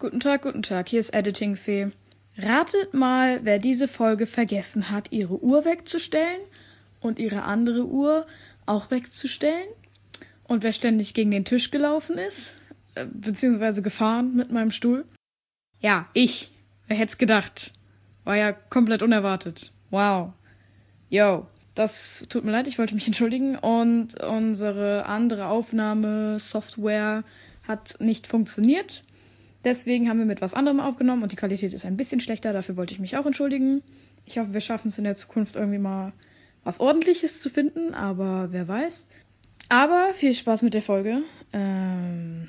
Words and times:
Guten 0.00 0.20
Tag, 0.20 0.40
guten 0.40 0.62
Tag, 0.62 0.88
hier 0.88 0.98
ist 0.98 1.12
Editing 1.12 1.56
Fee. 1.56 1.90
Ratet 2.38 2.94
mal, 2.94 3.40
wer 3.42 3.58
diese 3.58 3.86
Folge 3.86 4.26
vergessen 4.26 4.90
hat, 4.90 5.12
ihre 5.12 5.38
Uhr 5.42 5.66
wegzustellen 5.66 6.40
und 7.00 7.18
ihre 7.18 7.42
andere 7.42 7.84
Uhr 7.84 8.26
auch 8.64 8.90
wegzustellen 8.90 9.68
und 10.44 10.62
wer 10.62 10.72
ständig 10.72 11.12
gegen 11.12 11.30
den 11.30 11.44
Tisch 11.44 11.70
gelaufen 11.70 12.16
ist, 12.16 12.56
äh, 12.94 13.04
beziehungsweise 13.12 13.82
gefahren 13.82 14.34
mit 14.34 14.50
meinem 14.50 14.70
Stuhl. 14.70 15.04
Ja, 15.80 16.08
ich. 16.14 16.50
Wer 16.86 16.96
hätte 16.96 17.10
es 17.10 17.18
gedacht? 17.18 17.74
War 18.24 18.38
ja 18.38 18.52
komplett 18.52 19.02
unerwartet. 19.02 19.70
Wow. 19.90 20.32
Yo, 21.10 21.46
das 21.74 22.24
tut 22.30 22.44
mir 22.44 22.52
leid, 22.52 22.68
ich 22.68 22.78
wollte 22.78 22.94
mich 22.94 23.06
entschuldigen 23.06 23.58
und 23.58 24.18
unsere 24.18 25.04
andere 25.04 25.48
Aufnahmesoftware 25.48 27.22
hat 27.68 28.00
nicht 28.00 28.26
funktioniert. 28.26 29.02
Deswegen 29.64 30.08
haben 30.08 30.18
wir 30.18 30.26
mit 30.26 30.40
was 30.40 30.54
anderem 30.54 30.80
aufgenommen 30.80 31.22
und 31.22 31.32
die 31.32 31.36
Qualität 31.36 31.74
ist 31.74 31.84
ein 31.84 31.96
bisschen 31.96 32.20
schlechter. 32.20 32.52
Dafür 32.52 32.76
wollte 32.76 32.94
ich 32.94 33.00
mich 33.00 33.16
auch 33.16 33.26
entschuldigen. 33.26 33.82
Ich 34.24 34.38
hoffe, 34.38 34.54
wir 34.54 34.60
schaffen 34.60 34.88
es 34.88 34.98
in 34.98 35.04
der 35.04 35.16
Zukunft 35.16 35.56
irgendwie 35.56 35.78
mal 35.78 36.12
was 36.64 36.80
Ordentliches 36.80 37.40
zu 37.42 37.50
finden, 37.50 37.94
aber 37.94 38.48
wer 38.52 38.68
weiß. 38.68 39.08
Aber 39.68 40.12
viel 40.14 40.32
Spaß 40.32 40.62
mit 40.62 40.74
der 40.74 40.82
Folge. 40.82 41.22
Ähm, 41.52 42.48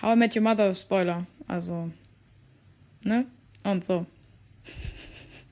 How 0.00 0.14
I 0.14 0.16
Met 0.16 0.36
Your 0.36 0.42
Mother 0.42 0.74
Spoiler. 0.74 1.26
Also, 1.46 1.90
ne? 3.04 3.26
Und 3.64 3.84
so. 3.84 4.06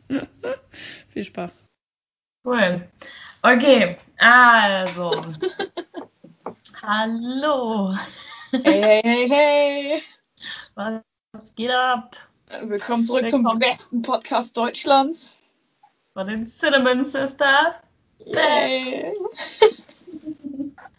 viel 1.09 1.24
Spaß. 1.24 1.62
Cool. 2.45 2.87
Okay, 3.43 3.96
also. 4.19 5.10
Hallo. 6.83 7.95
Hey, 8.52 9.01
hey, 9.02 9.02
hey, 9.02 9.29
hey. 9.29 10.02
Was 10.77 11.55
geht 11.55 11.71
ab? 11.71 12.16
Willkommen 12.61 13.07
zurück 13.07 13.23
Willkommen. 13.23 13.47
zum 13.47 13.59
besten 13.59 14.03
Podcast 14.03 14.59
Deutschlands. 14.59 15.41
Von 16.13 16.27
den 16.27 16.46
Cinnamon 16.46 17.07
Sisters. 17.07 17.80
Yay. 18.18 19.15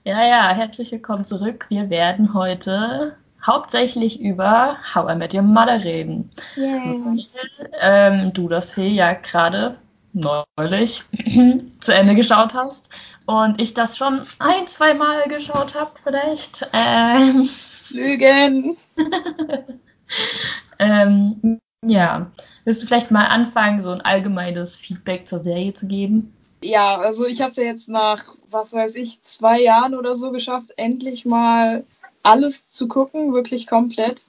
ja, 0.03 0.25
ja, 0.25 0.49
herzlich 0.49 0.91
willkommen 0.91 1.27
zurück. 1.27 1.67
Wir 1.69 1.91
werden 1.91 2.33
heute 2.33 3.17
hauptsächlich 3.45 4.19
über 4.19 4.79
How 4.95 5.11
I 5.11 5.15
Met 5.15 5.35
Your 5.35 5.43
Mother 5.43 5.83
reden. 5.83 6.31
Yay. 6.55 7.27
Weil 7.29 7.69
ähm, 7.79 8.33
du 8.33 8.49
das 8.49 8.71
Phil 8.71 8.91
ja 8.91 9.13
gerade 9.13 9.77
neulich 10.13 11.03
zu 11.81 11.93
Ende 11.93 12.15
geschaut 12.15 12.55
hast 12.55 12.89
und 13.27 13.61
ich 13.61 13.75
das 13.75 13.95
schon 13.95 14.25
ein, 14.39 14.65
zwei 14.65 14.95
Mal 14.95 15.25
geschaut 15.25 15.75
habe 15.75 15.91
vielleicht. 16.03 16.67
Ähm, 16.73 17.47
Lügen. 17.89 18.77
ähm, 20.79 21.59
ja, 21.85 22.31
willst 22.65 22.81
du 22.81 22.87
vielleicht 22.87 23.11
mal 23.11 23.25
anfangen, 23.25 23.83
so 23.83 23.89
ein 23.91 24.01
allgemeines 24.01 24.75
Feedback 24.75 25.27
zur 25.27 25.43
Serie 25.43 25.73
zu 25.73 25.87
geben? 25.87 26.33
Ja, 26.63 26.97
also 26.97 27.25
ich 27.25 27.41
habe 27.41 27.51
es 27.51 27.57
ja 27.57 27.63
jetzt 27.63 27.87
nach, 27.87 28.35
was 28.49 28.73
weiß 28.73 28.95
ich, 28.95 29.23
zwei 29.23 29.61
Jahren 29.61 29.93
oder 29.93 30.15
so 30.15 30.31
geschafft, 30.31 30.73
endlich 30.77 31.25
mal 31.25 31.85
alles 32.23 32.71
zu 32.71 32.87
gucken, 32.87 33.33
wirklich 33.33 33.67
komplett. 33.67 34.27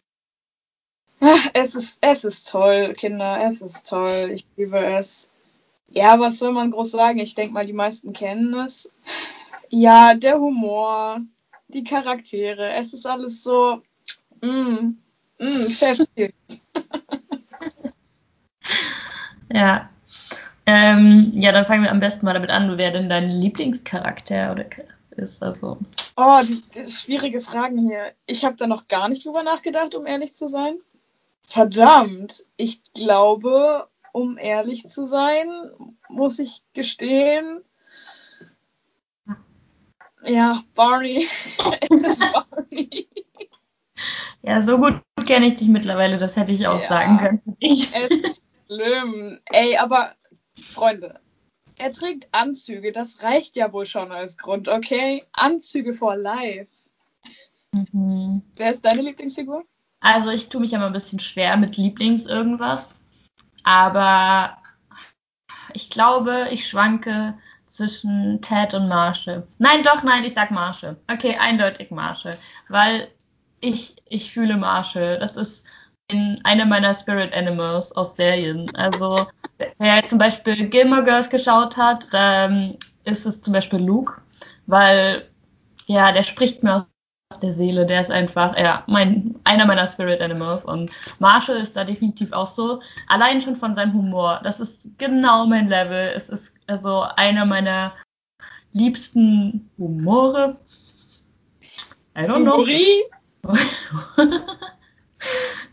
Es 1.53 1.75
ist, 1.75 1.99
es 2.01 2.25
ist 2.25 2.49
toll, 2.49 2.93
Kinder, 2.97 3.45
es 3.45 3.61
ist 3.61 3.89
toll. 3.89 4.31
Ich 4.33 4.47
liebe 4.57 4.79
es. 4.79 5.31
Ja, 5.89 6.21
was 6.21 6.39
soll 6.39 6.53
man 6.53 6.71
groß 6.71 6.93
sagen? 6.93 7.19
Ich 7.19 7.35
denke 7.35 7.53
mal, 7.55 7.67
die 7.67 7.73
meisten 7.73 8.13
kennen 8.13 8.55
es. 8.55 8.93
Ja, 9.69 10.15
der 10.15 10.39
Humor, 10.39 11.23
die 11.69 11.85
Charaktere, 11.85 12.73
es 12.75 12.93
ist 12.93 13.07
alles 13.07 13.43
so, 13.43 13.83
mm, 14.43 14.97
mm, 15.39 15.71
Chef. 15.71 16.01
ja. 19.53 19.91
Ähm, 20.67 21.33
ja, 21.35 21.53
dann 21.53 21.65
fangen 21.65 21.83
wir 21.83 21.91
am 21.91 22.01
besten 22.01 22.27
mal 22.27 22.35
damit 22.35 22.51
an, 22.51 22.77
wer 22.77 22.91
denn 22.91 23.09
dein 23.09 23.31
Lieblingscharakter 23.31 24.53
oder 24.53 24.67
ist. 25.19 25.43
Also. 25.43 25.79
Oh, 26.17 26.41
die, 26.43 26.63
die 26.75 26.91
schwierige 26.91 27.41
Fragen 27.41 27.79
hier. 27.79 28.13
Ich 28.27 28.45
habe 28.45 28.57
da 28.57 28.67
noch 28.67 28.89
gar 28.89 29.09
nicht 29.09 29.25
drüber 29.25 29.43
nachgedacht, 29.43 29.95
um 29.95 30.07
ehrlich 30.07 30.35
zu 30.35 30.49
sein. 30.49 30.79
Verdammt, 31.43 32.45
ich 32.57 32.83
glaube, 32.93 33.89
um 34.13 34.39
ehrlich 34.39 34.89
zu 34.89 35.07
sein, 35.07 35.49
muss 36.09 36.39
ich 36.39 36.63
gestehen. 36.75 37.63
Ja, 40.25 40.63
Barney. 40.75 41.29
es 41.81 41.91
ist 41.91 42.21
Barney. 42.21 43.09
Ja, 44.43 44.63
so 44.63 44.79
gut 44.79 45.03
kenne 45.27 45.47
ich 45.47 45.57
dich 45.57 45.69
mittlerweile, 45.69 46.19
das 46.19 46.37
hätte 46.37 46.53
ich 46.53 46.67
auch 46.67 46.81
ja, 46.81 46.89
sagen 46.89 47.19
können. 47.19 47.57
Ich. 47.59 47.93
Es 48.25 48.43
schlimm. 48.67 49.41
Ey, 49.47 49.77
aber 49.77 50.15
Freunde, 50.73 51.21
er 51.77 51.93
trägt 51.93 52.29
Anzüge, 52.33 52.93
das 52.93 53.23
reicht 53.23 53.57
ja 53.57 53.73
wohl 53.73 53.87
schon 53.87 54.13
als 54.13 54.37
Grund, 54.37 54.69
okay? 54.69 55.25
Anzüge 55.33 55.95
for 55.95 56.17
life. 56.17 56.71
Mhm. 57.73 58.43
Wer 58.57 58.71
ist 58.71 58.85
deine 58.85 59.03
Lieblingsfigur? 59.03 59.65
Also 60.01 60.31
ich 60.31 60.49
tue 60.49 60.61
mich 60.61 60.71
ja 60.71 60.79
mal 60.79 60.87
ein 60.87 60.93
bisschen 60.93 61.19
schwer 61.19 61.57
mit 61.57 61.77
Lieblings 61.77 62.27
irgendwas. 62.27 62.95
Aber 63.65 64.59
ich 65.75 65.91
glaube, 65.91 66.49
ich 66.51 66.67
schwanke 66.67 67.39
zwischen 67.69 68.41
Ted 68.41 68.75
und 68.75 68.89
Marshall. 68.89 69.47
Nein, 69.59 69.83
doch, 69.83 70.03
nein, 70.03 70.25
ich 70.25 70.35
sag 70.35 70.51
Marshall. 70.51 70.97
Okay, 71.13 71.37
eindeutig 71.39 71.91
Marshall. 71.91 72.37
Weil 72.69 73.09
ich, 73.61 73.97
ich 74.09 74.33
fühle 74.33 74.57
Marshall. 74.57 75.19
Das 75.19 75.37
ist 75.37 75.65
in 76.11 76.41
einer 76.45 76.65
meiner 76.65 76.95
Spirit 76.95 77.35
Animals 77.35 77.93
aus 77.93 78.17
Serien. 78.17 78.75
Also, 78.77 79.27
wer 79.79 80.07
zum 80.07 80.19
Beispiel 80.19 80.69
Gilmore 80.69 81.05
Girls 81.05 81.29
geschaut 81.29 81.77
hat, 81.77 82.07
da 82.13 82.47
ähm, 82.47 82.77
ist 83.05 83.27
es 83.27 83.43
zum 83.43 83.53
Beispiel 83.53 83.81
Luke, 83.81 84.21
weil, 84.67 85.29
ja, 85.87 86.13
der 86.13 86.23
spricht 86.23 86.63
mir 86.63 86.77
aus 86.77 86.87
der 87.43 87.53
Seele. 87.53 87.87
Der 87.87 88.01
ist 88.01 88.11
einfach, 88.11 88.57
ja, 88.59 88.85
mein, 88.87 89.35
einer 89.45 89.67
meiner 89.67 89.87
Spirit 89.87 90.21
Animals. 90.21 90.65
Und 90.65 90.91
Marshall 91.19 91.57
ist 91.57 91.77
da 91.77 91.85
definitiv 91.85 92.33
auch 92.33 92.47
so. 92.47 92.81
Allein 93.07 93.41
schon 93.41 93.57
von 93.57 93.75
seinem 93.75 93.93
Humor. 93.93 94.41
Das 94.43 94.61
ist 94.61 94.91
genau 94.99 95.47
mein 95.47 95.69
Level. 95.69 96.13
Es 96.15 96.29
ist 96.29 96.55
also 96.67 97.05
einer 97.17 97.45
meiner 97.45 97.93
liebsten 98.73 99.71
Humore. 99.79 100.57
I 102.17 102.23
don't 102.23 102.43
know. 102.43 102.67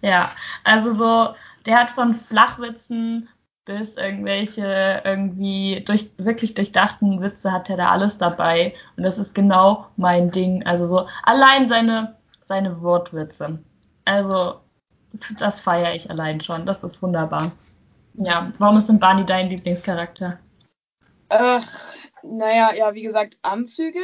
ja, 0.01 0.31
also 0.63 0.93
so, 0.93 1.35
der 1.65 1.79
hat 1.79 1.91
von 1.91 2.15
Flachwitzen 2.15 3.27
bis 3.65 3.97
irgendwelche 3.97 5.01
irgendwie 5.03 5.83
durch, 5.85 6.11
wirklich 6.17 6.53
durchdachten 6.53 7.21
Witze 7.21 7.51
hat 7.51 7.69
er 7.69 7.77
da 7.77 7.89
alles 7.89 8.17
dabei. 8.17 8.73
Und 8.95 9.03
das 9.03 9.17
ist 9.17 9.33
genau 9.33 9.87
mein 9.97 10.31
Ding. 10.31 10.65
Also 10.65 10.85
so 10.85 11.07
allein 11.23 11.67
seine, 11.67 12.15
seine 12.45 12.81
Wortwitze. 12.81 13.59
Also 14.05 14.59
das 15.39 15.59
feiere 15.59 15.95
ich 15.95 16.09
allein 16.09 16.39
schon. 16.41 16.65
Das 16.65 16.83
ist 16.83 17.01
wunderbar. 17.01 17.51
Ja, 18.13 18.53
warum 18.59 18.77
ist 18.77 18.87
denn 18.87 18.99
Barney 18.99 19.25
dein 19.25 19.49
Lieblingscharakter? 19.49 20.39
Ach, 21.29 21.67
naja, 22.21 22.73
ja, 22.73 22.93
wie 22.93 23.01
gesagt, 23.01 23.37
Anzüge. 23.41 24.03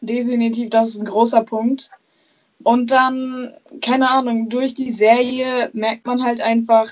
Definitiv, 0.00 0.70
das 0.70 0.88
ist 0.88 1.00
ein 1.00 1.06
großer 1.06 1.42
Punkt. 1.42 1.90
Und 2.62 2.90
dann, 2.90 3.54
keine 3.82 4.10
Ahnung, 4.10 4.48
durch 4.48 4.74
die 4.74 4.90
Serie 4.90 5.70
merkt 5.72 6.06
man 6.06 6.22
halt 6.22 6.40
einfach, 6.40 6.88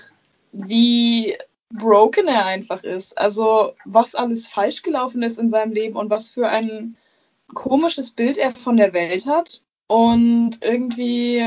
wie 0.53 1.37
broken 1.73 2.29
er 2.29 2.47
einfach 2.47 2.83
ist. 2.83 3.19
Also, 3.19 3.75
was 3.85 4.15
alles 4.15 4.49
falsch 4.49 4.83
gelaufen 4.83 5.23
ist 5.23 5.39
in 5.39 5.51
seinem 5.51 5.73
Leben 5.73 5.97
und 5.97 6.11
was 6.11 6.31
für 6.31 6.49
ein 6.49 6.97
komisches 7.53 8.13
Bild 8.13 8.39
er 8.39 8.55
von 8.55 8.77
der 8.77 8.93
Welt 8.93 9.27
hat. 9.27 9.63
Und 9.87 10.59
irgendwie, 10.63 11.45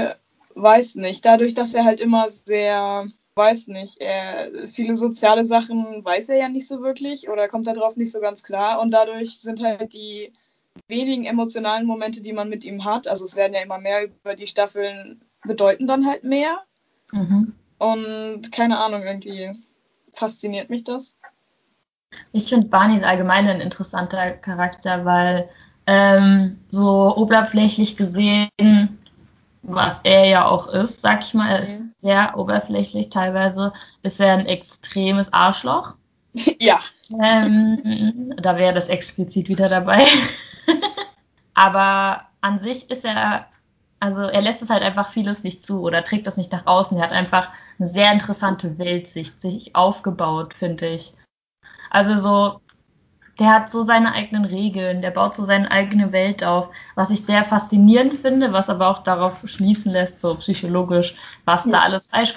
weiß 0.55 0.95
nicht, 0.95 1.25
dadurch, 1.25 1.53
dass 1.53 1.73
er 1.73 1.85
halt 1.85 1.99
immer 1.99 2.27
sehr, 2.27 3.07
weiß 3.35 3.67
nicht, 3.69 3.99
er, 3.99 4.67
viele 4.67 4.95
soziale 4.95 5.45
Sachen 5.45 6.03
weiß 6.03 6.29
er 6.29 6.37
ja 6.37 6.49
nicht 6.49 6.67
so 6.67 6.81
wirklich 6.81 7.29
oder 7.29 7.47
kommt 7.47 7.67
darauf 7.67 7.95
nicht 7.95 8.11
so 8.11 8.19
ganz 8.19 8.43
klar. 8.43 8.79
Und 8.79 8.91
dadurch 8.91 9.39
sind 9.39 9.61
halt 9.63 9.93
die 9.93 10.33
wenigen 10.87 11.25
emotionalen 11.25 11.85
Momente, 11.87 12.21
die 12.21 12.33
man 12.33 12.49
mit 12.49 12.63
ihm 12.63 12.85
hat, 12.85 13.07
also 13.07 13.25
es 13.25 13.35
werden 13.35 13.53
ja 13.53 13.61
immer 13.61 13.79
mehr 13.79 14.05
über 14.05 14.35
die 14.35 14.47
Staffeln, 14.47 15.21
bedeuten 15.43 15.87
dann 15.87 16.05
halt 16.05 16.23
mehr. 16.23 16.59
Mhm. 17.11 17.53
Und 17.79 18.51
keine 18.51 18.79
Ahnung, 18.79 19.03
irgendwie 19.03 19.51
fasziniert 20.17 20.69
mich 20.69 20.83
das. 20.83 21.15
Ich 22.31 22.49
finde 22.49 22.67
Barney 22.67 23.03
allgemein 23.03 23.47
ein 23.47 23.61
interessanter 23.61 24.31
Charakter, 24.31 25.05
weil 25.05 25.49
ähm, 25.85 26.59
so 26.69 27.15
oberflächlich 27.15 27.97
gesehen, 27.97 28.49
was 29.63 30.01
er 30.03 30.25
ja 30.25 30.45
auch 30.45 30.67
ist, 30.67 31.01
sag 31.01 31.23
ich 31.23 31.33
mal, 31.33 31.49
er 31.49 31.61
ist 31.61 31.81
mhm. 31.81 31.93
sehr 31.99 32.37
oberflächlich 32.37 33.09
teilweise, 33.09 33.73
ist 34.01 34.19
er 34.19 34.33
ein 34.33 34.45
extremes 34.45 35.31
Arschloch. 35.33 35.95
Ja. 36.59 36.81
Ähm, 37.23 38.33
da 38.37 38.57
wäre 38.57 38.73
das 38.73 38.89
explizit 38.89 39.47
wieder 39.47 39.69
dabei. 39.69 40.05
Aber 41.55 42.27
an 42.41 42.59
sich 42.59 42.91
ist 42.91 43.05
er 43.05 43.47
also 43.99 44.21
er 44.21 44.41
lässt 44.41 44.61
es 44.61 44.69
halt 44.69 44.83
einfach 44.83 45.09
vieles 45.09 45.43
nicht 45.43 45.63
zu 45.63 45.81
oder 45.81 46.03
trägt 46.03 46.27
das 46.27 46.37
nicht 46.37 46.51
nach 46.51 46.65
außen. 46.65 46.97
Er 46.97 47.03
hat 47.03 47.11
einfach 47.11 47.49
eine 47.79 47.87
sehr 47.87 48.11
interessante 48.11 48.77
Weltsicht 48.77 49.41
sich 49.41 49.75
aufgebaut, 49.75 50.53
finde 50.53 50.87
ich. 50.87 51.13
Also 51.89 52.17
so, 52.19 52.61
der 53.39 53.53
hat 53.53 53.71
so 53.71 53.83
seine 53.83 54.13
eigenen 54.13 54.45
Regeln, 54.45 55.01
der 55.01 55.11
baut 55.11 55.35
so 55.35 55.45
seine 55.45 55.71
eigene 55.71 56.11
Welt 56.11 56.43
auf, 56.43 56.69
was 56.95 57.09
ich 57.09 57.25
sehr 57.25 57.43
faszinierend 57.43 58.13
finde, 58.15 58.53
was 58.53 58.69
aber 58.69 58.89
auch 58.89 58.99
darauf 58.99 59.47
schließen 59.47 59.91
lässt, 59.91 60.19
so 60.19 60.35
psychologisch, 60.35 61.15
was 61.45 61.65
ja. 61.65 61.71
da 61.71 61.79
alles 61.81 62.07
falsch 62.07 62.35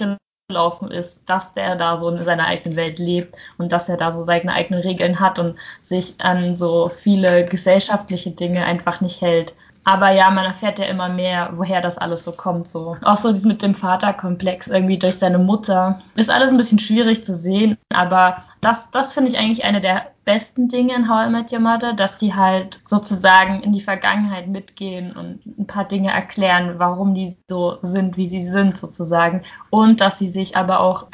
gelaufen 0.48 0.90
ist, 0.90 1.28
dass 1.28 1.54
der 1.54 1.76
da 1.76 1.96
so 1.96 2.08
in 2.08 2.24
seiner 2.24 2.46
eigenen 2.46 2.76
Welt 2.76 2.98
lebt 2.98 3.36
und 3.58 3.72
dass 3.72 3.88
er 3.88 3.96
da 3.96 4.12
so 4.12 4.24
seine 4.24 4.52
eigenen 4.52 4.82
Regeln 4.82 5.20
hat 5.20 5.38
und 5.38 5.54
sich 5.80 6.14
an 6.18 6.56
so 6.56 6.88
viele 6.88 7.44
gesellschaftliche 7.44 8.30
Dinge 8.30 8.64
einfach 8.64 9.00
nicht 9.00 9.20
hält. 9.20 9.54
Aber 9.84 10.10
ja, 10.10 10.30
man 10.30 10.44
erfährt 10.44 10.78
ja 10.78 10.84
immer 10.86 11.08
mehr, 11.08 11.50
woher 11.54 11.80
das 11.80 11.96
alles 11.96 12.24
so 12.24 12.32
kommt. 12.32 12.70
So. 12.70 12.96
Auch 13.02 13.16
so 13.16 13.30
dieses 13.30 13.44
mit 13.44 13.62
dem 13.62 13.74
Vaterkomplex 13.74 14.68
irgendwie 14.68 14.98
durch 14.98 15.16
seine 15.16 15.38
Mutter. 15.38 16.00
Ist 16.16 16.30
alles 16.30 16.50
ein 16.50 16.58
bisschen 16.58 16.78
schwierig 16.78 17.24
zu 17.24 17.34
sehen, 17.34 17.78
aber 17.94 18.44
das, 18.60 18.90
das 18.90 19.14
finde 19.14 19.30
ich 19.30 19.38
eigentlich 19.38 19.64
eine 19.64 19.80
der 19.80 20.06
besten 20.24 20.68
Dinge 20.68 20.94
in 20.94 21.08
How 21.08 21.26
I 21.26 21.30
Met 21.30 21.52
Your 21.52 21.60
Mother, 21.60 21.94
dass 21.94 22.18
die 22.18 22.34
halt 22.34 22.80
sozusagen 22.86 23.62
in 23.62 23.72
die 23.72 23.80
Vergangenheit 23.80 24.48
mitgehen 24.48 25.12
und 25.16 25.44
ein 25.58 25.66
paar 25.66 25.86
Dinge 25.86 26.10
erklären, 26.10 26.74
warum 26.76 27.14
die 27.14 27.36
so 27.48 27.78
sind, 27.82 28.16
wie 28.16 28.28
sie 28.28 28.42
sind 28.42 28.76
sozusagen. 28.76 29.42
Und 29.70 30.00
dass 30.00 30.18
sie 30.18 30.28
sich 30.28 30.56
aber 30.56 30.80
auch 30.80 31.06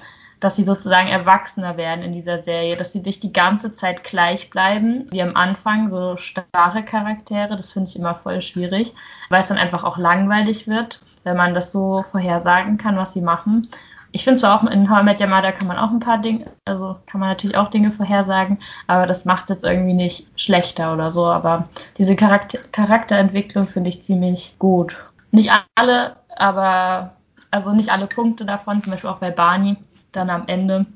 dass 0.46 0.54
sie 0.54 0.62
sozusagen 0.62 1.08
erwachsener 1.08 1.76
werden 1.76 2.04
in 2.04 2.12
dieser 2.12 2.38
Serie, 2.38 2.76
dass 2.76 2.92
sie 2.92 3.00
nicht 3.00 3.24
die 3.24 3.32
ganze 3.32 3.74
Zeit 3.74 4.04
gleich 4.04 4.48
bleiben, 4.48 5.08
wie 5.10 5.20
am 5.20 5.34
Anfang, 5.34 5.88
so 5.88 6.16
starre 6.16 6.84
Charaktere. 6.84 7.56
Das 7.56 7.72
finde 7.72 7.90
ich 7.90 7.98
immer 7.98 8.14
voll 8.14 8.40
schwierig, 8.40 8.94
weil 9.28 9.40
es 9.40 9.48
dann 9.48 9.58
einfach 9.58 9.82
auch 9.82 9.98
langweilig 9.98 10.68
wird, 10.68 11.00
wenn 11.24 11.36
man 11.36 11.52
das 11.52 11.72
so 11.72 12.04
vorhersagen 12.12 12.78
kann, 12.78 12.96
was 12.96 13.12
sie 13.12 13.22
machen. 13.22 13.66
Ich 14.12 14.22
finde 14.22 14.38
zwar 14.38 14.54
auch 14.54 14.70
in 14.70 14.88
How 14.88 15.00
I 15.00 15.02
Met 15.02 15.18
kann 15.18 15.66
man 15.66 15.78
auch 15.78 15.90
ein 15.90 15.98
paar 15.98 16.18
Dinge, 16.18 16.46
also 16.64 16.94
kann 17.06 17.18
man 17.18 17.30
natürlich 17.30 17.56
auch 17.56 17.66
Dinge 17.66 17.90
vorhersagen, 17.90 18.60
aber 18.86 19.08
das 19.08 19.24
macht 19.24 19.42
es 19.44 19.48
jetzt 19.48 19.64
irgendwie 19.64 19.94
nicht 19.94 20.28
schlechter 20.40 20.92
oder 20.92 21.10
so. 21.10 21.26
Aber 21.26 21.64
diese 21.98 22.14
Charakter 22.14 22.60
Charakterentwicklung 22.70 23.66
finde 23.66 23.90
ich 23.90 24.04
ziemlich 24.04 24.54
gut. 24.60 24.96
Nicht 25.32 25.50
alle, 25.74 26.14
aber 26.36 27.16
also 27.50 27.72
nicht 27.72 27.90
alle 27.90 28.06
Punkte 28.06 28.44
davon, 28.44 28.80
zum 28.80 28.92
Beispiel 28.92 29.10
auch 29.10 29.18
bei 29.18 29.32
Barney 29.32 29.76
dann 30.12 30.30
am 30.30 30.44
Ende, 30.46 30.86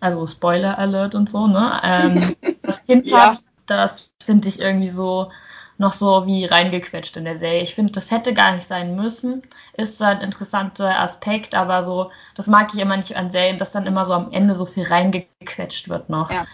also 0.00 0.26
Spoiler 0.26 0.78
Alert 0.78 1.14
und 1.14 1.28
so, 1.30 1.46
ne? 1.46 1.80
Ähm, 1.82 2.36
das 2.62 2.84
Kind 2.86 3.08
ja. 3.08 3.36
das 3.66 4.10
finde 4.24 4.48
ich 4.48 4.60
irgendwie 4.60 4.88
so 4.88 5.30
noch 5.76 5.92
so 5.92 6.26
wie 6.26 6.44
reingequetscht 6.44 7.16
in 7.16 7.24
der 7.24 7.38
Serie. 7.38 7.62
Ich 7.62 7.74
finde, 7.74 7.92
das 7.92 8.10
hätte 8.10 8.32
gar 8.32 8.52
nicht 8.52 8.66
sein 8.66 8.94
müssen. 8.94 9.42
Ist 9.76 9.98
zwar 9.98 10.10
ein 10.10 10.20
interessanter 10.20 11.00
Aspekt, 11.00 11.54
aber 11.54 11.84
so, 11.84 12.10
das 12.36 12.46
mag 12.46 12.72
ich 12.72 12.80
immer 12.80 12.96
nicht 12.96 13.16
an 13.16 13.30
Serien, 13.30 13.58
dass 13.58 13.72
dann 13.72 13.86
immer 13.86 14.04
so 14.06 14.12
am 14.12 14.30
Ende 14.30 14.54
so 14.54 14.66
viel 14.66 14.84
reingequetscht 14.84 15.88
wird 15.88 16.10
noch. 16.10 16.30
Ja. 16.30 16.46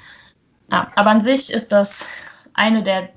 ja 0.71 0.91
aber 0.95 1.11
an 1.11 1.23
sich 1.23 1.53
ist 1.53 1.71
das 1.71 2.05
eine 2.55 2.83
der, 2.83 3.11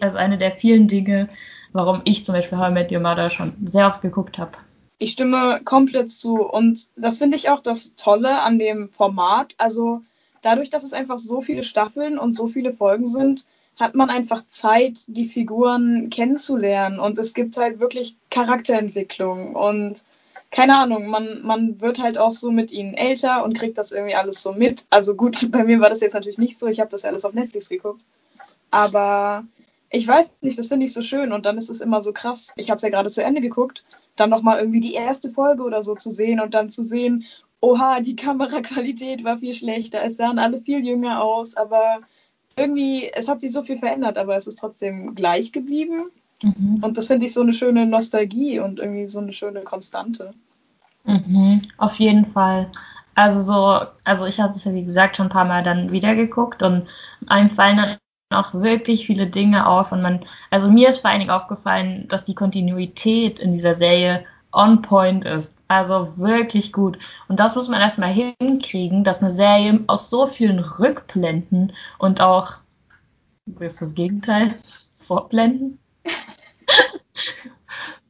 also 0.00 0.18
eine 0.18 0.38
der 0.38 0.52
vielen 0.52 0.88
Dinge, 0.88 1.28
warum 1.72 2.02
ich 2.04 2.24
zum 2.24 2.34
Beispiel 2.34 2.58
How 2.58 2.70
I 2.70 2.72
Met 2.72 2.92
Your 2.92 3.00
Mother 3.00 3.30
schon 3.30 3.54
sehr 3.64 3.86
oft 3.86 4.00
geguckt 4.00 4.38
habe. 4.38 4.52
Ich 4.98 5.12
stimme 5.12 5.60
komplett 5.64 6.10
zu. 6.10 6.42
Und 6.42 6.86
das 6.96 7.18
finde 7.18 7.36
ich 7.36 7.50
auch 7.50 7.60
das 7.60 7.96
Tolle 7.96 8.40
an 8.42 8.58
dem 8.58 8.88
Format. 8.90 9.54
Also 9.58 10.02
dadurch, 10.42 10.70
dass 10.70 10.84
es 10.84 10.92
einfach 10.92 11.18
so 11.18 11.42
viele 11.42 11.62
Staffeln 11.62 12.18
und 12.18 12.34
so 12.34 12.46
viele 12.46 12.72
Folgen 12.72 13.06
sind, 13.06 13.46
hat 13.78 13.94
man 13.94 14.08
einfach 14.08 14.44
Zeit, 14.48 15.04
die 15.08 15.26
Figuren 15.26 16.10
kennenzulernen. 16.10 17.00
Und 17.00 17.18
es 17.18 17.34
gibt 17.34 17.56
halt 17.56 17.80
wirklich 17.80 18.16
Charakterentwicklung. 18.30 19.56
Und 19.56 20.04
keine 20.50 20.76
Ahnung, 20.78 21.08
man, 21.08 21.42
man 21.42 21.80
wird 21.80 21.98
halt 21.98 22.16
auch 22.16 22.30
so 22.30 22.52
mit 22.52 22.70
ihnen 22.70 22.94
älter 22.94 23.42
und 23.42 23.58
kriegt 23.58 23.76
das 23.76 23.90
irgendwie 23.90 24.14
alles 24.14 24.42
so 24.42 24.52
mit. 24.52 24.84
Also 24.90 25.16
gut, 25.16 25.50
bei 25.50 25.64
mir 25.64 25.80
war 25.80 25.90
das 25.90 26.00
jetzt 26.00 26.14
natürlich 26.14 26.38
nicht 26.38 26.58
so. 26.58 26.68
Ich 26.68 26.78
habe 26.78 26.90
das 26.90 27.04
alles 27.04 27.24
auf 27.24 27.34
Netflix 27.34 27.68
geguckt. 27.68 28.00
Aber 28.70 29.44
ich 29.90 30.06
weiß 30.06 30.38
nicht, 30.42 30.58
das 30.58 30.68
finde 30.68 30.86
ich 30.86 30.92
so 30.92 31.02
schön. 31.02 31.32
Und 31.32 31.46
dann 31.46 31.58
ist 31.58 31.70
es 31.70 31.80
immer 31.80 32.00
so 32.00 32.12
krass. 32.12 32.52
Ich 32.56 32.70
habe 32.70 32.76
es 32.76 32.82
ja 32.82 32.90
gerade 32.90 33.10
zu 33.10 33.24
Ende 33.24 33.40
geguckt 33.40 33.84
dann 34.16 34.30
nochmal 34.30 34.58
irgendwie 34.58 34.80
die 34.80 34.94
erste 34.94 35.30
Folge 35.30 35.62
oder 35.62 35.82
so 35.82 35.94
zu 35.94 36.10
sehen 36.10 36.40
und 36.40 36.54
dann 36.54 36.70
zu 36.70 36.82
sehen, 36.84 37.24
oha, 37.60 38.00
die 38.00 38.16
Kameraqualität 38.16 39.24
war 39.24 39.38
viel 39.38 39.54
schlechter, 39.54 40.02
es 40.02 40.16
sahen 40.16 40.38
alle 40.38 40.60
viel 40.60 40.84
jünger 40.84 41.22
aus, 41.22 41.56
aber 41.56 42.00
irgendwie, 42.56 43.10
es 43.12 43.28
hat 43.28 43.40
sich 43.40 43.52
so 43.52 43.62
viel 43.62 43.78
verändert, 43.78 44.18
aber 44.18 44.36
es 44.36 44.46
ist 44.46 44.58
trotzdem 44.58 45.14
gleich 45.14 45.50
geblieben. 45.52 46.10
Mhm. 46.42 46.80
Und 46.82 46.98
das 46.98 47.08
finde 47.08 47.26
ich 47.26 47.32
so 47.32 47.40
eine 47.40 47.52
schöne 47.52 47.86
Nostalgie 47.86 48.60
und 48.60 48.78
irgendwie 48.78 49.08
so 49.08 49.20
eine 49.20 49.32
schöne 49.32 49.62
Konstante. 49.62 50.34
Mhm, 51.04 51.62
auf 51.78 51.96
jeden 51.96 52.26
Fall. 52.26 52.70
Also 53.14 53.40
so, 53.40 53.86
also 54.04 54.26
ich 54.26 54.40
habe 54.40 54.54
es 54.54 54.64
ja 54.64 54.74
wie 54.74 54.84
gesagt 54.84 55.16
schon 55.16 55.26
ein 55.26 55.32
paar 55.32 55.44
Mal 55.44 55.62
dann 55.62 55.92
wieder 55.92 56.14
geguckt 56.14 56.62
und 56.62 56.86
einem 57.26 57.50
fallen 57.50 57.76
dann 57.76 57.96
auch 58.34 58.54
wirklich 58.54 59.06
viele 59.06 59.26
Dinge 59.26 59.66
auf 59.66 59.92
und 59.92 60.02
man, 60.02 60.24
also 60.50 60.70
mir 60.70 60.90
ist 60.90 60.98
vor 60.98 61.10
allen 61.10 61.20
Dingen 61.20 61.30
aufgefallen, 61.30 62.06
dass 62.08 62.24
die 62.24 62.34
Kontinuität 62.34 63.38
in 63.38 63.52
dieser 63.52 63.74
Serie 63.74 64.24
on 64.52 64.82
point 64.82 65.24
ist. 65.24 65.54
Also 65.68 66.16
wirklich 66.16 66.72
gut. 66.72 66.98
Und 67.28 67.40
das 67.40 67.56
muss 67.56 67.68
man 67.68 67.80
erstmal 67.80 68.12
hinkriegen, 68.12 69.02
dass 69.04 69.22
eine 69.22 69.32
Serie 69.32 69.80
aus 69.86 70.10
so 70.10 70.26
vielen 70.26 70.58
Rückblenden 70.58 71.72
und 71.98 72.20
auch, 72.20 72.54
ist 73.58 73.82
das 73.82 73.94
Gegenteil? 73.94 74.54
Vorblenden? 74.94 75.78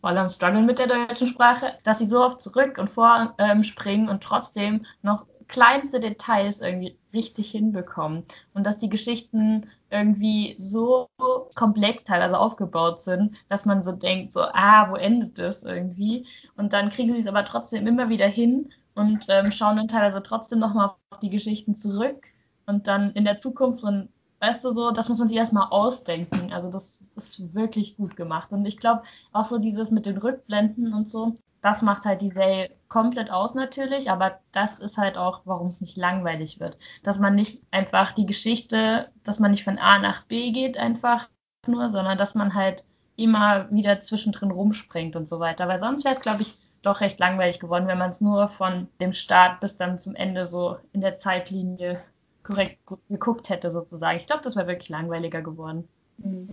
Voll 0.00 0.18
am 0.18 0.28
Struggle 0.28 0.62
mit 0.62 0.78
der 0.78 0.86
deutschen 0.86 1.28
Sprache, 1.28 1.78
dass 1.82 1.98
sie 1.98 2.06
so 2.06 2.22
oft 2.22 2.40
zurück 2.40 2.76
und 2.78 2.90
vorspringen 2.90 4.08
ähm, 4.08 4.10
und 4.10 4.22
trotzdem 4.22 4.84
noch 5.02 5.26
kleinste 5.48 6.00
Details 6.00 6.60
irgendwie 6.60 6.96
richtig 7.12 7.50
hinbekommen 7.50 8.22
und 8.54 8.66
dass 8.66 8.78
die 8.78 8.88
Geschichten 8.88 9.68
irgendwie 9.90 10.54
so 10.58 11.08
komplex 11.54 12.04
teilweise 12.04 12.38
aufgebaut 12.38 13.02
sind, 13.02 13.36
dass 13.48 13.64
man 13.64 13.82
so 13.82 13.92
denkt, 13.92 14.32
so, 14.32 14.42
ah, 14.42 14.90
wo 14.90 14.96
endet 14.96 15.38
das 15.38 15.62
irgendwie? 15.62 16.26
Und 16.56 16.72
dann 16.72 16.90
kriegen 16.90 17.12
sie 17.12 17.20
es 17.20 17.26
aber 17.26 17.44
trotzdem 17.44 17.86
immer 17.86 18.08
wieder 18.08 18.26
hin 18.26 18.70
und 18.94 19.26
ähm, 19.28 19.50
schauen 19.50 19.76
dann 19.76 19.88
teilweise 19.88 20.22
trotzdem 20.22 20.58
nochmal 20.58 20.94
auf 21.10 21.20
die 21.20 21.30
Geschichten 21.30 21.76
zurück 21.76 22.26
und 22.66 22.86
dann 22.86 23.12
in 23.12 23.24
der 23.24 23.38
Zukunft 23.38 23.82
und 23.82 24.08
weißt 24.40 24.64
du 24.64 24.72
so, 24.72 24.90
das 24.90 25.08
muss 25.08 25.18
man 25.18 25.28
sich 25.28 25.36
erstmal 25.36 25.68
ausdenken. 25.70 26.52
Also 26.52 26.70
das 26.70 27.02
ist 27.16 27.54
wirklich 27.54 27.96
gut 27.96 28.16
gemacht. 28.16 28.52
Und 28.52 28.66
ich 28.66 28.78
glaube 28.78 29.02
auch 29.32 29.46
so 29.46 29.58
dieses 29.58 29.90
mit 29.90 30.06
den 30.06 30.18
Rückblenden 30.18 30.92
und 30.92 31.08
so, 31.08 31.34
das 31.62 31.80
macht 31.82 32.04
halt 32.04 32.20
die 32.20 32.30
Serie 32.30 32.70
komplett 32.94 33.32
aus 33.32 33.56
natürlich, 33.56 34.08
aber 34.08 34.38
das 34.52 34.78
ist 34.78 34.98
halt 34.98 35.18
auch, 35.18 35.40
warum 35.46 35.66
es 35.66 35.80
nicht 35.80 35.96
langweilig 35.96 36.60
wird. 36.60 36.78
Dass 37.02 37.18
man 37.18 37.34
nicht 37.34 37.60
einfach 37.72 38.12
die 38.12 38.24
Geschichte, 38.24 39.10
dass 39.24 39.40
man 39.40 39.50
nicht 39.50 39.64
von 39.64 39.80
A 39.80 39.98
nach 39.98 40.22
B 40.22 40.52
geht 40.52 40.78
einfach 40.78 41.28
nur, 41.66 41.90
sondern 41.90 42.16
dass 42.18 42.36
man 42.36 42.54
halt 42.54 42.84
immer 43.16 43.68
wieder 43.72 44.00
zwischendrin 44.00 44.52
rumspringt 44.52 45.16
und 45.16 45.28
so 45.28 45.40
weiter. 45.40 45.66
Weil 45.66 45.80
sonst 45.80 46.04
wäre 46.04 46.14
es, 46.14 46.20
glaube 46.20 46.42
ich, 46.42 46.54
doch 46.82 47.00
recht 47.00 47.18
langweilig 47.18 47.58
geworden, 47.58 47.88
wenn 47.88 47.98
man 47.98 48.10
es 48.10 48.20
nur 48.20 48.46
von 48.46 48.86
dem 49.00 49.12
Start 49.12 49.58
bis 49.58 49.76
dann 49.76 49.98
zum 49.98 50.14
Ende 50.14 50.46
so 50.46 50.76
in 50.92 51.00
der 51.00 51.16
Zeitlinie 51.16 52.00
korrekt 52.44 52.78
geguckt 53.08 53.48
hätte 53.48 53.72
sozusagen. 53.72 54.18
Ich 54.18 54.26
glaube, 54.26 54.42
das 54.44 54.54
wäre 54.54 54.68
wirklich 54.68 54.88
langweiliger 54.88 55.42
geworden. 55.42 55.88
Mhm. 56.18 56.48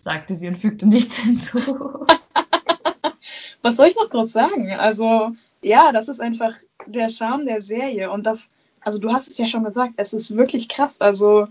Sagte 0.00 0.34
sie 0.34 0.48
und 0.48 0.56
fügte 0.56 0.88
nichts 0.88 1.18
hinzu. 1.18 2.06
was 3.62 3.76
soll 3.76 3.86
ich 3.86 3.94
noch 3.94 4.10
groß 4.10 4.32
sagen? 4.32 4.72
Also, 4.72 5.36
ja, 5.62 5.92
das 5.92 6.08
ist 6.08 6.20
einfach 6.20 6.54
der 6.86 7.08
Charme 7.08 7.46
der 7.46 7.60
Serie. 7.60 8.10
Und 8.10 8.26
das, 8.26 8.48
also 8.80 8.98
du 8.98 9.12
hast 9.12 9.28
es 9.28 9.38
ja 9.38 9.46
schon 9.46 9.64
gesagt, 9.64 9.94
es 9.96 10.12
ist 10.12 10.36
wirklich 10.36 10.68
krass. 10.68 11.00
Also, 11.00 11.48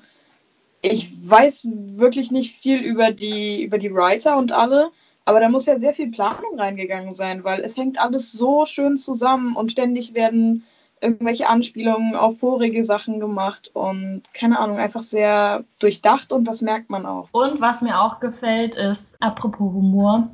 ich 0.82 1.12
weiß 1.30 1.70
wirklich 1.96 2.32
nicht 2.32 2.56
viel 2.62 2.80
über 2.80 3.12
die, 3.12 3.64
über 3.64 3.78
die 3.78 3.94
Writer 3.94 4.38
und 4.38 4.52
alle, 4.52 4.92
aber 5.26 5.40
da 5.40 5.50
muss 5.50 5.66
ja 5.66 5.80
sehr 5.80 5.94
viel 5.94 6.10
Planung 6.10 6.58
reingegangen 6.58 7.12
sein, 7.12 7.44
weil 7.44 7.62
es 7.62 7.78
hängt 7.78 8.02
alles 8.02 8.32
so 8.32 8.66
schön 8.66 8.98
zusammen 8.98 9.56
und 9.56 9.72
ständig 9.72 10.14
werden 10.14 10.64
irgendwelche 11.02 11.48
Anspielungen 11.48 12.16
auf 12.16 12.40
vorige 12.40 12.84
Sachen 12.84 13.20
gemacht 13.20 13.72
und 13.74 14.24
keine 14.34 14.60
Ahnung, 14.60 14.78
einfach 14.78 15.02
sehr 15.02 15.64
durchdacht 15.80 16.34
und 16.34 16.48
das 16.48 16.62
merkt 16.62 16.90
man 16.90 17.06
auch. 17.06 17.30
Und 17.32 17.62
was 17.62 17.82
mir 17.82 18.02
auch 18.02 18.20
gefällt, 18.20 18.76
ist, 18.76 19.16
apropos 19.22 19.74
Humor, 19.74 20.30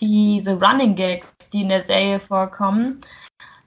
diese 0.00 0.58
Running 0.60 0.94
Gags, 0.94 1.28
die 1.52 1.62
in 1.62 1.68
der 1.68 1.84
Serie 1.84 2.20
vorkommen, 2.20 3.00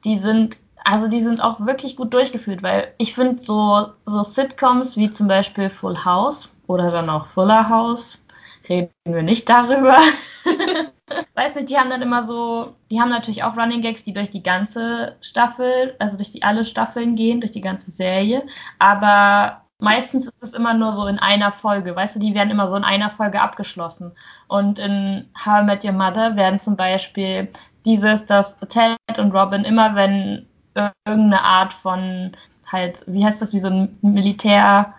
die 0.03 0.17
sind, 0.17 0.57
also 0.84 1.07
die 1.07 1.22
sind 1.22 1.41
auch 1.41 1.60
wirklich 1.65 1.96
gut 1.96 2.13
durchgeführt, 2.13 2.63
weil 2.63 2.93
ich 2.98 3.13
finde 3.13 3.41
so, 3.41 3.88
so 4.05 4.24
Sitcoms 4.24 4.98
wie 4.98 5.10
zum 5.10 5.27
Beispiel 5.27 5.69
Full 5.69 6.05
House 6.05 6.50
oder 6.67 6.91
dann 6.91 7.10
auch 7.10 7.27
Fuller 7.27 7.69
House, 7.69 8.19
reden 8.67 8.91
wir 9.05 9.24
nicht 9.24 9.50
darüber. 9.50 9.98
Weiß 11.36 11.55
nicht, 11.55 11.69
die 11.69 11.77
haben 11.77 11.89
dann 11.89 12.01
immer 12.01 12.24
so, 12.24 12.75
die 12.91 13.00
haben 13.00 13.10
natürlich 13.10 13.43
auch 13.43 13.55
Running 13.57 13.81
Gags, 13.81 14.03
die 14.03 14.13
durch 14.13 14.29
die 14.29 14.43
ganze 14.43 15.15
Staffel, 15.22 15.96
also 16.00 16.17
durch 16.17 16.31
die 16.31 16.43
alle 16.43 16.65
Staffeln 16.65 17.15
gehen, 17.15 17.39
durch 17.39 17.51
die 17.51 17.62
ganze 17.62 17.91
Serie, 17.91 18.46
aber 18.77 19.66
meistens 19.79 20.27
ist 20.27 20.41
es 20.41 20.53
immer 20.53 20.74
nur 20.74 20.93
so 20.93 21.07
in 21.07 21.19
einer 21.19 21.51
Folge. 21.51 21.96
Weißt 21.96 22.15
du, 22.15 22.19
die 22.19 22.34
werden 22.34 22.50
immer 22.50 22.69
so 22.69 22.75
in 22.75 22.84
einer 22.84 23.10
Folge 23.10 23.41
abgeschlossen. 23.41 24.12
Und 24.48 24.79
in 24.79 25.29
How 25.46 25.62
I 25.62 25.65
Met 25.65 25.84
Your 25.84 25.91
Mother 25.93 26.36
werden 26.36 26.60
zum 26.60 26.75
Beispiel 26.75 27.50
dieses, 27.86 28.25
dass 28.25 28.57
Ted 28.69 28.98
und 29.17 29.31
Robin 29.31 29.63
immer, 29.63 29.96
wenn 29.96 30.48
irgendeine 30.75 31.41
Art 31.41 31.74
von 31.74 32.36
halt, 32.65 33.03
wie 33.07 33.25
heißt 33.25 33.41
das, 33.41 33.53
wie 33.53 33.60
so 33.60 33.67
ein 33.67 33.98
Militär, 34.01 34.93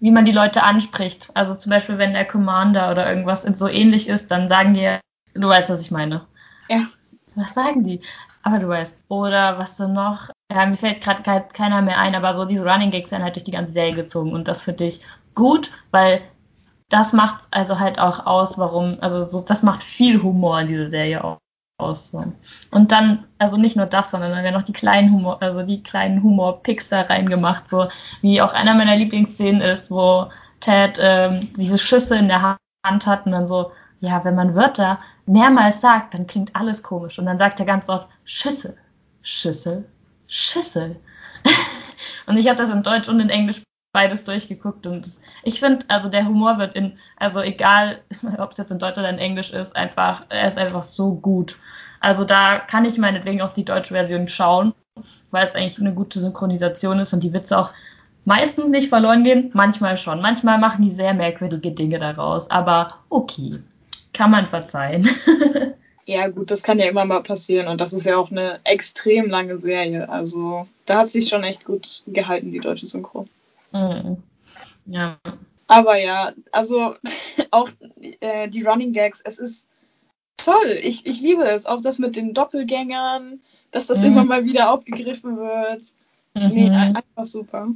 wie 0.00 0.10
man 0.10 0.24
die 0.24 0.32
Leute 0.32 0.62
anspricht. 0.62 1.30
Also 1.34 1.54
zum 1.54 1.70
Beispiel, 1.70 1.98
wenn 1.98 2.12
der 2.12 2.24
Commander 2.24 2.90
oder 2.90 3.08
irgendwas 3.08 3.42
so 3.42 3.68
ähnlich 3.68 4.08
ist, 4.08 4.30
dann 4.30 4.48
sagen 4.48 4.74
die, 4.74 4.98
du 5.34 5.48
weißt, 5.48 5.70
was 5.70 5.80
ich 5.80 5.90
meine. 5.90 6.26
Ja. 6.68 6.86
Was 7.34 7.54
sagen 7.54 7.84
die? 7.84 8.00
Aber 8.42 8.58
du 8.58 8.68
weißt. 8.68 8.98
Oder 9.08 9.58
was 9.58 9.76
denn 9.76 9.92
noch? 9.92 10.30
Ja, 10.50 10.64
mir 10.66 10.76
fällt 10.76 11.02
gerade 11.02 11.48
keiner 11.52 11.82
mehr 11.82 11.98
ein, 11.98 12.14
aber 12.14 12.34
so 12.34 12.44
diese 12.44 12.64
Running 12.64 12.90
Gags 12.90 13.10
werden 13.10 13.22
halt 13.22 13.36
durch 13.36 13.44
die 13.44 13.50
ganze 13.50 13.72
Serie 13.72 13.94
gezogen 13.94 14.32
und 14.32 14.48
das 14.48 14.62
finde 14.62 14.84
ich 14.84 15.02
gut, 15.34 15.70
weil 15.90 16.22
das 16.88 17.12
macht 17.12 17.46
also 17.50 17.78
halt 17.78 17.98
auch 17.98 18.24
aus, 18.26 18.56
warum, 18.56 18.96
also 19.00 19.28
so, 19.28 19.40
das 19.42 19.62
macht 19.62 19.82
viel 19.82 20.22
Humor 20.22 20.60
in 20.60 20.68
dieser 20.68 20.88
Serie 20.88 21.22
auch 21.22 21.38
aus. 21.78 22.08
So. 22.08 22.24
Und 22.70 22.92
dann, 22.92 23.24
also 23.38 23.56
nicht 23.56 23.76
nur 23.76 23.86
das, 23.86 24.10
sondern 24.10 24.32
dann 24.32 24.42
werden 24.42 24.54
noch 24.54 24.62
die 24.62 24.72
kleinen 24.72 25.12
Humor, 25.12 25.42
also 25.42 25.62
die 25.62 25.82
kleinen 25.82 26.22
Humor-Picks 26.22 26.92
reingemacht, 26.92 27.68
so 27.68 27.88
wie 28.20 28.40
auch 28.40 28.52
einer 28.52 28.74
meiner 28.74 28.96
Lieblingsszenen 28.96 29.60
ist, 29.60 29.90
wo 29.90 30.30
Ted 30.60 30.98
ähm, 31.00 31.52
diese 31.56 31.78
Schüsse 31.78 32.16
in 32.16 32.28
der 32.28 32.56
Hand 32.84 33.06
hat 33.06 33.26
und 33.26 33.32
dann 33.32 33.46
so, 33.46 33.70
ja, 34.00 34.24
wenn 34.24 34.34
man 34.34 34.54
Wörter 34.54 34.98
mehrmals 35.26 35.80
sagt, 35.80 36.14
dann 36.14 36.26
klingt 36.26 36.54
alles 36.54 36.82
komisch. 36.82 37.18
Und 37.18 37.26
dann 37.26 37.38
sagt 37.38 37.60
er 37.60 37.66
ganz 37.66 37.88
oft 37.88 38.08
Schüssel, 38.24 38.76
Schüssel, 39.22 39.84
Schüssel. 40.26 40.96
und 42.26 42.36
ich 42.36 42.48
habe 42.48 42.58
das 42.58 42.70
in 42.70 42.82
Deutsch 42.82 43.08
und 43.08 43.20
in 43.20 43.30
Englisch 43.30 43.62
beides 43.92 44.24
durchgeguckt 44.24 44.86
und 44.86 45.10
ich 45.42 45.60
finde, 45.60 45.84
also 45.88 46.08
der 46.08 46.26
Humor 46.26 46.58
wird 46.58 46.76
in, 46.76 46.98
also 47.16 47.40
egal, 47.40 48.00
ob 48.38 48.52
es 48.52 48.58
jetzt 48.58 48.70
in 48.70 48.78
Deutsch 48.78 48.98
oder 48.98 49.08
in 49.08 49.18
Englisch 49.18 49.50
ist, 49.50 49.74
einfach, 49.74 50.24
er 50.28 50.46
ist 50.46 50.58
einfach 50.58 50.82
so 50.82 51.14
gut. 51.14 51.58
Also 52.00 52.24
da 52.24 52.58
kann 52.58 52.84
ich 52.84 52.98
meinetwegen 52.98 53.40
auch 53.40 53.52
die 53.52 53.64
deutsche 53.64 53.94
Version 53.94 54.28
schauen, 54.28 54.74
weil 55.30 55.44
es 55.44 55.54
eigentlich 55.54 55.80
eine 55.80 55.94
gute 55.94 56.20
Synchronisation 56.20 56.98
ist 56.98 57.12
und 57.12 57.22
die 57.24 57.32
Witze 57.32 57.58
auch 57.58 57.70
meistens 58.24 58.68
nicht 58.68 58.90
verloren 58.90 59.24
gehen, 59.24 59.50
manchmal 59.54 59.96
schon. 59.96 60.20
Manchmal 60.20 60.58
machen 60.58 60.84
die 60.84 60.92
sehr 60.92 61.14
merkwürdige 61.14 61.72
Dinge 61.72 61.98
daraus, 61.98 62.50
aber 62.50 62.94
okay, 63.08 63.58
kann 64.18 64.30
man 64.30 64.46
verzeihen. 64.46 65.08
Ja, 66.10 66.28
gut, 66.28 66.50
das 66.50 66.62
kann 66.62 66.78
ja 66.78 66.86
immer 66.86 67.04
mal 67.04 67.22
passieren 67.22 67.68
und 67.68 67.82
das 67.82 67.92
ist 67.92 68.06
ja 68.06 68.16
auch 68.16 68.30
eine 68.30 68.60
extrem 68.64 69.28
lange 69.28 69.58
Serie. 69.58 70.08
Also 70.08 70.66
da 70.86 71.00
hat 71.00 71.10
sich 71.10 71.28
schon 71.28 71.44
echt 71.44 71.66
gut 71.66 72.02
gehalten, 72.06 72.50
die 72.50 72.60
deutsche 72.60 72.86
Synchro. 72.86 73.26
Mhm. 73.72 74.22
Ja. 74.86 75.18
Aber 75.66 75.98
ja, 75.98 76.32
also 76.50 76.94
auch 77.50 77.68
äh, 78.20 78.48
die 78.48 78.62
Running 78.62 78.94
Gags, 78.94 79.20
es 79.22 79.38
ist 79.38 79.68
toll. 80.38 80.78
Ich, 80.82 81.04
ich 81.04 81.20
liebe 81.20 81.44
es. 81.44 81.66
Auch 81.66 81.82
das 81.82 81.98
mit 81.98 82.16
den 82.16 82.32
Doppelgängern, 82.32 83.40
dass 83.70 83.88
das 83.88 83.98
mhm. 83.98 84.06
immer 84.06 84.24
mal 84.24 84.46
wieder 84.46 84.72
aufgegriffen 84.72 85.36
wird. 85.36 85.82
Mhm. 86.32 86.54
Nee, 86.54 86.70
einfach 86.70 87.26
super. 87.26 87.68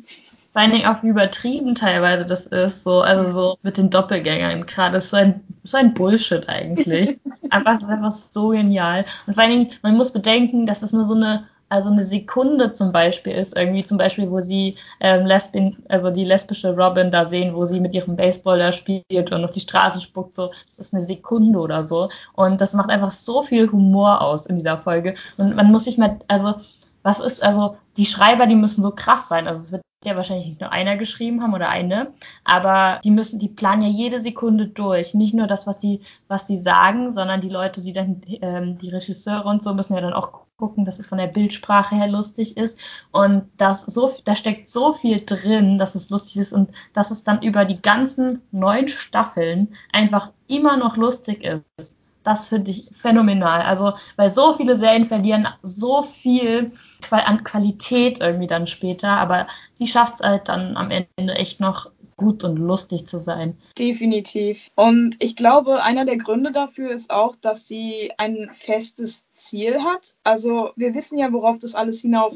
Vor 0.53 0.61
allen 0.61 0.73
Dingen 0.73 0.87
auch 0.87 1.03
wie 1.03 1.09
übertrieben 1.09 1.75
teilweise 1.75 2.27
das 2.27 2.47
ist, 2.47 2.83
so, 2.83 3.01
also 3.01 3.33
so 3.33 3.59
mit 3.63 3.79
den 3.79 3.89
Doppelgängern 3.89 4.67
gerade, 4.67 5.01
so 5.01 5.17
ein, 5.17 5.41
so 5.65 5.79
ein 5.79 5.95
Bullshit 5.95 6.47
eigentlich. 6.47 7.19
einfach, 7.51 7.83
einfach 7.89 8.11
so 8.11 8.49
genial. 8.51 9.07
Und 9.27 9.35
vor 9.35 9.45
allen 9.45 9.53
Dingen, 9.53 9.71
man 9.83 9.97
muss 9.97 10.13
bedenken, 10.13 10.67
dass 10.67 10.83
es 10.83 10.93
nur 10.93 11.07
so 11.07 11.15
eine, 11.15 11.47
also 11.71 11.89
eine 11.89 12.05
Sekunde 12.05 12.71
zum 12.71 12.93
Beispiel 12.93 13.33
ist, 13.33 13.57
irgendwie 13.57 13.83
zum 13.83 13.97
Beispiel, 13.97 14.31
wo 14.31 14.43
sie 14.43 14.77
ähm, 15.01 15.25
Lesbien, 15.25 15.83
also 15.89 16.11
die 16.11 16.27
lesbische 16.27 16.77
Robin 16.77 17.11
da 17.11 17.25
sehen, 17.25 17.55
wo 17.55 17.65
sie 17.65 17.81
mit 17.81 17.95
ihrem 17.95 18.15
Baseball 18.15 18.59
da 18.59 18.73
spielt 18.73 19.33
und 19.33 19.45
auf 19.45 19.53
die 19.53 19.61
Straße 19.61 20.03
spuckt, 20.03 20.35
so, 20.35 20.51
das 20.67 20.79
ist 20.79 20.93
eine 20.93 21.07
Sekunde 21.07 21.59
oder 21.59 21.85
so. 21.85 22.11
Und 22.35 22.61
das 22.61 22.75
macht 22.75 22.91
einfach 22.91 23.11
so 23.11 23.43
viel 23.43 23.73
Humor 23.73 24.21
aus 24.21 24.45
in 24.45 24.59
dieser 24.59 24.77
Folge. 24.77 25.15
Und 25.39 25.57
man 25.57 25.73
muss 25.73 25.85
sich 25.85 25.97
mal, 25.97 26.19
also, 26.29 26.57
was 27.03 27.21
ist, 27.21 27.43
also 27.43 27.77
die 27.97 28.05
Schreiber, 28.05 28.47
die 28.47 28.55
müssen 28.55 28.83
so 28.83 28.91
krass 28.91 29.29
sein. 29.29 29.49
Also 29.49 29.63
es 29.63 29.73
wird 29.73 29.83
ja 30.05 30.17
wahrscheinlich 30.17 30.47
nicht 30.47 30.61
nur 30.61 30.73
einer 30.73 30.97
geschrieben 30.97 31.43
haben 31.43 31.55
oder 31.55 31.69
eine, 31.69 32.13
aber 32.45 33.01
die 33.05 33.11
müssen, 33.11 33.39
die 33.39 33.49
planen 33.49 33.83
ja 33.83 33.89
jede 33.89 34.21
Sekunde 34.21 34.67
durch. 34.67 35.15
Nicht 35.15 35.35
nur 35.35 35.47
das, 35.47 35.67
was 35.67 35.79
die, 35.79 36.01
was 36.29 36.47
sie 36.47 36.63
sagen, 36.63 37.13
sondern 37.13 37.41
die 37.41 37.49
Leute, 37.49 37.83
die 37.83 37.93
dann, 37.93 38.23
ähm, 38.27 38.79
die 38.79 38.91
Regisseure 38.91 39.49
und 39.49 39.63
so 39.63 39.75
müssen 39.75 39.95
ja 39.95 40.01
dann 40.01 40.13
auch 40.13 40.43
gucken, 40.57 40.85
dass 40.85 41.01
es 41.01 41.09
von 41.09 41.19
der 41.19 41.27
Bildsprache 41.27 41.97
her 41.97 42.09
lustig 42.09 42.57
ist. 42.57 42.79
Und 43.11 43.51
das 43.57 43.83
so, 43.83 44.13
da 44.25 44.37
steckt 44.37 44.69
so 44.69 44.93
viel 44.93 45.21
drin, 45.25 45.79
dass 45.79 45.95
es 45.95 46.11
lustig 46.11 46.37
ist 46.37 46.53
und 46.53 46.71
dass 46.93 47.11
es 47.11 47.25
dann 47.25 47.43
über 47.43 47.65
die 47.65 47.83
ganzen 47.83 48.43
neun 48.53 48.87
Staffeln 48.87 49.75
einfach 49.93 50.31
immer 50.47 50.77
noch 50.77 50.97
lustig 50.97 51.45
ist. 51.45 51.97
Das 52.25 52.49
finde 52.49 52.71
ich 52.71 52.91
phänomenal. 52.97 53.63
Also, 53.63 53.95
weil 54.17 54.31
so 54.31 54.55
viele 54.55 54.77
Serien 54.77 55.07
verlieren 55.07 55.49
so 55.63 56.03
viel 56.03 56.73
an 57.11 57.45
Qualität 57.45 58.21
irgendwie 58.21 58.47
dann 58.47 58.67
später, 58.67 59.11
aber 59.11 59.47
die 59.79 59.87
schafft 59.87 60.15
es 60.15 60.21
halt 60.21 60.49
dann 60.49 60.77
am 60.77 60.91
Ende 60.91 61.35
echt 61.35 61.61
noch 61.61 61.91
gut 62.17 62.45
und 62.45 62.57
lustig 62.57 63.09
zu 63.09 63.21
sein. 63.21 63.57
Definitiv. 63.77 64.71
Und 64.77 65.17
ich 65.19 65.35
glaube, 65.35 65.83
einer 65.83 66.05
der 66.05 66.17
Gründe 66.17 66.53
dafür 66.53 66.93
ist 66.93 67.11
auch, 67.11 67.35
dass 67.35 67.67
sie 67.67 68.13
ein 68.17 68.51
festes 68.53 69.27
Ziel 69.33 69.83
hat. 69.83 70.15
Also 70.23 70.71
wir 70.77 70.95
wissen 70.95 71.19
ja, 71.19 71.33
worauf 71.33 71.59
das 71.59 71.75
alles 71.75 72.01
hinauf 72.01 72.35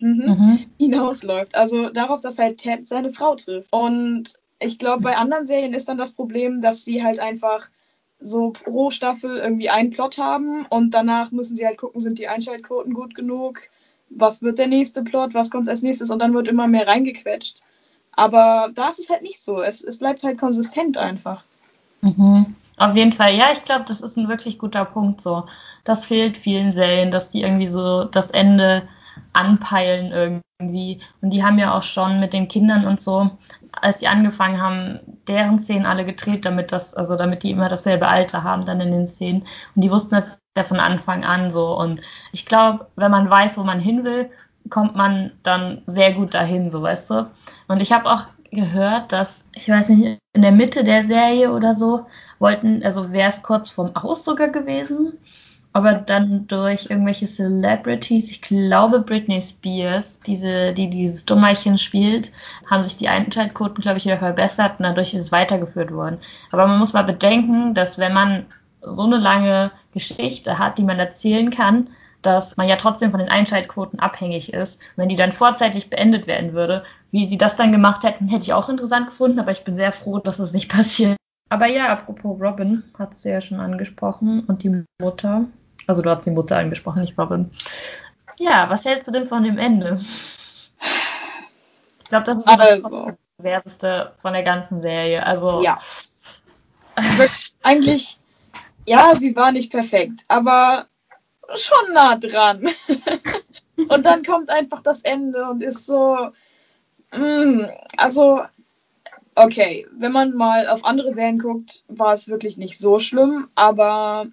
mhm. 0.00 0.24
Mhm. 0.26 0.66
hinausläuft. 0.78 1.54
Also 1.54 1.90
darauf, 1.90 2.20
dass 2.20 2.38
halt 2.38 2.58
Ted 2.58 2.88
seine 2.88 3.12
Frau 3.12 3.36
trifft. 3.36 3.72
Und 3.72 4.34
ich 4.58 4.78
glaube, 4.78 5.02
bei 5.02 5.16
anderen 5.16 5.46
Serien 5.46 5.74
ist 5.74 5.88
dann 5.88 5.98
das 5.98 6.12
Problem, 6.12 6.60
dass 6.60 6.84
sie 6.84 7.02
halt 7.04 7.20
einfach 7.20 7.68
so 8.20 8.50
pro 8.50 8.90
Staffel 8.90 9.38
irgendwie 9.38 9.70
einen 9.70 9.90
Plot 9.90 10.18
haben 10.18 10.66
und 10.66 10.92
danach 10.92 11.30
müssen 11.30 11.56
sie 11.56 11.66
halt 11.66 11.78
gucken, 11.78 12.00
sind 12.00 12.18
die 12.18 12.28
Einschaltquoten 12.28 12.92
gut 12.92 13.14
genug, 13.14 13.60
was 14.10 14.42
wird 14.42 14.58
der 14.58 14.66
nächste 14.66 15.02
Plot, 15.02 15.34
was 15.34 15.50
kommt 15.50 15.68
als 15.68 15.82
nächstes 15.82 16.10
und 16.10 16.18
dann 16.18 16.34
wird 16.34 16.48
immer 16.48 16.66
mehr 16.66 16.86
reingequetscht. 16.86 17.60
Aber 18.12 18.70
da 18.74 18.88
ist 18.88 18.98
es 18.98 19.08
halt 19.08 19.22
nicht 19.22 19.40
so. 19.40 19.62
Es, 19.62 19.82
es 19.82 19.98
bleibt 19.98 20.22
halt 20.24 20.38
konsistent 20.38 20.98
einfach. 20.98 21.44
Mhm. 22.02 22.54
Auf 22.76 22.96
jeden 22.96 23.12
Fall, 23.12 23.34
ja, 23.34 23.52
ich 23.52 23.64
glaube, 23.64 23.84
das 23.86 24.00
ist 24.00 24.16
ein 24.16 24.28
wirklich 24.28 24.58
guter 24.58 24.84
Punkt 24.84 25.20
so. 25.20 25.44
Das 25.84 26.06
fehlt 26.06 26.36
vielen 26.36 26.72
Serien, 26.72 27.10
dass 27.10 27.30
die 27.30 27.42
irgendwie 27.42 27.66
so 27.66 28.04
das 28.04 28.30
Ende 28.30 28.88
anpeilen 29.32 30.12
irgendwie. 30.12 31.00
Und 31.20 31.30
die 31.30 31.44
haben 31.44 31.58
ja 31.58 31.76
auch 31.76 31.82
schon 31.82 32.20
mit 32.20 32.32
den 32.32 32.48
Kindern 32.48 32.86
und 32.86 33.00
so, 33.00 33.30
als 33.72 33.98
die 33.98 34.08
angefangen 34.08 34.60
haben, 34.60 35.00
deren 35.28 35.58
Szenen 35.58 35.86
alle 35.86 36.04
gedreht, 36.04 36.44
damit 36.44 36.72
das, 36.72 36.94
also 36.94 37.16
damit 37.16 37.42
die 37.42 37.50
immer 37.50 37.68
dasselbe 37.68 38.08
Alter 38.08 38.42
haben 38.42 38.64
dann 38.64 38.80
in 38.80 38.92
den 38.92 39.06
Szenen. 39.06 39.42
Und 39.74 39.82
die 39.82 39.90
wussten 39.90 40.14
das 40.14 40.38
ja 40.56 40.64
von 40.64 40.80
Anfang 40.80 41.24
an 41.24 41.50
so. 41.50 41.76
Und 41.78 42.00
ich 42.32 42.46
glaube, 42.46 42.86
wenn 42.96 43.10
man 43.10 43.30
weiß, 43.30 43.56
wo 43.56 43.62
man 43.62 43.80
hin 43.80 44.04
will, 44.04 44.30
kommt 44.68 44.96
man 44.96 45.32
dann 45.42 45.82
sehr 45.86 46.12
gut 46.12 46.34
dahin, 46.34 46.70
so 46.70 46.82
weißt 46.82 47.10
du. 47.10 47.30
Und 47.68 47.80
ich 47.80 47.92
habe 47.92 48.10
auch 48.10 48.24
gehört, 48.50 49.12
dass, 49.12 49.46
ich 49.54 49.68
weiß 49.68 49.90
nicht, 49.90 50.18
in 50.32 50.42
der 50.42 50.52
Mitte 50.52 50.84
der 50.84 51.04
Serie 51.04 51.52
oder 51.52 51.74
so, 51.74 52.06
wollten, 52.38 52.82
also 52.82 53.12
wäre 53.12 53.28
es 53.28 53.42
kurz 53.42 53.70
vorm 53.70 53.94
Aus 53.94 54.24
sogar 54.24 54.48
gewesen, 54.48 55.18
aber 55.72 55.94
dann 55.94 56.48
durch 56.48 56.90
irgendwelche 56.90 57.26
Celebrities, 57.26 58.30
ich 58.30 58.42
glaube 58.42 59.00
Britney 59.00 59.40
Spears, 59.40 60.18
diese, 60.20 60.72
die 60.72 60.90
dieses 60.90 61.24
Dummerchen 61.24 61.78
spielt, 61.78 62.32
haben 62.68 62.84
sich 62.84 62.96
die 62.96 63.08
Einschaltquoten, 63.08 63.80
glaube 63.80 63.98
ich, 63.98 64.04
wieder 64.04 64.18
verbessert 64.18 64.78
und 64.78 64.84
dadurch 64.84 65.14
ist 65.14 65.20
es 65.20 65.32
weitergeführt 65.32 65.92
worden. 65.92 66.18
Aber 66.50 66.66
man 66.66 66.78
muss 66.78 66.92
mal 66.92 67.04
bedenken, 67.04 67.74
dass 67.74 67.98
wenn 67.98 68.12
man 68.12 68.46
so 68.82 69.04
eine 69.04 69.18
lange 69.18 69.70
Geschichte 69.92 70.58
hat, 70.58 70.78
die 70.78 70.84
man 70.84 70.98
erzählen 70.98 71.50
kann, 71.50 71.88
dass 72.22 72.56
man 72.56 72.68
ja 72.68 72.76
trotzdem 72.76 73.12
von 73.12 73.20
den 73.20 73.28
Einschaltquoten 73.28 73.98
abhängig 73.98 74.52
ist. 74.52 74.80
wenn 74.96 75.08
die 75.08 75.16
dann 75.16 75.32
vorzeitig 75.32 75.88
beendet 75.88 76.26
werden 76.26 76.52
würde, 76.52 76.84
wie 77.12 77.26
sie 77.26 77.38
das 77.38 77.56
dann 77.56 77.72
gemacht 77.72 78.02
hätten, 78.02 78.28
hätte 78.28 78.42
ich 78.44 78.52
auch 78.52 78.68
interessant 78.68 79.06
gefunden, 79.06 79.38
aber 79.38 79.52
ich 79.52 79.64
bin 79.64 79.76
sehr 79.76 79.92
froh, 79.92 80.18
dass 80.18 80.38
es 80.38 80.46
das 80.46 80.52
nicht 80.52 80.70
passiert. 80.72 81.16
Aber 81.48 81.66
ja, 81.66 81.88
apropos 81.88 82.40
Robin, 82.40 82.84
hat 82.98 83.16
sie 83.16 83.30
ja 83.30 83.40
schon 83.40 83.58
angesprochen 83.58 84.44
und 84.44 84.62
die 84.62 84.84
Mutter. 85.00 85.46
Also 85.86 86.02
du 86.02 86.10
hast 86.10 86.24
die 86.26 86.30
Mutter 86.30 86.56
angesprochen, 86.56 87.02
nicht 87.02 87.18
Robin. 87.18 87.50
Ja, 88.38 88.68
was 88.70 88.84
hältst 88.84 89.08
du 89.08 89.12
denn 89.12 89.28
von 89.28 89.42
dem 89.42 89.58
Ende? 89.58 89.98
Ich 92.02 92.08
glaube, 92.08 92.24
das 92.24 92.38
ist 92.38 92.48
also. 92.48 92.88
das 92.88 93.16
Kontroverseste 93.36 94.12
von 94.22 94.32
der 94.32 94.42
ganzen 94.42 94.80
Serie. 94.80 95.24
Also 95.24 95.62
ja. 95.62 95.78
Eigentlich, 97.62 98.18
ja, 98.86 99.14
sie 99.14 99.36
war 99.36 99.52
nicht 99.52 99.70
perfekt, 99.70 100.24
aber 100.28 100.86
schon 101.54 101.94
nah 101.94 102.16
dran. 102.16 102.68
und 103.88 104.06
dann 104.06 104.24
kommt 104.24 104.50
einfach 104.50 104.80
das 104.80 105.02
Ende 105.02 105.44
und 105.48 105.62
ist 105.62 105.86
so, 105.86 106.30
mm, 107.14 107.64
also 107.96 108.42
okay, 109.34 109.86
wenn 109.92 110.12
man 110.12 110.34
mal 110.34 110.68
auf 110.68 110.84
andere 110.84 111.14
Serien 111.14 111.38
guckt, 111.38 111.84
war 111.88 112.14
es 112.14 112.28
wirklich 112.28 112.56
nicht 112.56 112.78
so 112.78 113.00
schlimm, 113.00 113.48
aber 113.54 114.26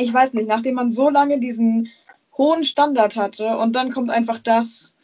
ich 0.00 0.12
weiß 0.12 0.32
nicht, 0.34 0.48
nachdem 0.48 0.74
man 0.74 0.90
so 0.90 1.10
lange 1.10 1.38
diesen 1.38 1.90
hohen 2.36 2.64
Standard 2.64 3.16
hatte 3.16 3.58
und 3.58 3.74
dann 3.74 3.92
kommt 3.92 4.10
einfach 4.10 4.38
das, 4.38 4.94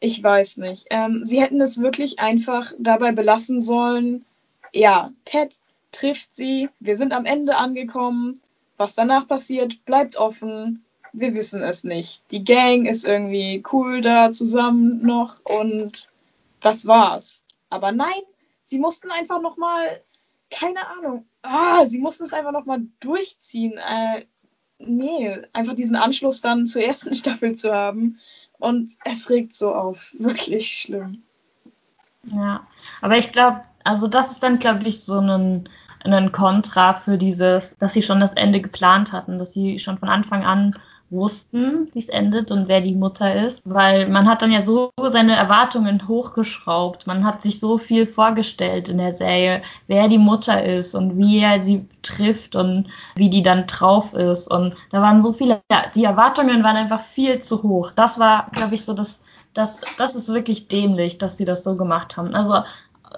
Ich 0.00 0.22
weiß 0.22 0.58
nicht. 0.58 0.86
Ähm, 0.90 1.24
sie 1.24 1.40
hätten 1.40 1.60
es 1.60 1.80
wirklich 1.80 2.18
einfach 2.18 2.72
dabei 2.78 3.12
belassen 3.12 3.62
sollen. 3.62 4.24
Ja, 4.72 5.12
Ted 5.24 5.58
trifft 5.92 6.34
sie. 6.34 6.68
Wir 6.78 6.96
sind 6.96 7.12
am 7.12 7.24
Ende 7.24 7.56
angekommen. 7.56 8.40
Was 8.76 8.94
danach 8.94 9.26
passiert, 9.26 9.84
bleibt 9.86 10.16
offen. 10.16 10.84
Wir 11.12 11.32
wissen 11.34 11.62
es 11.62 11.84
nicht. 11.84 12.30
Die 12.32 12.44
Gang 12.44 12.86
ist 12.86 13.06
irgendwie 13.06 13.62
cool 13.72 14.02
da 14.02 14.30
zusammen 14.30 15.00
noch 15.06 15.36
und 15.44 16.10
das 16.60 16.86
war's. 16.86 17.44
Aber 17.70 17.92
nein, 17.92 18.22
sie 18.64 18.78
mussten 18.78 19.10
einfach 19.10 19.40
noch 19.40 19.56
mal, 19.56 20.00
keine 20.50 20.86
Ahnung, 20.88 21.24
ah, 21.42 21.86
sie 21.86 21.98
mussten 21.98 22.24
es 22.24 22.32
einfach 22.32 22.52
noch 22.52 22.66
mal 22.66 22.82
durchziehen. 23.00 23.78
Äh, 23.78 24.26
nee, 24.78 25.36
einfach 25.52 25.74
diesen 25.74 25.96
Anschluss 25.96 26.40
dann 26.40 26.66
zur 26.66 26.82
ersten 26.82 27.14
Staffel 27.14 27.54
zu 27.54 27.72
haben. 27.72 28.18
Und 28.58 28.92
es 29.04 29.28
regt 29.30 29.54
so 29.54 29.74
auf. 29.74 30.14
Wirklich 30.18 30.68
schlimm. 30.68 31.22
Ja, 32.32 32.66
aber 33.02 33.18
ich 33.18 33.32
glaube, 33.32 33.62
also 33.82 34.06
das 34.06 34.32
ist 34.32 34.42
dann, 34.42 34.58
glaube 34.58 34.86
ich, 34.86 35.02
so 35.02 35.18
ein, 35.18 35.68
ein 36.00 36.32
Kontra 36.32 36.94
für 36.94 37.18
dieses, 37.18 37.76
dass 37.76 37.92
sie 37.92 38.02
schon 38.02 38.20
das 38.20 38.32
Ende 38.32 38.62
geplant 38.62 39.12
hatten, 39.12 39.38
dass 39.38 39.52
sie 39.52 39.78
schon 39.78 39.98
von 39.98 40.08
Anfang 40.08 40.44
an 40.44 40.78
wussten, 41.14 41.88
wie 41.94 42.00
es 42.00 42.08
endet 42.08 42.50
und 42.50 42.68
wer 42.68 42.80
die 42.80 42.94
Mutter 42.94 43.34
ist, 43.34 43.62
weil 43.64 44.08
man 44.08 44.28
hat 44.28 44.42
dann 44.42 44.52
ja 44.52 44.64
so 44.66 44.90
seine 45.10 45.34
Erwartungen 45.34 46.06
hochgeschraubt. 46.06 47.06
Man 47.06 47.24
hat 47.24 47.40
sich 47.40 47.60
so 47.60 47.78
viel 47.78 48.06
vorgestellt 48.06 48.88
in 48.88 48.98
der 48.98 49.12
Serie, 49.12 49.62
wer 49.86 50.08
die 50.08 50.18
Mutter 50.18 50.62
ist 50.62 50.94
und 50.94 51.16
wie 51.16 51.38
er 51.38 51.60
sie 51.60 51.88
trifft 52.02 52.56
und 52.56 52.88
wie 53.14 53.30
die 53.30 53.42
dann 53.42 53.66
drauf 53.66 54.12
ist. 54.12 54.52
Und 54.52 54.74
da 54.90 55.00
waren 55.00 55.22
so 55.22 55.32
viele, 55.32 55.62
ja, 55.70 55.84
die 55.94 56.04
Erwartungen 56.04 56.62
waren 56.62 56.76
einfach 56.76 57.00
viel 57.00 57.40
zu 57.40 57.62
hoch. 57.62 57.92
Das 57.92 58.18
war, 58.18 58.50
glaube 58.52 58.74
ich, 58.74 58.84
so 58.84 58.92
das, 58.92 59.22
das, 59.54 59.80
das 59.96 60.14
ist 60.14 60.28
wirklich 60.28 60.68
dämlich, 60.68 61.18
dass 61.18 61.36
sie 61.36 61.44
das 61.44 61.64
so 61.64 61.76
gemacht 61.76 62.16
haben. 62.16 62.34
Also 62.34 62.64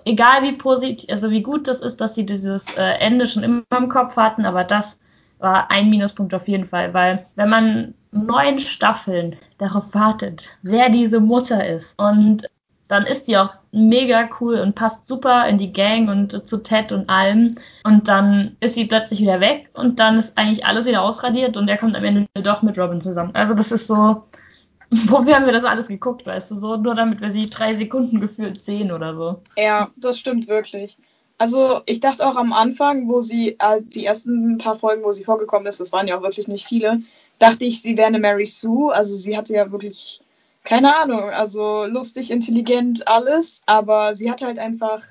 egal 0.04 0.42
wie 0.42 0.52
positiv, 0.52 1.10
also 1.10 1.30
wie 1.30 1.42
gut 1.42 1.68
das 1.68 1.80
ist, 1.80 2.00
dass 2.00 2.14
sie 2.14 2.26
dieses 2.26 2.76
äh, 2.76 2.98
Ende 3.00 3.26
schon 3.26 3.42
immer 3.42 3.62
im 3.76 3.88
Kopf 3.88 4.16
hatten, 4.16 4.44
aber 4.44 4.64
das 4.64 4.98
war 5.38 5.70
ein 5.70 5.90
Minuspunkt 5.90 6.34
auf 6.34 6.48
jeden 6.48 6.64
Fall, 6.64 6.94
weil 6.94 7.26
wenn 7.34 7.48
man 7.48 7.94
neun 8.10 8.58
Staffeln 8.58 9.36
darauf 9.58 9.94
wartet, 9.94 10.56
wer 10.62 10.88
diese 10.88 11.20
Mutter 11.20 11.66
ist 11.66 11.98
und 11.98 12.48
dann 12.88 13.04
ist 13.04 13.26
die 13.28 13.36
auch 13.36 13.52
mega 13.72 14.28
cool 14.40 14.60
und 14.60 14.74
passt 14.74 15.06
super 15.06 15.48
in 15.48 15.58
die 15.58 15.72
Gang 15.72 16.08
und 16.08 16.48
zu 16.48 16.58
Ted 16.58 16.92
und 16.92 17.08
allem. 17.10 17.54
Und 17.84 18.08
dann 18.08 18.56
ist 18.60 18.74
sie 18.74 18.84
plötzlich 18.86 19.20
wieder 19.20 19.40
weg 19.40 19.68
und 19.74 19.98
dann 19.98 20.18
ist 20.18 20.38
eigentlich 20.38 20.64
alles 20.64 20.86
wieder 20.86 21.02
ausradiert 21.02 21.56
und 21.56 21.68
er 21.68 21.78
kommt 21.78 21.96
am 21.96 22.04
Ende 22.04 22.26
doch 22.34 22.62
mit 22.62 22.78
Robin 22.78 23.00
zusammen. 23.00 23.34
Also 23.34 23.54
das 23.54 23.72
ist 23.72 23.86
so, 23.86 24.24
wofür 24.90 25.34
haben 25.34 25.46
wir 25.46 25.52
das 25.52 25.64
alles 25.64 25.88
geguckt, 25.88 26.26
weißt 26.26 26.52
du, 26.52 26.54
so 26.56 26.76
nur 26.76 26.94
damit 26.94 27.20
wir 27.20 27.30
sie 27.30 27.50
drei 27.50 27.74
Sekunden 27.74 28.20
gefühlt 28.20 28.62
sehen 28.62 28.92
oder 28.92 29.16
so. 29.16 29.42
Ja, 29.56 29.90
das 29.96 30.18
stimmt 30.18 30.46
wirklich. 30.48 30.96
Also 31.38 31.82
ich 31.84 32.00
dachte 32.00 32.26
auch 32.26 32.36
am 32.36 32.52
Anfang, 32.52 33.08
wo 33.08 33.20
sie, 33.20 33.56
äh, 33.58 33.82
die 33.82 34.06
ersten 34.06 34.58
paar 34.58 34.76
Folgen, 34.76 35.04
wo 35.04 35.12
sie 35.12 35.24
vorgekommen 35.24 35.66
ist, 35.66 35.80
das 35.80 35.92
waren 35.92 36.08
ja 36.08 36.16
auch 36.16 36.22
wirklich 36.22 36.48
nicht 36.48 36.66
viele, 36.66 37.02
dachte 37.38 37.64
ich, 37.64 37.82
sie 37.82 37.96
wäre 37.96 38.06
eine 38.06 38.18
Mary 38.18 38.46
Sue. 38.46 38.92
Also 38.92 39.14
sie 39.14 39.36
hatte 39.36 39.52
ja 39.52 39.70
wirklich, 39.70 40.22
keine 40.64 40.96
Ahnung, 40.96 41.30
also 41.30 41.84
lustig, 41.84 42.30
intelligent, 42.30 43.06
alles, 43.06 43.60
aber 43.66 44.14
sie 44.14 44.30
hat 44.30 44.40
halt 44.40 44.58
einfach 44.58 45.04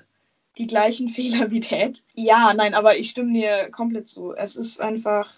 die 0.58 0.66
gleichen 0.66 1.10
Fehler 1.10 1.52
wie 1.52 1.60
Ted. 1.60 2.04
Ja, 2.16 2.54
nein, 2.56 2.74
aber 2.74 2.98
ich 2.98 3.12
stimme 3.12 3.34
dir 3.34 3.70
komplett 3.70 4.10
zu. 4.10 4.34
Es 4.34 4.56
ist 4.56 4.82
einfach, 4.82 5.32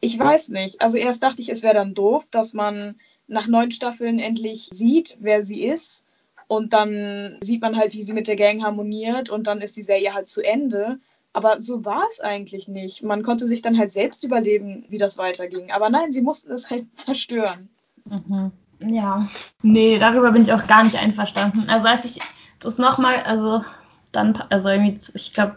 ich 0.00 0.16
weiß 0.16 0.50
nicht. 0.50 0.82
Also 0.82 0.98
erst 0.98 1.24
dachte 1.24 1.42
ich, 1.42 1.48
es 1.48 1.64
wäre 1.64 1.74
dann 1.74 1.94
doof, 1.94 2.24
dass 2.30 2.52
man 2.52 2.94
nach 3.26 3.48
neun 3.48 3.72
Staffeln 3.72 4.20
endlich 4.20 4.68
sieht, 4.72 5.16
wer 5.20 5.42
sie 5.42 5.64
ist 5.64 6.06
und 6.52 6.74
dann 6.74 7.38
sieht 7.42 7.62
man 7.62 7.78
halt, 7.78 7.94
wie 7.94 8.02
sie 8.02 8.12
mit 8.12 8.28
der 8.28 8.36
Gang 8.36 8.62
harmoniert 8.62 9.30
und 9.30 9.46
dann 9.46 9.62
ist 9.62 9.74
die 9.78 9.82
Serie 9.82 10.12
halt 10.12 10.28
zu 10.28 10.42
Ende. 10.42 10.98
Aber 11.32 11.62
so 11.62 11.86
war 11.86 12.04
es 12.10 12.20
eigentlich 12.20 12.68
nicht. 12.68 13.02
Man 13.02 13.22
konnte 13.22 13.46
sich 13.46 13.62
dann 13.62 13.78
halt 13.78 13.90
selbst 13.90 14.22
überleben, 14.22 14.84
wie 14.90 14.98
das 14.98 15.16
weiterging. 15.16 15.70
Aber 15.70 15.88
nein, 15.88 16.12
sie 16.12 16.20
mussten 16.20 16.52
es 16.52 16.68
halt 16.68 16.84
zerstören. 16.94 17.70
Mhm. 18.04 18.52
Ja, 18.80 19.30
nee, 19.62 19.98
darüber 19.98 20.32
bin 20.32 20.42
ich 20.42 20.52
auch 20.52 20.66
gar 20.66 20.84
nicht 20.84 20.96
einverstanden. 20.96 21.70
Also 21.70 21.88
als 21.88 22.04
ich 22.04 22.20
das 22.60 22.76
nochmal, 22.76 23.20
also 23.24 23.64
dann, 24.10 24.36
also 24.50 24.68
irgendwie, 24.68 24.98
ich 25.14 25.32
glaube, 25.32 25.56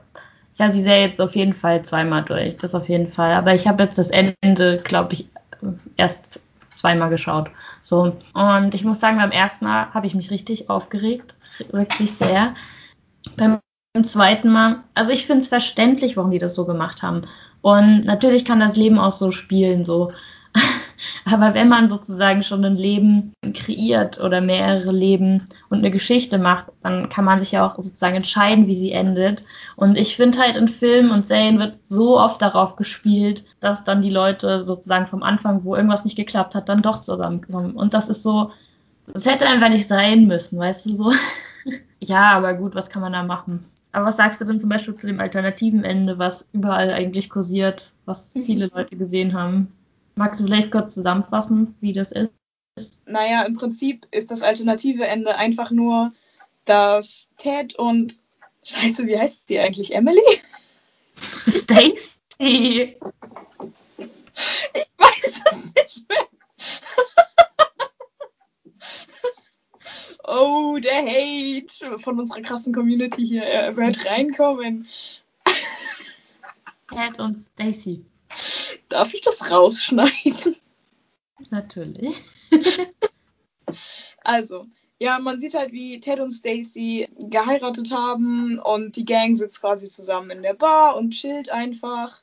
ich 0.53 0.61
habe 0.61 0.71
die 0.71 0.81
Serie 0.81 1.07
jetzt 1.07 1.19
auf 1.19 1.35
jeden 1.35 1.55
Fall 1.55 1.83
zweimal 1.83 2.23
durch, 2.23 2.55
das 2.55 2.73
auf 2.73 2.87
jeden 2.87 3.09
Fall. 3.09 3.33
Aber 3.33 3.53
ich 3.53 3.67
habe 3.67 3.83
jetzt 3.83 3.97
das 3.97 4.11
Ende, 4.11 4.81
glaube 4.81 5.13
ich, 5.13 5.27
erst 5.97 6.39
zweimal 6.85 7.09
geschaut. 7.09 7.49
So. 7.81 8.15
Und 8.33 8.75
ich 8.75 8.83
muss 8.83 8.99
sagen, 8.99 9.17
beim 9.17 9.31
ersten 9.31 9.65
Mal 9.65 9.91
habe 9.93 10.05
ich 10.05 10.13
mich 10.13 10.29
richtig 10.29 10.69
aufgeregt. 10.69 11.35
Wirklich 11.71 12.13
sehr. 12.13 12.53
Beim 13.37 13.59
zweiten 14.03 14.51
Mal, 14.51 14.83
also 14.93 15.11
ich 15.11 15.25
finde 15.25 15.41
es 15.41 15.47
verständlich, 15.47 16.15
warum 16.15 16.29
die 16.29 16.37
das 16.37 16.53
so 16.53 16.65
gemacht 16.65 17.01
haben. 17.01 17.23
Und 17.61 18.05
natürlich 18.05 18.45
kann 18.45 18.59
das 18.59 18.75
Leben 18.75 18.99
auch 18.99 19.13
so 19.13 19.31
spielen, 19.31 19.83
so. 19.83 20.11
Aber 21.25 21.53
wenn 21.53 21.69
man 21.69 21.89
sozusagen 21.89 22.43
schon 22.43 22.63
ein 22.65 22.75
Leben 22.75 23.33
kreiert 23.53 24.19
oder 24.19 24.41
mehrere 24.41 24.91
Leben 24.91 25.45
und 25.69 25.79
eine 25.79 25.91
Geschichte 25.91 26.37
macht, 26.37 26.67
dann 26.81 27.09
kann 27.09 27.25
man 27.25 27.39
sich 27.39 27.51
ja 27.51 27.65
auch 27.65 27.75
sozusagen 27.75 28.15
entscheiden, 28.15 28.67
wie 28.67 28.75
sie 28.75 28.91
endet. 28.91 29.43
Und 29.75 29.97
ich 29.97 30.15
finde 30.15 30.39
halt 30.39 30.55
in 30.55 30.67
Filmen 30.67 31.11
und 31.11 31.27
Serien 31.27 31.59
wird 31.59 31.77
so 31.83 32.19
oft 32.19 32.41
darauf 32.41 32.75
gespielt, 32.75 33.45
dass 33.59 33.83
dann 33.83 34.01
die 34.01 34.09
Leute 34.09 34.63
sozusagen 34.63 35.07
vom 35.07 35.23
Anfang, 35.23 35.63
wo 35.63 35.75
irgendwas 35.75 36.05
nicht 36.05 36.15
geklappt 36.15 36.55
hat, 36.55 36.69
dann 36.69 36.81
doch 36.81 37.01
zusammenkommen. 37.01 37.75
Und 37.75 37.93
das 37.93 38.09
ist 38.09 38.23
so, 38.23 38.51
das 39.07 39.25
hätte 39.25 39.47
einfach 39.47 39.69
nicht 39.69 39.87
sein 39.87 40.27
müssen, 40.27 40.59
weißt 40.59 40.85
du 40.85 40.95
so. 40.95 41.11
ja, 41.99 42.31
aber 42.31 42.53
gut, 42.53 42.75
was 42.75 42.89
kann 42.89 43.01
man 43.01 43.13
da 43.13 43.23
machen? 43.23 43.63
Aber 43.91 44.07
was 44.07 44.17
sagst 44.17 44.41
du 44.41 44.45
denn 44.45 44.59
zum 44.59 44.67
Beispiel 44.67 44.95
zu 44.97 45.07
dem 45.07 45.21
alternativen 45.21 45.85
Ende, 45.85 46.19
was 46.19 46.49
überall 46.51 46.91
eigentlich 46.91 47.29
kursiert, 47.29 47.93
was 48.03 48.33
viele 48.33 48.69
Leute 48.73 48.97
gesehen 48.97 49.33
haben? 49.33 49.71
Magst 50.15 50.39
du 50.39 50.45
vielleicht 50.45 50.71
kurz 50.71 50.93
zusammenfassen, 50.93 51.75
wie 51.81 51.91
das 51.91 52.11
ist? 52.11 52.31
Naja, 53.05 53.43
im 53.43 53.55
Prinzip 53.55 54.07
ist 54.11 54.31
das 54.31 54.43
alternative 54.43 55.05
Ende 55.05 55.35
einfach 55.35 55.71
nur, 55.71 56.13
dass 56.63 57.31
Ted 57.37 57.75
und 57.75 58.19
Scheiße, 58.63 59.05
wie 59.05 59.17
heißt 59.17 59.47
sie 59.47 59.59
eigentlich? 59.59 59.93
Emily? 59.93 60.21
Stacy. 61.47 62.97
Ich 64.77 64.89
weiß 64.97 65.41
es 65.51 65.73
nicht 65.75 66.09
mehr. 66.09 66.27
oh, 70.23 70.77
der 70.79 71.05
Hate 71.05 71.99
von 71.99 72.19
unserer 72.19 72.41
krassen 72.41 72.73
Community 72.73 73.25
hier. 73.25 73.43
Er 73.43 73.75
wird 73.77 74.05
reinkommen. 74.05 74.87
Ted 76.89 77.19
und 77.19 77.37
Stacy. 77.37 78.05
Darf 78.89 79.13
ich 79.13 79.21
das 79.21 79.49
rausschneiden? 79.49 80.55
Natürlich. 81.49 82.15
also, 84.23 84.67
ja, 84.99 85.19
man 85.19 85.39
sieht 85.39 85.55
halt, 85.55 85.71
wie 85.71 85.99
Ted 85.99 86.19
und 86.19 86.31
Stacy 86.31 87.09
geheiratet 87.19 87.91
haben 87.91 88.59
und 88.59 88.95
die 88.95 89.05
Gang 89.05 89.35
sitzt 89.35 89.61
quasi 89.61 89.87
zusammen 89.87 90.31
in 90.31 90.43
der 90.43 90.53
Bar 90.53 90.95
und 90.95 91.11
chillt 91.11 91.49
einfach. 91.49 92.21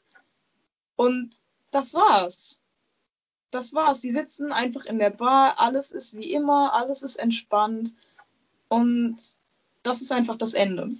Und 0.97 1.35
das 1.71 1.95
war's. 1.95 2.63
Das 3.51 3.75
war's. 3.75 4.01
Die 4.01 4.11
sitzen 4.11 4.53
einfach 4.53 4.87
in 4.87 4.99
der 4.99 5.11
Bar, 5.11 5.59
alles 5.59 5.91
ist 5.91 6.17
wie 6.17 6.33
immer, 6.33 6.73
alles 6.73 7.03
ist 7.03 7.17
entspannt 7.17 7.93
und 8.69 9.19
das 9.83 10.01
ist 10.01 10.13
einfach 10.13 10.37
das 10.37 10.55
Ende. 10.55 10.93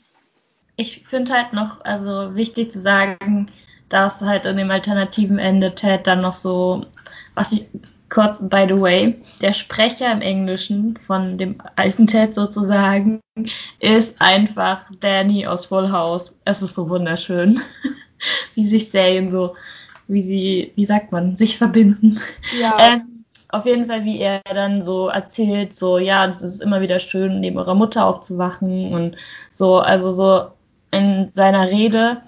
Ich 0.77 1.07
finde 1.07 1.33
halt 1.33 1.53
noch, 1.53 1.85
also 1.85 2.35
wichtig 2.35 2.71
zu 2.73 2.81
sagen, 2.81 3.51
dass 3.93 4.23
halt 4.23 4.47
in 4.47 4.57
dem 4.57 4.71
alternativen 4.71 5.39
Ende 5.39 5.75
Ted 5.75 6.07
dann 6.07 6.23
noch 6.23 6.33
so, 6.33 6.87
was 7.35 7.53
ich 7.53 7.67
kurz, 8.09 8.39
by 8.41 8.67
the 8.69 8.79
way, 8.79 9.19
der 9.41 9.53
Sprecher 9.53 10.13
im 10.13 10.21
Englischen 10.21 10.97
von 10.99 11.39
dem 11.39 11.57
alten 11.77 12.07
Ted 12.07 12.35
sozusagen 12.35 13.21
ist 13.81 14.21
einfach 14.21 14.85
Danny 15.01 15.47
aus 15.47 15.67
Full 15.67 15.91
House. 15.91 16.33
Es 16.45 16.63
ist 16.63 16.75
so 16.75 16.89
wunderschön, 16.91 17.61
wie 18.55 18.67
sich 18.67 18.91
Serien 18.91 19.31
so, 19.31 19.55
wie 20.09 20.23
sie, 20.23 20.73
wie 20.77 20.85
sagt 20.85 21.11
man, 21.11 21.37
sich 21.37 21.57
verbinden. 21.57 22.21
Ja. 22.61 22.77
Ähm, 22.79 23.25
auf 23.49 23.67
jeden 23.67 23.87
Fall, 23.87 24.05
wie 24.05 24.19
er 24.19 24.41
dann 24.45 24.83
so 24.83 25.09
erzählt, 25.09 25.75
so, 25.75 25.99
ja, 25.99 26.27
es 26.27 26.41
ist 26.43 26.63
immer 26.63 26.81
wieder 26.81 26.99
schön, 26.99 27.41
neben 27.41 27.59
eurer 27.59 27.75
Mutter 27.75 28.07
aufzuwachen 28.07 28.93
und 28.95 29.17
so, 29.51 29.79
also 29.79 30.13
so 30.13 30.53
in 30.91 31.31
seiner 31.35 31.71
Rede 31.71 32.23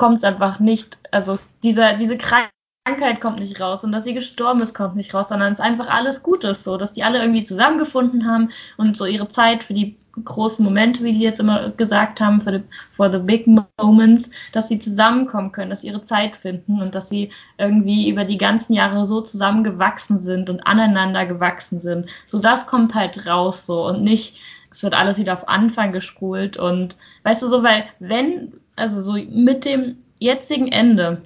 kommt 0.00 0.18
es 0.18 0.24
einfach 0.24 0.60
nicht, 0.60 0.96
also 1.10 1.38
dieser, 1.62 1.92
diese 1.92 2.16
Krankheit 2.16 3.20
kommt 3.20 3.38
nicht 3.38 3.60
raus 3.60 3.84
und 3.84 3.92
dass 3.92 4.04
sie 4.04 4.14
gestorben 4.14 4.60
ist, 4.60 4.74
kommt 4.74 4.96
nicht 4.96 5.12
raus, 5.12 5.28
sondern 5.28 5.52
es 5.52 5.58
ist 5.58 5.64
einfach 5.64 5.88
alles 5.88 6.22
Gutes 6.22 6.64
so, 6.64 6.78
dass 6.78 6.94
die 6.94 7.04
alle 7.04 7.20
irgendwie 7.20 7.44
zusammengefunden 7.44 8.26
haben 8.26 8.48
und 8.78 8.96
so 8.96 9.04
ihre 9.04 9.28
Zeit 9.28 9.62
für 9.62 9.74
die 9.74 9.98
großen 10.24 10.64
Momente, 10.64 11.04
wie 11.04 11.12
die 11.12 11.20
jetzt 11.20 11.38
immer 11.38 11.68
gesagt 11.72 12.18
haben, 12.18 12.40
for 12.40 12.50
the, 12.50 12.62
for 12.90 13.12
the 13.12 13.18
big 13.18 13.46
moments, 13.78 14.30
dass 14.52 14.68
sie 14.68 14.78
zusammenkommen 14.78 15.52
können, 15.52 15.68
dass 15.68 15.82
sie 15.82 15.88
ihre 15.88 16.02
Zeit 16.02 16.34
finden 16.34 16.80
und 16.80 16.94
dass 16.94 17.10
sie 17.10 17.30
irgendwie 17.58 18.08
über 18.08 18.24
die 18.24 18.38
ganzen 18.38 18.72
Jahre 18.72 19.06
so 19.06 19.20
zusammengewachsen 19.20 20.18
sind 20.18 20.48
und 20.48 20.66
aneinander 20.66 21.26
gewachsen 21.26 21.82
sind. 21.82 22.08
So 22.24 22.40
das 22.40 22.66
kommt 22.66 22.94
halt 22.94 23.26
raus 23.26 23.66
so 23.66 23.86
und 23.86 24.02
nicht, 24.02 24.38
es 24.70 24.82
wird 24.82 24.98
alles 24.98 25.18
wieder 25.18 25.34
auf 25.34 25.46
Anfang 25.46 25.92
gespult 25.92 26.56
und 26.56 26.96
weißt 27.24 27.42
du 27.42 27.48
so, 27.48 27.62
weil 27.62 27.84
wenn, 27.98 28.54
also 28.80 29.00
so 29.00 29.12
mit 29.12 29.64
dem 29.64 29.98
jetzigen 30.18 30.68
Ende, 30.68 31.22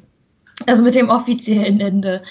also 0.66 0.82
mit 0.82 0.94
dem 0.94 1.10
offiziellen 1.10 1.80
Ende, 1.80 2.22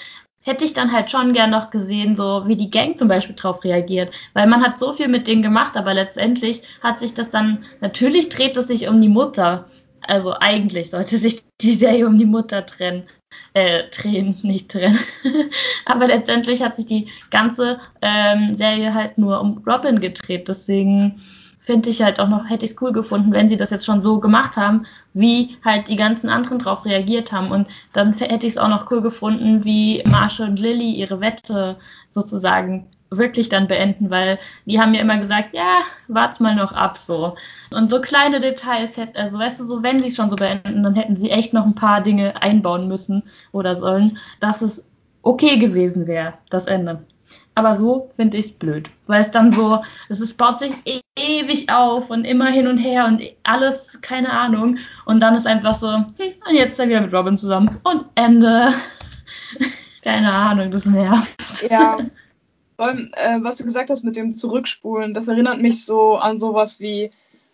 hätte 0.44 0.64
ich 0.64 0.74
dann 0.74 0.92
halt 0.92 1.10
schon 1.10 1.32
gern 1.32 1.50
noch 1.50 1.70
gesehen, 1.70 2.16
so 2.16 2.46
wie 2.46 2.56
die 2.56 2.70
Gang 2.70 2.98
zum 2.98 3.08
Beispiel 3.08 3.34
drauf 3.34 3.64
reagiert. 3.64 4.14
Weil 4.34 4.46
man 4.46 4.62
hat 4.62 4.78
so 4.78 4.92
viel 4.92 5.08
mit 5.08 5.26
denen 5.26 5.42
gemacht, 5.42 5.76
aber 5.76 5.94
letztendlich 5.94 6.62
hat 6.82 7.00
sich 7.00 7.14
das 7.14 7.30
dann, 7.30 7.64
natürlich 7.80 8.28
dreht 8.28 8.56
es 8.56 8.68
sich 8.68 8.86
um 8.88 9.00
die 9.00 9.08
Mutter. 9.08 9.66
Also 10.06 10.34
eigentlich 10.38 10.90
sollte 10.90 11.16
sich 11.16 11.42
die 11.62 11.74
Serie 11.74 12.06
um 12.06 12.18
die 12.18 12.26
Mutter 12.26 12.66
trennen. 12.66 13.04
Äh, 13.54 13.84
drehen, 13.90 14.36
nicht 14.42 14.70
trennen. 14.70 14.98
aber 15.86 16.06
letztendlich 16.06 16.62
hat 16.62 16.76
sich 16.76 16.86
die 16.86 17.08
ganze 17.30 17.80
ähm, 18.02 18.54
Serie 18.54 18.92
halt 18.92 19.16
nur 19.16 19.40
um 19.40 19.62
Robin 19.66 19.98
gedreht. 20.00 20.48
Deswegen 20.48 21.22
finde 21.64 21.88
ich 21.88 22.02
halt 22.02 22.20
auch 22.20 22.28
noch, 22.28 22.50
hätte 22.50 22.66
ich 22.66 22.72
es 22.72 22.82
cool 22.82 22.92
gefunden, 22.92 23.32
wenn 23.32 23.48
sie 23.48 23.56
das 23.56 23.70
jetzt 23.70 23.86
schon 23.86 24.02
so 24.02 24.20
gemacht 24.20 24.58
haben, 24.58 24.84
wie 25.14 25.56
halt 25.64 25.88
die 25.88 25.96
ganzen 25.96 26.28
anderen 26.28 26.58
drauf 26.58 26.84
reagiert 26.84 27.32
haben. 27.32 27.50
Und 27.50 27.68
dann 27.94 28.12
hätte 28.12 28.46
ich 28.46 28.52
es 28.52 28.58
auch 28.58 28.68
noch 28.68 28.90
cool 28.90 29.00
gefunden, 29.00 29.64
wie 29.64 30.02
Marsha 30.06 30.44
und 30.44 30.58
Lilly 30.58 30.92
ihre 30.92 31.20
Wette 31.20 31.76
sozusagen 32.10 32.86
wirklich 33.08 33.48
dann 33.48 33.66
beenden, 33.66 34.10
weil 34.10 34.38
die 34.66 34.78
haben 34.78 34.90
mir 34.90 35.00
immer 35.00 35.16
gesagt, 35.16 35.54
ja, 35.54 35.78
wart's 36.06 36.38
mal 36.38 36.54
noch 36.54 36.72
ab 36.72 36.98
so. 36.98 37.34
Und 37.72 37.88
so 37.88 37.98
kleine 38.02 38.40
Details 38.40 38.98
hätten, 38.98 39.16
also 39.16 39.38
weißt 39.38 39.60
du, 39.60 39.64
so 39.64 39.82
wenn 39.82 40.00
sie 40.00 40.08
es 40.08 40.16
schon 40.16 40.28
so 40.28 40.36
beenden, 40.36 40.82
dann 40.82 40.94
hätten 40.94 41.16
sie 41.16 41.30
echt 41.30 41.54
noch 41.54 41.64
ein 41.64 41.74
paar 41.74 42.02
Dinge 42.02 42.42
einbauen 42.42 42.88
müssen 42.88 43.22
oder 43.52 43.74
sollen, 43.74 44.18
dass 44.38 44.60
es 44.60 44.86
okay 45.22 45.56
gewesen 45.56 46.06
wäre, 46.06 46.34
das 46.50 46.66
Ende. 46.66 47.06
Aber 47.56 47.76
so 47.76 48.10
finde 48.16 48.38
ich 48.38 48.46
es 48.46 48.52
blöd, 48.52 48.90
weil 49.06 49.20
es 49.20 49.30
dann 49.30 49.52
so, 49.52 49.80
es 50.08 50.34
baut 50.34 50.58
sich 50.58 50.72
e 50.84 51.00
ewig 51.16 51.70
auf 51.70 52.10
und 52.10 52.24
immer 52.24 52.48
hin 52.48 52.66
und 52.66 52.78
her 52.78 53.06
und 53.06 53.22
alles, 53.44 54.00
keine 54.00 54.32
Ahnung. 54.32 54.78
Und 55.04 55.20
dann 55.20 55.36
ist 55.36 55.46
einfach 55.46 55.76
so, 55.76 55.88
hm, 55.88 56.12
und 56.18 56.54
jetzt 56.54 56.76
sind 56.76 56.88
wir 56.88 57.00
mit 57.00 57.14
Robin 57.14 57.38
zusammen 57.38 57.78
und 57.84 58.06
Ende. 58.16 58.74
keine 60.02 60.32
Ahnung, 60.32 60.70
das 60.70 60.84
nervt. 60.84 61.68
Ja. 61.70 61.98
Vor 62.76 62.86
allem, 62.86 63.12
äh, 63.14 63.38
was 63.40 63.56
du 63.56 63.64
gesagt 63.64 63.90
hast 63.90 64.02
mit 64.02 64.16
dem 64.16 64.34
Zurückspulen, 64.34 65.14
das 65.14 65.28
erinnert 65.28 65.62
mich 65.62 65.84
so 65.84 66.16
an 66.16 66.40
sowas 66.40 66.80
wie, 66.80 67.12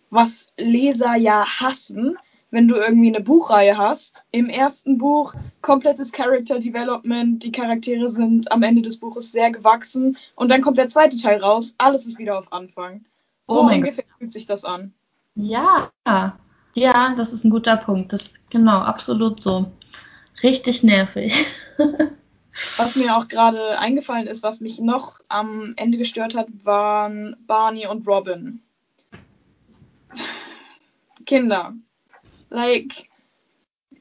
was 0.09 0.51
Leser 0.57 1.15
ja 1.15 1.45
hassen, 1.45 2.17
wenn 2.51 2.67
du 2.67 2.75
irgendwie 2.75 3.07
eine 3.07 3.23
Buchreihe 3.23 3.77
hast. 3.77 4.27
Im 4.31 4.47
ersten 4.47 4.97
Buch 4.97 5.33
komplettes 5.61 6.11
Character 6.11 6.59
Development, 6.59 7.43
die 7.43 7.51
Charaktere 7.51 8.09
sind 8.09 8.51
am 8.51 8.61
Ende 8.61 8.81
des 8.81 8.99
Buches 8.99 9.31
sehr 9.31 9.51
gewachsen 9.51 10.17
und 10.35 10.51
dann 10.51 10.61
kommt 10.61 10.77
der 10.77 10.89
zweite 10.89 11.17
Teil 11.17 11.41
raus, 11.41 11.75
alles 11.77 12.05
ist 12.05 12.19
wieder 12.19 12.37
auf 12.37 12.51
Anfang. 12.51 13.05
So 13.47 13.61
oh 13.61 13.67
ungefähr 13.67 14.03
Gott. 14.03 14.17
fühlt 14.19 14.33
sich 14.33 14.45
das 14.45 14.65
an. 14.65 14.93
Ja, 15.35 15.91
ja, 16.75 17.15
das 17.15 17.33
ist 17.33 17.43
ein 17.43 17.49
guter 17.49 17.77
Punkt. 17.77 18.13
Das 18.13 18.33
genau, 18.49 18.79
absolut 18.79 19.41
so. 19.41 19.71
Richtig 20.43 20.83
nervig. 20.83 21.45
was 22.77 22.95
mir 22.95 23.15
auch 23.15 23.27
gerade 23.27 23.79
eingefallen 23.79 24.27
ist, 24.27 24.43
was 24.43 24.61
mich 24.61 24.79
noch 24.79 25.19
am 25.27 25.73
Ende 25.77 25.97
gestört 25.97 26.35
hat, 26.35 26.47
waren 26.63 27.35
Barney 27.47 27.87
und 27.87 28.07
Robin. 28.07 28.61
Kinder. 31.25 31.73
Like, 32.51 33.09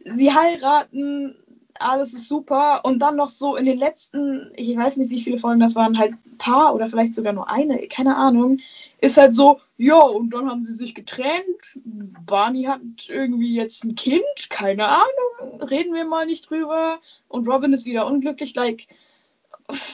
sie 0.05 0.35
heiraten, 0.35 1.37
alles 1.79 2.13
ist 2.13 2.29
super 2.29 2.85
und 2.85 2.99
dann 2.99 3.17
noch 3.17 3.31
so 3.31 3.57
in 3.57 3.65
den 3.65 3.79
letzten, 3.79 4.53
ich 4.55 4.77
weiß 4.77 4.99
nicht, 4.99 5.11
wie 5.11 5.21
viele 5.21 5.39
Folgen 5.39 5.61
das 5.61 5.77
waren, 5.77 5.99
halt 5.99 6.13
ein 6.13 6.37
paar 6.37 6.75
oder 6.75 6.89
vielleicht 6.89 7.15
sogar 7.15 7.33
nur 7.33 7.51
eine, 7.51 7.87
keine 7.89 8.17
Ahnung, 8.17 8.59
ist 9.01 9.17
halt 9.17 9.35
so, 9.35 9.61
ja, 9.79 9.99
und 9.99 10.31
dann 10.31 10.51
haben 10.51 10.63
sie 10.63 10.75
sich 10.75 10.95
getrennt. 10.95 11.81
Barney 12.27 12.65
hat 12.65 12.81
irgendwie 13.09 13.55
jetzt 13.55 13.85
ein 13.85 13.95
Kind, 13.95 14.51
keine 14.51 14.89
Ahnung, 14.89 15.63
reden 15.63 15.95
wir 15.95 16.05
mal 16.05 16.27
nicht 16.27 16.51
drüber. 16.51 16.99
Und 17.29 17.49
Robin 17.49 17.73
ist 17.73 17.87
wieder 17.87 18.07
unglücklich, 18.07 18.55
like, 18.55 18.89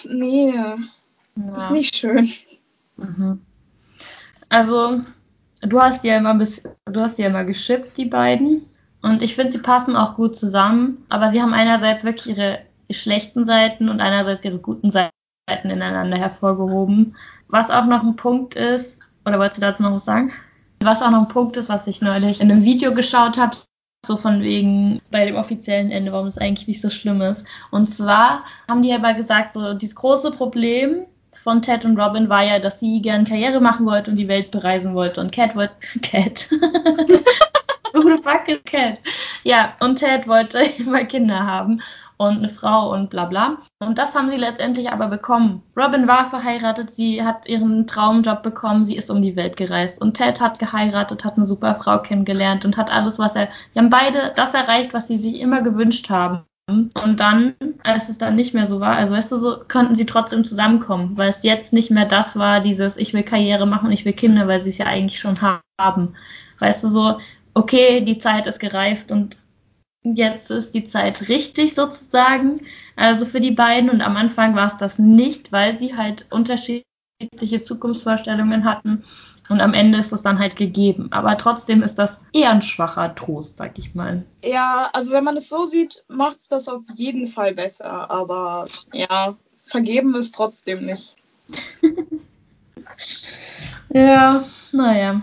nee, 0.09 0.53
ja. 0.53 0.77
ist 1.55 1.71
nicht 1.71 1.95
schön. 1.95 2.29
Mhm. 2.97 3.43
Also, 4.49 5.03
du 5.67 5.81
hast 5.81 6.05
ja 6.05 6.17
immer 6.17 6.35
bis, 6.35 6.63
du 6.87 7.01
hast 7.01 7.19
ja 7.19 7.27
immer 7.27 7.45
geschippt, 7.45 7.97
die 7.97 8.05
beiden. 8.05 8.67
Und 9.03 9.23
ich 9.23 9.35
finde, 9.35 9.53
sie 9.53 9.59
passen 9.59 9.97
auch 9.97 10.17
gut 10.17 10.37
zusammen. 10.37 11.05
Aber 11.09 11.31
sie 11.31 11.41
haben 11.41 11.55
einerseits 11.55 12.05
wirklich 12.05 12.37
ihre 12.37 12.61
schlechten 12.91 13.47
Seiten 13.47 13.89
und 13.89 14.01
einerseits 14.01 14.45
ihre 14.45 14.59
guten 14.59 14.91
Seiten 14.91 15.13
ineinander 15.63 16.17
hervorgehoben. 16.17 17.17
Was 17.49 17.71
auch 17.71 17.87
noch 17.87 18.03
ein 18.03 18.17
Punkt 18.17 18.55
ist, 18.57 19.01
oder 19.25 19.39
wolltest 19.39 19.59
du 19.59 19.67
dazu 19.67 19.83
noch 19.83 19.93
was 19.93 20.05
sagen? 20.05 20.33
Was 20.81 21.03
auch 21.03 21.11
noch 21.11 21.21
ein 21.21 21.29
Punkt 21.29 21.57
ist, 21.57 21.69
was 21.69 21.87
ich 21.87 22.03
neulich 22.03 22.41
in 22.41 22.51
einem 22.51 22.65
Video 22.65 22.93
geschaut 22.93 23.39
habe, 23.39 23.57
so 24.07 24.17
von 24.17 24.41
wegen 24.41 25.01
bei 25.11 25.25
dem 25.25 25.37
offiziellen 25.37 25.91
Ende, 25.91 26.13
warum 26.13 26.27
es 26.27 26.39
eigentlich 26.39 26.69
nicht 26.69 26.81
so 26.81 26.91
schlimm 26.91 27.23
ist. 27.23 27.45
Und 27.71 27.89
zwar 27.89 28.45
haben 28.69 28.83
die 28.83 28.93
aber 28.93 29.15
gesagt, 29.15 29.55
so 29.55 29.75
dieses 29.75 29.97
große 29.97 30.31
Problem 30.33 31.07
von 31.47 31.63
Ted 31.63 31.85
und 31.85 31.97
Robin 31.97 32.29
war 32.29 32.43
ja, 32.43 32.59
dass 32.59 32.81
sie 32.81 33.01
gern 33.01 33.25
Karriere 33.25 33.61
machen 33.61 33.87
wollte 33.87 34.11
und 34.11 34.17
die 34.17 34.27
Welt 34.27 34.51
bereisen 34.51 34.95
wollte. 34.95 35.21
Und 35.21 35.31
Cat 35.31 35.55
wollte. 35.55 35.75
Cat. 36.03 36.49
Who 37.93 38.03
the 38.03 38.21
fuck 38.21 38.49
is 38.49 38.65
Cat? 38.65 38.99
Ja, 39.45 39.75
und 39.79 40.01
Ted 40.01 40.27
wollte 40.27 40.59
immer 40.79 41.05
Kinder 41.05 41.47
haben 41.47 41.81
und 42.17 42.39
eine 42.39 42.49
Frau 42.49 42.93
und 42.93 43.11
bla 43.11 43.27
bla. 43.27 43.59
Und 43.79 43.97
das 43.97 44.17
haben 44.17 44.29
sie 44.29 44.37
letztendlich 44.39 44.91
aber 44.91 45.07
bekommen. 45.07 45.63
Robin 45.77 46.09
war 46.09 46.31
verheiratet, 46.31 46.91
sie 46.91 47.23
hat 47.23 47.47
ihren 47.49 47.87
Traumjob 47.87 48.43
bekommen, 48.43 48.85
sie 48.85 48.97
ist 48.97 49.09
um 49.09 49.23
die 49.23 49.37
Welt 49.37 49.57
gereist. 49.57 50.03
Und 50.03 50.15
Ted 50.15 50.41
hat 50.41 50.59
geheiratet, 50.59 51.25
hat 51.25 51.37
eine 51.37 51.47
super 51.47 51.77
Frau 51.77 52.01
kennengelernt 52.01 52.65
und 52.65 52.77
hat 52.77 52.91
alles, 52.91 53.21
was 53.21 53.37
er. 53.37 53.51
Sie 53.73 53.79
haben 53.79 53.91
beide 53.91 54.33
das 54.35 54.53
erreicht, 54.53 54.93
was 54.93 55.07
sie 55.07 55.19
sich 55.19 55.41
immer 55.41 55.63
gewünscht 55.63 56.11
haben. 56.11 56.45
Und 56.69 57.21
dann, 57.21 57.55
als 57.85 58.09
es 58.09 58.19
dann 58.19 58.35
nicht 58.35 58.53
mehr 58.53 58.67
so 58.67 58.81
war, 58.81 58.97
also 58.97 59.15
weißt 59.15 59.31
du, 59.31 59.37
so 59.39 59.59
konnten 59.69 59.95
sie 59.95 60.05
trotzdem 60.05 60.45
zusammenkommen, 60.45 61.17
weil 61.17 61.31
es 61.31 61.45
jetzt 61.45 61.73
nicht 61.73 61.93
mehr 61.93 62.07
das 62.07 62.35
war, 62.35 62.61
dieses 62.61 62.97
ich 62.97 63.15
will 63.15 63.23
Karriere 63.23 63.67
machen 63.67 63.93
ich 63.93 64.05
will 64.05 64.13
Kinder, 64.13 64.49
weil 64.49 64.61
sie 64.61 64.71
es 64.71 64.79
ja 64.79 64.87
eigentlich 64.87 65.21
schon 65.21 65.39
haben. 65.81 66.15
Weißt 66.59 66.83
du, 66.83 66.89
so, 66.89 67.21
okay, 67.55 68.01
die 68.01 68.19
Zeit 68.19 68.49
ist 68.49 68.59
gereift 68.59 69.13
und 69.13 69.39
jetzt 70.03 70.51
ist 70.51 70.75
die 70.75 70.87
Zeit 70.87 71.29
richtig 71.29 71.75
sozusagen, 71.75 72.63
also 72.97 73.27
für 73.27 73.41
die 73.41 73.53
beiden. 73.53 73.89
Und 73.89 74.01
am 74.01 74.17
Anfang 74.17 74.57
war 74.57 74.67
es 74.67 74.77
das 74.77 74.99
nicht, 74.99 75.53
weil 75.53 75.73
sie 75.75 75.97
halt 75.97 76.27
unterschiedliche 76.31 77.63
Zukunftsvorstellungen 77.65 78.65
hatten. 78.65 79.05
Und 79.49 79.61
am 79.61 79.75
Ende 79.75 79.99
ist 79.99 80.13
es 80.13 80.23
dann 80.23 80.39
halt 80.39 80.57
gegeben. 80.57 81.09
Aber 81.13 81.37
trotzdem 81.37 81.83
ist 81.83 81.97
das 81.97 82.23
eher 82.33 82.51
ein 82.51 82.63
schwacher 82.63 83.15
Trost, 83.15 83.57
sag 83.57 83.79
ich 83.79 83.95
mal. 83.95 84.25
Ja, 84.45 84.91
also 84.93 85.13
wenn 85.13 85.25
man 85.25 85.37
es 85.37 85.49
so 85.49 85.67
sieht, 85.67 86.05
macht 86.09 86.39
es 86.39 86.49
das 86.49 86.69
auf 86.69 86.83
jeden 86.95 87.29
Fall 87.29 87.55
besser. 87.55 88.11
Aber 88.11 88.67
ja, 88.93 89.37
vergeben 89.65 90.15
ist 90.15 90.35
trotzdem 90.35 90.85
nicht. 90.85 91.17
ja, 93.91 94.45
naja. 94.73 95.23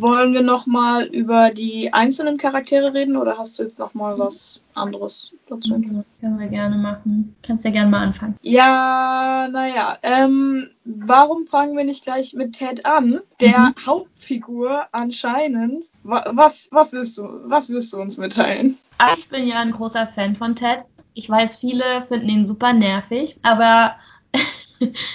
Wollen 0.00 0.34
wir 0.34 0.42
nochmal 0.42 1.04
über 1.06 1.50
die 1.50 1.92
einzelnen 1.92 2.38
Charaktere 2.38 2.94
reden 2.94 3.16
oder 3.16 3.38
hast 3.38 3.58
du 3.58 3.64
jetzt 3.64 3.78
nochmal 3.78 4.18
was 4.18 4.62
anderes 4.74 5.32
dazu? 5.48 5.78
Mhm, 5.78 6.04
können 6.20 6.38
wir 6.38 6.48
gerne 6.48 6.76
machen. 6.76 7.36
Kannst 7.42 7.64
ja 7.64 7.70
gerne 7.70 7.90
mal 7.90 8.02
anfangen. 8.02 8.36
Ja, 8.42 9.48
naja. 9.50 9.98
Ähm, 10.02 10.70
warum 10.84 11.46
fangen 11.46 11.76
wir 11.76 11.84
nicht 11.84 12.04
gleich 12.04 12.34
mit 12.34 12.54
Ted 12.54 12.86
an? 12.86 13.20
Der 13.40 13.58
mhm. 13.58 13.86
Hauptfigur 13.86 14.86
anscheinend. 14.92 15.84
Was, 16.02 16.68
was, 16.70 16.92
willst 16.92 17.18
du, 17.18 17.28
was 17.44 17.70
willst 17.70 17.92
du 17.92 18.00
uns 18.00 18.18
mitteilen? 18.18 18.78
Ich 19.16 19.28
bin 19.28 19.46
ja 19.46 19.60
ein 19.60 19.72
großer 19.72 20.06
Fan 20.06 20.36
von 20.36 20.54
Ted. 20.54 20.84
Ich 21.14 21.30
weiß, 21.30 21.56
viele 21.56 22.02
finden 22.08 22.28
ihn 22.28 22.46
super 22.46 22.72
nervig, 22.72 23.38
aber 23.42 23.94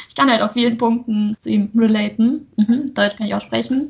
ich 0.09 0.15
kann 0.15 0.29
halt 0.29 0.41
auf 0.41 0.53
vielen 0.53 0.77
Punkten 0.77 1.37
zu 1.41 1.49
ihm 1.49 1.71
relaten. 1.75 2.47
Mhm, 2.57 2.93
Deutsch 2.93 3.17
kann 3.17 3.27
ich 3.27 3.35
auch 3.35 3.41
sprechen. 3.41 3.89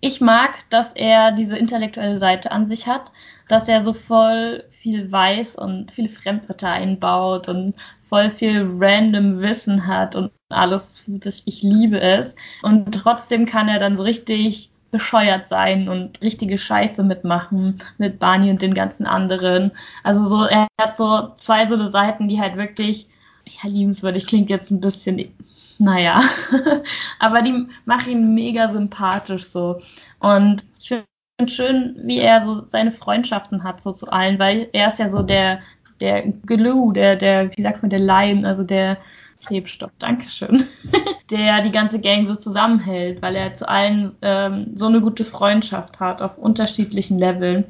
Ich 0.00 0.20
mag, 0.20 0.68
dass 0.70 0.92
er 0.92 1.32
diese 1.32 1.56
intellektuelle 1.56 2.18
Seite 2.18 2.52
an 2.52 2.68
sich 2.68 2.86
hat, 2.86 3.12
dass 3.48 3.68
er 3.68 3.82
so 3.82 3.92
voll 3.92 4.64
viel 4.70 5.10
weiß 5.10 5.56
und 5.56 5.90
viele 5.90 6.08
Fremdwörter 6.08 6.70
einbaut 6.70 7.48
und 7.48 7.74
voll 8.08 8.30
viel 8.30 8.66
random 8.78 9.40
Wissen 9.40 9.86
hat 9.86 10.14
und 10.14 10.30
alles. 10.48 11.04
Ich 11.44 11.62
liebe 11.62 12.00
es. 12.00 12.36
Und 12.62 12.92
trotzdem 12.94 13.46
kann 13.46 13.68
er 13.68 13.78
dann 13.78 13.96
so 13.96 14.02
richtig 14.02 14.70
bescheuert 14.90 15.48
sein 15.48 15.88
und 15.88 16.22
richtige 16.22 16.58
Scheiße 16.58 17.02
mitmachen 17.02 17.78
mit 17.98 18.18
Barney 18.18 18.50
und 18.50 18.62
den 18.62 18.74
ganzen 18.74 19.06
anderen. 19.06 19.72
Also 20.04 20.28
so, 20.28 20.44
er 20.44 20.68
hat 20.80 20.96
so 20.96 21.32
zwei 21.34 21.66
so 21.66 21.74
eine 21.74 21.90
Seiten, 21.90 22.28
die 22.28 22.40
halt 22.40 22.56
wirklich, 22.56 23.08
ja, 23.48 23.68
liebenswürdig 23.68 24.26
klingt 24.26 24.50
jetzt 24.50 24.70
ein 24.70 24.80
bisschen, 24.80 25.32
naja, 25.78 26.22
aber 27.18 27.42
die 27.42 27.66
machen 27.84 28.12
ihn 28.12 28.34
mega 28.34 28.68
sympathisch 28.68 29.44
so. 29.44 29.80
Und 30.18 30.64
ich 30.78 30.88
finde 30.88 31.52
schön, 31.52 31.96
wie 32.04 32.18
er 32.18 32.44
so 32.44 32.64
seine 32.68 32.92
Freundschaften 32.92 33.64
hat 33.64 33.82
so 33.82 33.92
zu 33.92 34.08
allen, 34.08 34.38
weil 34.38 34.68
er 34.72 34.88
ist 34.88 34.98
ja 34.98 35.10
so 35.10 35.22
der, 35.22 35.60
der 36.00 36.22
Glue, 36.46 36.92
der, 36.92 37.16
der, 37.16 37.56
wie 37.56 37.62
sagt 37.62 37.82
man, 37.82 37.90
der 37.90 38.00
Leim, 38.00 38.44
also 38.44 38.62
der, 38.62 38.98
Klebstoff, 39.44 39.90
Dankeschön, 39.98 40.64
der 41.30 41.62
die 41.62 41.70
ganze 41.70 42.00
Gang 42.00 42.26
so 42.26 42.34
zusammenhält, 42.34 43.22
weil 43.22 43.36
er 43.36 43.54
zu 43.54 43.68
allen 43.68 44.16
ähm, 44.22 44.72
so 44.74 44.86
eine 44.86 45.00
gute 45.00 45.24
Freundschaft 45.24 46.00
hat 46.00 46.22
auf 46.22 46.38
unterschiedlichen 46.38 47.18
Leveln. 47.18 47.64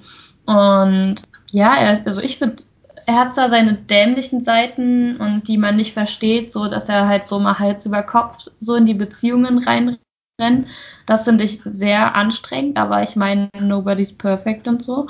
Und 0.46 1.16
ja, 1.50 1.76
er, 1.76 2.06
also 2.06 2.22
ich 2.22 2.38
finde, 2.38 2.62
er 3.07 3.14
hat 3.14 3.35
zwar 3.35 3.49
seine 3.49 3.75
dämlichen 3.75 4.42
Seiten 4.42 5.16
und 5.16 5.47
die 5.47 5.59
man 5.59 5.77
nicht 5.77 5.92
versteht, 5.92 6.53
so 6.53 6.66
dass 6.66 6.88
er 6.88 7.07
halt 7.07 7.27
so 7.27 7.38
mal 7.38 7.59
Hals 7.59 7.87
über 7.87 8.03
Kopf 8.03 8.49
so 8.61 8.75
in 8.75 8.85
die 8.85 8.95
Beziehungen 8.95 9.59
reinrennt. 9.59 10.69
Das 11.07 11.25
finde 11.25 11.45
ich 11.45 11.62
sehr 11.64 12.16
anstrengend, 12.16 12.79
aber 12.79 13.05
ich 13.05 13.14
meine, 13.14 13.49
nobody's 13.59 14.12
perfect 14.12 14.66
und 14.66 14.85
so. 14.85 15.07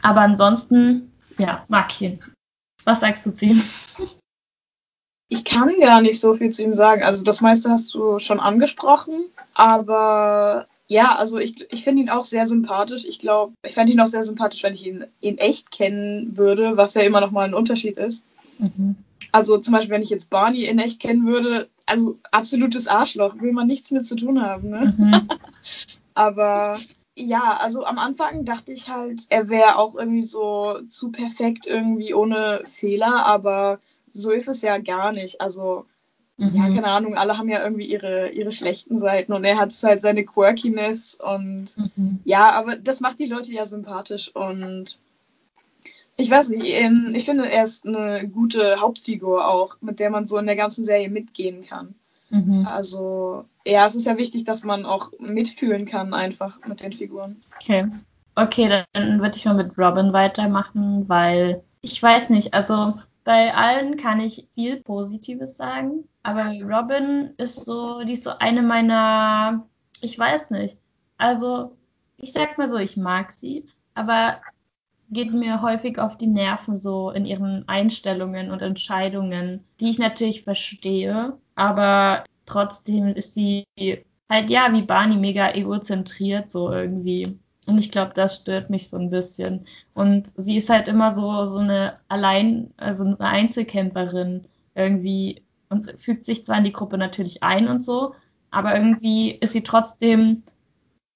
Aber 0.00 0.20
ansonsten, 0.20 1.12
ja, 1.38 1.64
mag 1.68 1.90
ich 1.90 2.02
ihn. 2.02 2.24
Was 2.84 3.00
sagst 3.00 3.26
du 3.26 3.32
zu 3.32 3.46
ihm? 3.46 3.62
Ich 5.28 5.44
kann 5.44 5.70
gar 5.80 6.00
nicht 6.00 6.20
so 6.20 6.36
viel 6.36 6.50
zu 6.50 6.62
ihm 6.62 6.72
sagen. 6.72 7.02
Also 7.02 7.24
das 7.24 7.40
meiste 7.40 7.70
hast 7.70 7.92
du 7.94 8.18
schon 8.18 8.40
angesprochen, 8.40 9.26
aber 9.54 10.66
ja, 10.90 11.14
also 11.14 11.38
ich, 11.38 11.72
ich 11.72 11.84
finde 11.84 12.02
ihn 12.02 12.10
auch 12.10 12.24
sehr 12.24 12.46
sympathisch. 12.46 13.04
Ich 13.04 13.20
glaube, 13.20 13.54
ich 13.64 13.74
fände 13.74 13.92
ihn 13.92 14.00
auch 14.00 14.08
sehr 14.08 14.24
sympathisch, 14.24 14.64
wenn 14.64 14.74
ich 14.74 14.84
ihn 14.84 15.04
in 15.20 15.38
echt 15.38 15.70
kennen 15.70 16.36
würde, 16.36 16.76
was 16.76 16.94
ja 16.94 17.02
immer 17.02 17.20
noch 17.20 17.30
mal 17.30 17.44
ein 17.44 17.54
Unterschied 17.54 17.96
ist. 17.96 18.26
Mhm. 18.58 18.96
Also 19.30 19.58
zum 19.58 19.72
Beispiel, 19.72 19.92
wenn 19.94 20.02
ich 20.02 20.10
jetzt 20.10 20.30
Barney 20.30 20.64
in 20.64 20.80
echt 20.80 21.00
kennen 21.00 21.28
würde, 21.28 21.68
also 21.86 22.18
absolutes 22.32 22.88
Arschloch, 22.88 23.40
will 23.40 23.52
man 23.52 23.68
nichts 23.68 23.92
mit 23.92 24.04
zu 24.04 24.16
tun 24.16 24.42
haben. 24.42 24.68
Ne? 24.68 24.94
Mhm. 24.98 25.28
aber 26.14 26.80
ja, 27.14 27.56
also 27.56 27.84
am 27.84 27.98
Anfang 27.98 28.44
dachte 28.44 28.72
ich 28.72 28.88
halt, 28.88 29.22
er 29.28 29.48
wäre 29.48 29.76
auch 29.76 29.94
irgendwie 29.94 30.22
so 30.22 30.80
zu 30.88 31.12
perfekt, 31.12 31.68
irgendwie 31.68 32.14
ohne 32.14 32.64
Fehler, 32.64 33.24
aber 33.26 33.78
so 34.10 34.32
ist 34.32 34.48
es 34.48 34.60
ja 34.60 34.78
gar 34.78 35.12
nicht. 35.12 35.40
Also, 35.40 35.86
mhm. 36.40 36.56
ja, 36.56 36.64
keine 36.68 36.88
Ahnung, 36.88 37.16
alle 37.16 37.38
haben 37.38 37.48
ja 37.48 37.62
irgendwie 37.62 37.86
ihre, 37.86 38.30
ihre 38.30 38.50
schlechten 38.50 38.98
Seiten 38.98 39.32
und 39.32 39.44
er 39.44 39.58
hat 39.58 39.72
halt 39.82 40.00
seine 40.00 40.24
Quirkiness 40.24 41.14
und 41.14 41.76
mhm. 41.76 42.20
ja, 42.24 42.50
aber 42.52 42.76
das 42.76 43.00
macht 43.00 43.20
die 43.20 43.26
Leute 43.26 43.52
ja 43.52 43.64
sympathisch 43.64 44.34
und 44.34 44.98
ich 46.16 46.30
weiß 46.30 46.50
nicht, 46.50 46.66
ähm, 46.66 47.12
ich 47.14 47.24
finde, 47.24 47.50
er 47.50 47.62
ist 47.62 47.86
eine 47.86 48.28
gute 48.28 48.80
Hauptfigur 48.80 49.48
auch, 49.48 49.76
mit 49.80 50.00
der 50.00 50.10
man 50.10 50.26
so 50.26 50.36
in 50.38 50.46
der 50.46 50.56
ganzen 50.56 50.84
Serie 50.84 51.08
mitgehen 51.08 51.62
kann. 51.62 51.94
Mhm. 52.28 52.66
Also, 52.66 53.44
ja, 53.66 53.86
es 53.86 53.94
ist 53.94 54.06
ja 54.06 54.16
wichtig, 54.16 54.44
dass 54.44 54.62
man 54.62 54.84
auch 54.84 55.12
mitfühlen 55.18 55.86
kann, 55.86 56.14
einfach 56.14 56.58
mit 56.66 56.82
den 56.82 56.92
Figuren. 56.92 57.42
Okay. 57.56 57.86
Okay, 58.36 58.84
dann 58.92 59.20
würde 59.20 59.36
ich 59.36 59.44
mal 59.44 59.54
mit 59.54 59.76
Robin 59.76 60.12
weitermachen, 60.12 61.08
weil 61.08 61.62
ich 61.82 62.00
weiß 62.02 62.30
nicht, 62.30 62.54
also 62.54 62.94
bei 63.30 63.54
allen 63.54 63.96
kann 63.96 64.18
ich 64.18 64.48
viel 64.56 64.82
Positives 64.82 65.56
sagen, 65.56 66.08
aber 66.24 66.52
Robin 66.64 67.32
ist 67.36 67.64
so, 67.64 68.02
die 68.02 68.14
ist 68.14 68.24
so 68.24 68.30
eine 68.30 68.60
meiner, 68.60 69.68
ich 70.00 70.18
weiß 70.18 70.50
nicht. 70.50 70.76
Also, 71.16 71.76
ich 72.16 72.32
sag 72.32 72.58
mal 72.58 72.68
so, 72.68 72.76
ich 72.76 72.96
mag 72.96 73.30
sie, 73.30 73.66
aber 73.94 74.40
geht 75.10 75.32
mir 75.32 75.62
häufig 75.62 76.00
auf 76.00 76.18
die 76.18 76.26
Nerven 76.26 76.76
so 76.76 77.10
in 77.12 77.24
ihren 77.24 77.68
Einstellungen 77.68 78.50
und 78.50 78.62
Entscheidungen, 78.62 79.64
die 79.78 79.90
ich 79.90 80.00
natürlich 80.00 80.42
verstehe, 80.42 81.38
aber 81.54 82.24
trotzdem 82.46 83.14
ist 83.14 83.34
sie 83.34 83.64
halt 84.28 84.50
ja 84.50 84.72
wie 84.72 84.82
Barney 84.82 85.16
mega 85.16 85.52
egozentriert 85.54 86.50
so 86.50 86.72
irgendwie. 86.72 87.38
Und 87.66 87.78
ich 87.78 87.90
glaube, 87.90 88.12
das 88.14 88.36
stört 88.36 88.70
mich 88.70 88.88
so 88.88 88.96
ein 88.96 89.10
bisschen. 89.10 89.66
Und 89.94 90.32
sie 90.36 90.56
ist 90.56 90.70
halt 90.70 90.88
immer 90.88 91.12
so, 91.12 91.46
so 91.46 91.58
eine 91.58 91.98
allein, 92.08 92.72
also 92.76 93.04
eine 93.04 93.20
Einzelkämpferin 93.20 94.46
irgendwie 94.74 95.42
und 95.68 95.94
fügt 96.00 96.24
sich 96.26 96.44
zwar 96.44 96.58
in 96.58 96.64
die 96.64 96.72
Gruppe 96.72 96.98
natürlich 96.98 97.42
ein 97.42 97.68
und 97.68 97.84
so, 97.84 98.14
aber 98.50 98.74
irgendwie 98.74 99.30
ist 99.30 99.52
sie 99.52 99.62
trotzdem 99.62 100.42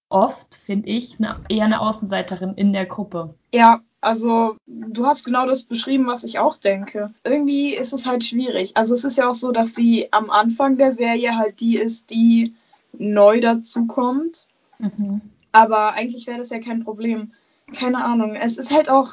oft, 0.09 0.55
finde 0.55 0.89
ich, 0.91 1.19
eine, 1.19 1.41
eher 1.49 1.65
eine 1.65 1.81
Außenseiterin 1.81 2.55
in 2.55 2.73
der 2.73 2.87
Gruppe. 2.87 3.35
Ja, 3.53 3.81
also 4.01 4.57
du 4.67 5.07
hast 5.07 5.25
genau 5.25 5.47
das 5.47 5.65
beschrieben, 5.65 6.07
was 6.07 6.25
ich 6.25 6.39
auch 6.39 6.57
denke. 6.57 7.13
Irgendwie 7.25 7.75
ist 7.75 7.93
es 7.93 8.07
halt 8.07 8.23
schwierig. 8.23 8.77
Also 8.77 8.95
es 8.95 9.05
ist 9.05 9.17
ja 9.17 9.29
auch 9.29 9.35
so, 9.35 9.51
dass 9.51 9.75
sie 9.75 10.13
am 10.13 10.31
Anfang 10.31 10.77
der 10.77 10.93
Serie 10.93 11.37
halt 11.37 11.61
die 11.61 11.79
ist, 11.79 12.11
die 12.11 12.55
neu 12.93 13.41
dazukommt. 13.41 14.47
Mhm. 14.79 15.23
Aber 15.55 15.93
eigentlich 15.93 16.27
wäre 16.27 16.39
das 16.39 16.51
ja 16.51 16.59
kein 16.59 16.83
Problem. 16.83 17.33
Keine 17.73 18.05
Ahnung. 18.05 18.35
Es 18.35 18.59
ist 18.59 18.73
halt 18.73 18.89
auch 18.89 19.13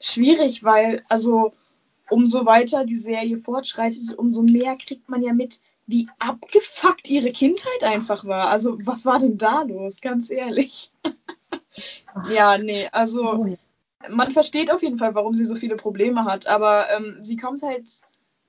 schwierig, 0.00 0.64
weil, 0.64 1.04
also, 1.08 1.52
umso 2.10 2.44
weiter 2.44 2.84
die 2.84 2.96
Serie 2.96 3.38
fortschreitet, 3.38 4.18
umso 4.18 4.42
mehr 4.42 4.76
kriegt 4.76 5.08
man 5.08 5.22
ja 5.22 5.32
mit, 5.32 5.60
wie 5.86 6.08
abgefuckt 6.18 7.08
ihre 7.08 7.30
Kindheit 7.30 7.84
einfach 7.84 8.24
war. 8.24 8.48
Also, 8.48 8.78
was 8.84 9.06
war 9.06 9.20
denn 9.20 9.38
da 9.38 9.62
los? 9.62 10.00
Ganz 10.00 10.30
ehrlich. 10.30 10.90
ja, 12.34 12.58
nee, 12.58 12.88
also, 12.90 13.56
man 14.08 14.32
versteht 14.32 14.72
auf 14.72 14.82
jeden 14.82 14.98
Fall, 14.98 15.14
warum 15.14 15.36
sie 15.36 15.44
so 15.44 15.54
viele 15.54 15.76
Probleme 15.76 16.24
hat, 16.24 16.48
aber 16.48 16.90
ähm, 16.90 17.18
sie 17.20 17.36
kommt 17.36 17.62
halt 17.62 17.88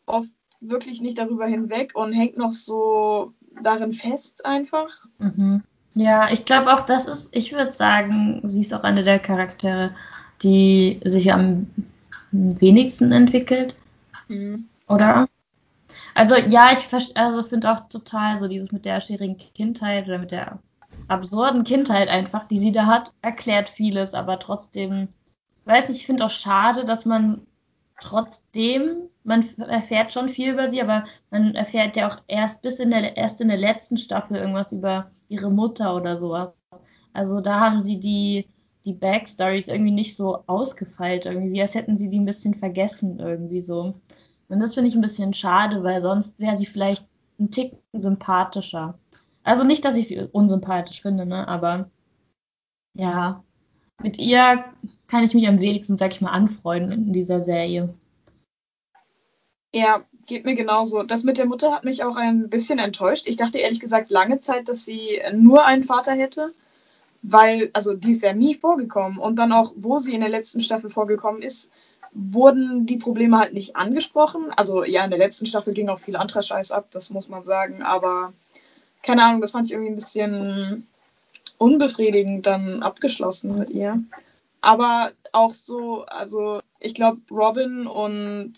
oft 0.07 0.29
wirklich 0.59 1.01
nicht 1.01 1.19
darüber 1.19 1.45
hinweg 1.45 1.91
und 1.93 2.13
hängt 2.13 2.35
noch 2.35 2.51
so 2.51 3.33
darin 3.61 3.91
fest 3.91 4.43
einfach. 4.43 5.05
Mhm. 5.19 5.61
Ja, 5.97 6.29
ich 6.29 6.45
glaube 6.45 6.71
auch, 6.71 6.81
das 6.81 7.05
ist, 7.07 7.35
ich 7.35 7.53
würde 7.53 7.73
sagen, 7.73 8.41
sie 8.43 8.61
ist 8.61 8.71
auch 8.71 8.83
eine 8.83 9.03
der 9.03 9.17
Charaktere, 9.17 9.95
die 10.43 11.01
sich 11.03 11.33
am 11.33 11.71
wenigsten 12.31 13.11
entwickelt. 13.11 13.75
Mhm. 14.27 14.69
Oder? 14.87 15.27
Also 16.13 16.35
ja, 16.35 16.71
ich 16.71 16.87
also 17.17 17.41
finde 17.41 17.71
auch 17.71 17.89
total 17.89 18.37
so 18.37 18.47
dieses 18.47 18.71
mit 18.71 18.85
der 18.85 19.01
schwierigen 19.01 19.37
Kindheit 19.37 20.05
oder 20.05 20.19
mit 20.19 20.31
der 20.31 20.59
absurden 21.07 21.63
Kindheit 21.63 22.09
einfach, 22.09 22.47
die 22.47 22.59
sie 22.59 22.71
da 22.71 22.85
hat, 22.85 23.11
erklärt 23.23 23.67
vieles, 23.67 24.13
aber 24.13 24.37
trotzdem, 24.37 25.07
weiß 25.65 25.89
nicht, 25.89 26.01
ich 26.01 26.05
finde 26.05 26.25
auch 26.25 26.31
schade, 26.31 26.85
dass 26.85 27.05
man 27.05 27.41
trotzdem, 27.99 29.09
man 29.23 29.43
erfährt 29.57 30.13
schon 30.13 30.29
viel 30.29 30.51
über 30.53 30.69
sie, 30.69 30.79
aber 30.79 31.05
man 31.31 31.55
erfährt 31.55 31.97
ja 31.97 32.07
auch 32.07 32.21
erst 32.27 32.61
bis 32.61 32.77
in 32.77 32.91
der 32.91 33.17
erst 33.17 33.41
in 33.41 33.47
der 33.47 33.57
letzten 33.57 33.97
Staffel 33.97 34.37
irgendwas 34.37 34.71
über 34.71 35.09
ihre 35.29 35.51
Mutter 35.51 35.95
oder 35.95 36.17
sowas. 36.17 36.53
Also 37.13 37.41
da 37.41 37.59
haben 37.59 37.81
sie 37.81 37.99
die, 37.99 38.47
die 38.85 38.93
Backstories 38.93 39.67
irgendwie 39.67 39.91
nicht 39.91 40.15
so 40.15 40.43
ausgefeilt, 40.47 41.25
irgendwie, 41.25 41.61
als 41.61 41.75
hätten 41.75 41.97
sie 41.97 42.09
die 42.09 42.19
ein 42.19 42.25
bisschen 42.25 42.53
vergessen, 42.55 43.19
irgendwie 43.19 43.61
so. 43.61 43.95
Und 44.49 44.59
das 44.59 44.75
finde 44.75 44.89
ich 44.89 44.95
ein 44.95 45.01
bisschen 45.01 45.33
schade, 45.33 45.83
weil 45.83 46.01
sonst 46.01 46.39
wäre 46.39 46.57
sie 46.57 46.65
vielleicht 46.65 47.05
ein 47.39 47.51
Tick 47.51 47.77
sympathischer. 47.93 48.97
Also 49.43 49.63
nicht, 49.63 49.83
dass 49.85 49.95
ich 49.95 50.07
sie 50.07 50.19
unsympathisch 50.19 51.01
finde, 51.01 51.25
ne, 51.25 51.47
aber 51.47 51.89
ja, 52.93 53.43
mit 54.01 54.19
ihr 54.19 54.65
kann 55.07 55.23
ich 55.23 55.33
mich 55.33 55.47
am 55.47 55.59
wenigsten, 55.59 55.97
sag 55.97 56.11
ich 56.11 56.21
mal, 56.21 56.31
anfreunden 56.31 56.91
in 57.07 57.13
dieser 57.13 57.41
Serie. 57.41 57.93
Ja, 59.73 60.03
geht 60.25 60.45
mir 60.45 60.55
genauso. 60.55 61.03
Das 61.03 61.23
mit 61.23 61.37
der 61.37 61.45
Mutter 61.45 61.71
hat 61.71 61.83
mich 61.83 62.03
auch 62.03 62.15
ein 62.15 62.49
bisschen 62.49 62.79
enttäuscht. 62.79 63.27
Ich 63.27 63.37
dachte 63.37 63.59
ehrlich 63.59 63.79
gesagt 63.79 64.09
lange 64.09 64.39
Zeit, 64.39 64.69
dass 64.69 64.85
sie 64.85 65.21
nur 65.33 65.65
einen 65.65 65.83
Vater 65.83 66.13
hätte, 66.13 66.53
weil, 67.21 67.69
also 67.73 67.93
die 67.93 68.11
ist 68.11 68.23
ja 68.23 68.33
nie 68.33 68.55
vorgekommen. 68.55 69.17
Und 69.19 69.37
dann 69.37 69.51
auch, 69.51 69.73
wo 69.75 69.99
sie 69.99 70.13
in 70.13 70.21
der 70.21 70.29
letzten 70.29 70.61
Staffel 70.61 70.89
vorgekommen 70.89 71.41
ist, 71.41 71.71
wurden 72.13 72.85
die 72.85 72.97
Probleme 72.97 73.37
halt 73.37 73.53
nicht 73.53 73.75
angesprochen. 73.75 74.51
Also 74.55 74.83
ja, 74.83 75.03
in 75.03 75.11
der 75.11 75.19
letzten 75.19 75.45
Staffel 75.45 75.73
ging 75.73 75.89
auch 75.89 75.99
viel 75.99 76.15
anderer 76.15 76.41
Scheiß 76.41 76.71
ab, 76.71 76.87
das 76.91 77.09
muss 77.09 77.29
man 77.29 77.43
sagen. 77.43 77.83
Aber 77.83 78.33
keine 79.03 79.23
Ahnung, 79.23 79.41
das 79.41 79.51
fand 79.51 79.67
ich 79.67 79.73
irgendwie 79.73 79.91
ein 79.91 79.95
bisschen 79.95 80.87
unbefriedigend 81.57 82.45
dann 82.45 82.83
abgeschlossen 82.83 83.57
mit 83.57 83.69
ihr. 83.69 84.01
Aber 84.61 85.11
auch 85.31 85.53
so, 85.53 86.05
also 86.05 86.59
ich 86.79 86.93
glaube, 86.93 87.21
Robin 87.31 87.87
und 87.87 88.53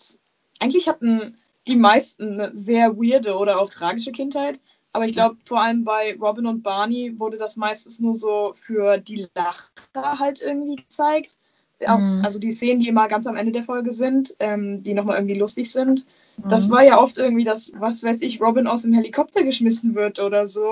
eigentlich 0.59 0.87
hatten 0.87 1.37
die 1.67 1.75
meisten 1.75 2.39
eine 2.39 2.55
sehr 2.55 2.97
weirde 2.97 3.35
oder 3.37 3.59
auch 3.59 3.69
tragische 3.69 4.11
Kindheit. 4.11 4.59
Aber 4.91 5.05
ich 5.05 5.13
glaube, 5.13 5.37
vor 5.45 5.61
allem 5.61 5.83
bei 5.83 6.17
Robin 6.19 6.47
und 6.47 6.63
Barney 6.63 7.19
wurde 7.19 7.37
das 7.37 7.57
meistens 7.57 7.99
nur 7.99 8.15
so 8.15 8.53
für 8.59 8.97
die 8.97 9.27
Lacher 9.35 10.19
halt 10.19 10.41
irgendwie 10.41 10.77
gezeigt. 10.77 11.35
Mhm. 11.79 12.21
Also 12.23 12.39
die 12.39 12.51
Szenen, 12.51 12.79
die 12.79 12.87
immer 12.87 13.07
ganz 13.07 13.27
am 13.27 13.35
Ende 13.37 13.51
der 13.51 13.63
Folge 13.63 13.91
sind, 13.91 14.35
ähm, 14.39 14.83
die 14.83 14.93
nochmal 14.93 15.17
irgendwie 15.17 15.37
lustig 15.37 15.71
sind. 15.71 16.07
Mhm. 16.37 16.49
Das 16.49 16.69
war 16.69 16.83
ja 16.83 16.99
oft 16.99 17.17
irgendwie 17.17 17.43
das, 17.43 17.71
was 17.77 18.03
weiß 18.03 18.21
ich, 18.21 18.41
Robin 18.41 18.67
aus 18.67 18.81
dem 18.81 18.93
Helikopter 18.93 19.43
geschmissen 19.43 19.95
wird 19.95 20.19
oder 20.19 20.47
so. 20.47 20.71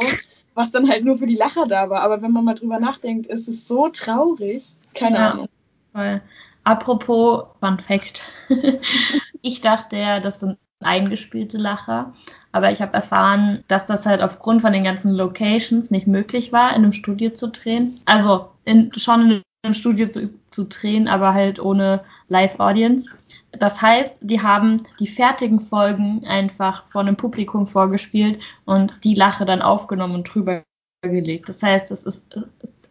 was 0.56 0.72
dann 0.72 0.90
halt 0.90 1.06
nur 1.06 1.20
für 1.20 1.28
die 1.28 1.36
Lacher 1.36 1.66
da 1.68 1.92
war. 1.92 2.02
Aber 2.02 2.24
wenn 2.24 2.32
man 2.32 2.44
mal 2.44 2.56
drüber 2.56 2.80
nachdenkt, 2.80 3.28
ist 3.28 3.48
es 3.48 3.68
so 3.68 3.90
traurig. 3.90 4.74
Keine 4.96 5.18
Ja. 5.18 5.32
Ahnung. 5.32 5.50
Weil, 5.94 6.24
apropos 6.64 7.44
Fun 7.60 7.80
Fact. 7.80 8.24
ich 9.42 9.62
dachte 9.62 9.98
ja, 9.98 10.20
das 10.20 10.40
sind 10.40 10.58
eingespielte 10.80 11.58
Lacher, 11.58 12.14
aber 12.52 12.72
ich 12.72 12.82
habe 12.82 12.94
erfahren, 12.94 13.64
dass 13.68 13.86
das 13.86 14.06
halt 14.06 14.22
aufgrund 14.22 14.62
von 14.62 14.74
den 14.74 14.84
ganzen 14.84 15.12
Locations 15.12 15.90
nicht 15.90 16.08
möglich 16.08 16.52
war, 16.52 16.70
in 16.70 16.84
einem 16.84 16.94
Studio 16.94 17.32
zu 17.32 17.48
drehen. 17.48 17.96
Also 18.06 18.50
in, 18.64 18.92
schon 18.96 19.32
in 19.32 19.42
einem 19.64 19.74
Studio 19.74 20.08
zu, 20.08 20.30
zu 20.52 20.66
drehen, 20.66 21.08
aber 21.08 21.34
halt 21.34 21.60
ohne 21.60 22.04
Live-Audience. 22.30 23.10
Das 23.52 23.82
heißt, 23.82 24.20
die 24.22 24.42
haben 24.42 24.84
die 25.00 25.08
fertigen 25.08 25.62
Folgen 25.62 26.26
einfach 26.28 26.86
vor 26.88 27.02
einem 27.02 27.18
Publikum 27.18 27.66
vorgespielt 27.66 28.42
und 28.66 28.94
die 29.04 29.16
Lache 29.16 29.46
dann 29.46 29.62
aufgenommen 29.62 30.16
und 30.16 30.24
drüber 30.26 30.64
gelegt. 31.02 31.50
Das 31.50 31.64
heißt, 31.64 31.90
das 31.90 32.04
ist 32.04 32.24
äh, 32.36 32.42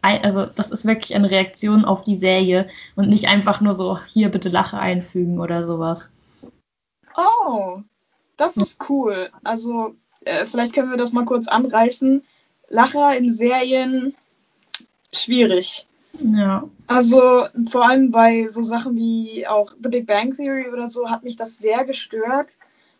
also 0.01 0.45
das 0.45 0.71
ist 0.71 0.85
wirklich 0.85 1.15
eine 1.15 1.29
Reaktion 1.29 1.85
auf 1.85 2.03
die 2.03 2.15
Serie 2.15 2.67
und 2.95 3.09
nicht 3.09 3.27
einfach 3.27 3.61
nur 3.61 3.75
so 3.75 3.99
hier 4.07 4.29
bitte 4.29 4.49
Lache 4.49 4.77
einfügen 4.77 5.39
oder 5.39 5.65
sowas. 5.65 6.09
Oh, 7.17 7.81
das 8.37 8.55
ist 8.57 8.89
cool. 8.89 9.29
Also, 9.43 9.95
äh, 10.25 10.45
vielleicht 10.45 10.73
können 10.73 10.91
wir 10.91 10.97
das 10.97 11.13
mal 11.13 11.25
kurz 11.25 11.47
anreißen. 11.47 12.23
Lacher 12.69 13.17
in 13.17 13.33
Serien, 13.33 14.15
schwierig. 15.13 15.87
Ja. 16.19 16.63
Also, 16.87 17.47
vor 17.69 17.87
allem 17.87 18.11
bei 18.11 18.47
so 18.47 18.61
Sachen 18.61 18.95
wie 18.95 19.45
auch 19.47 19.73
The 19.81 19.89
Big 19.89 20.07
Bang 20.07 20.35
Theory 20.35 20.69
oder 20.69 20.87
so, 20.87 21.09
hat 21.09 21.23
mich 21.23 21.35
das 21.35 21.57
sehr 21.57 21.85
gestört. 21.85 22.49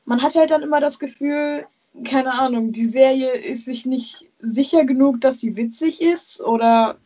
Man 0.05 0.21
hat 0.21 0.35
halt 0.35 0.51
dann 0.51 0.61
immer 0.61 0.79
das 0.79 0.99
Gefühl, 0.99 1.65
keine 2.03 2.33
Ahnung, 2.33 2.71
die 2.71 2.85
Serie 2.85 3.31
ist 3.31 3.65
sich 3.65 3.85
nicht 3.85 4.25
sicher 4.39 4.85
genug, 4.85 5.19
dass 5.21 5.39
sie 5.39 5.55
witzig 5.55 6.01
ist 6.01 6.41
oder 6.43 6.97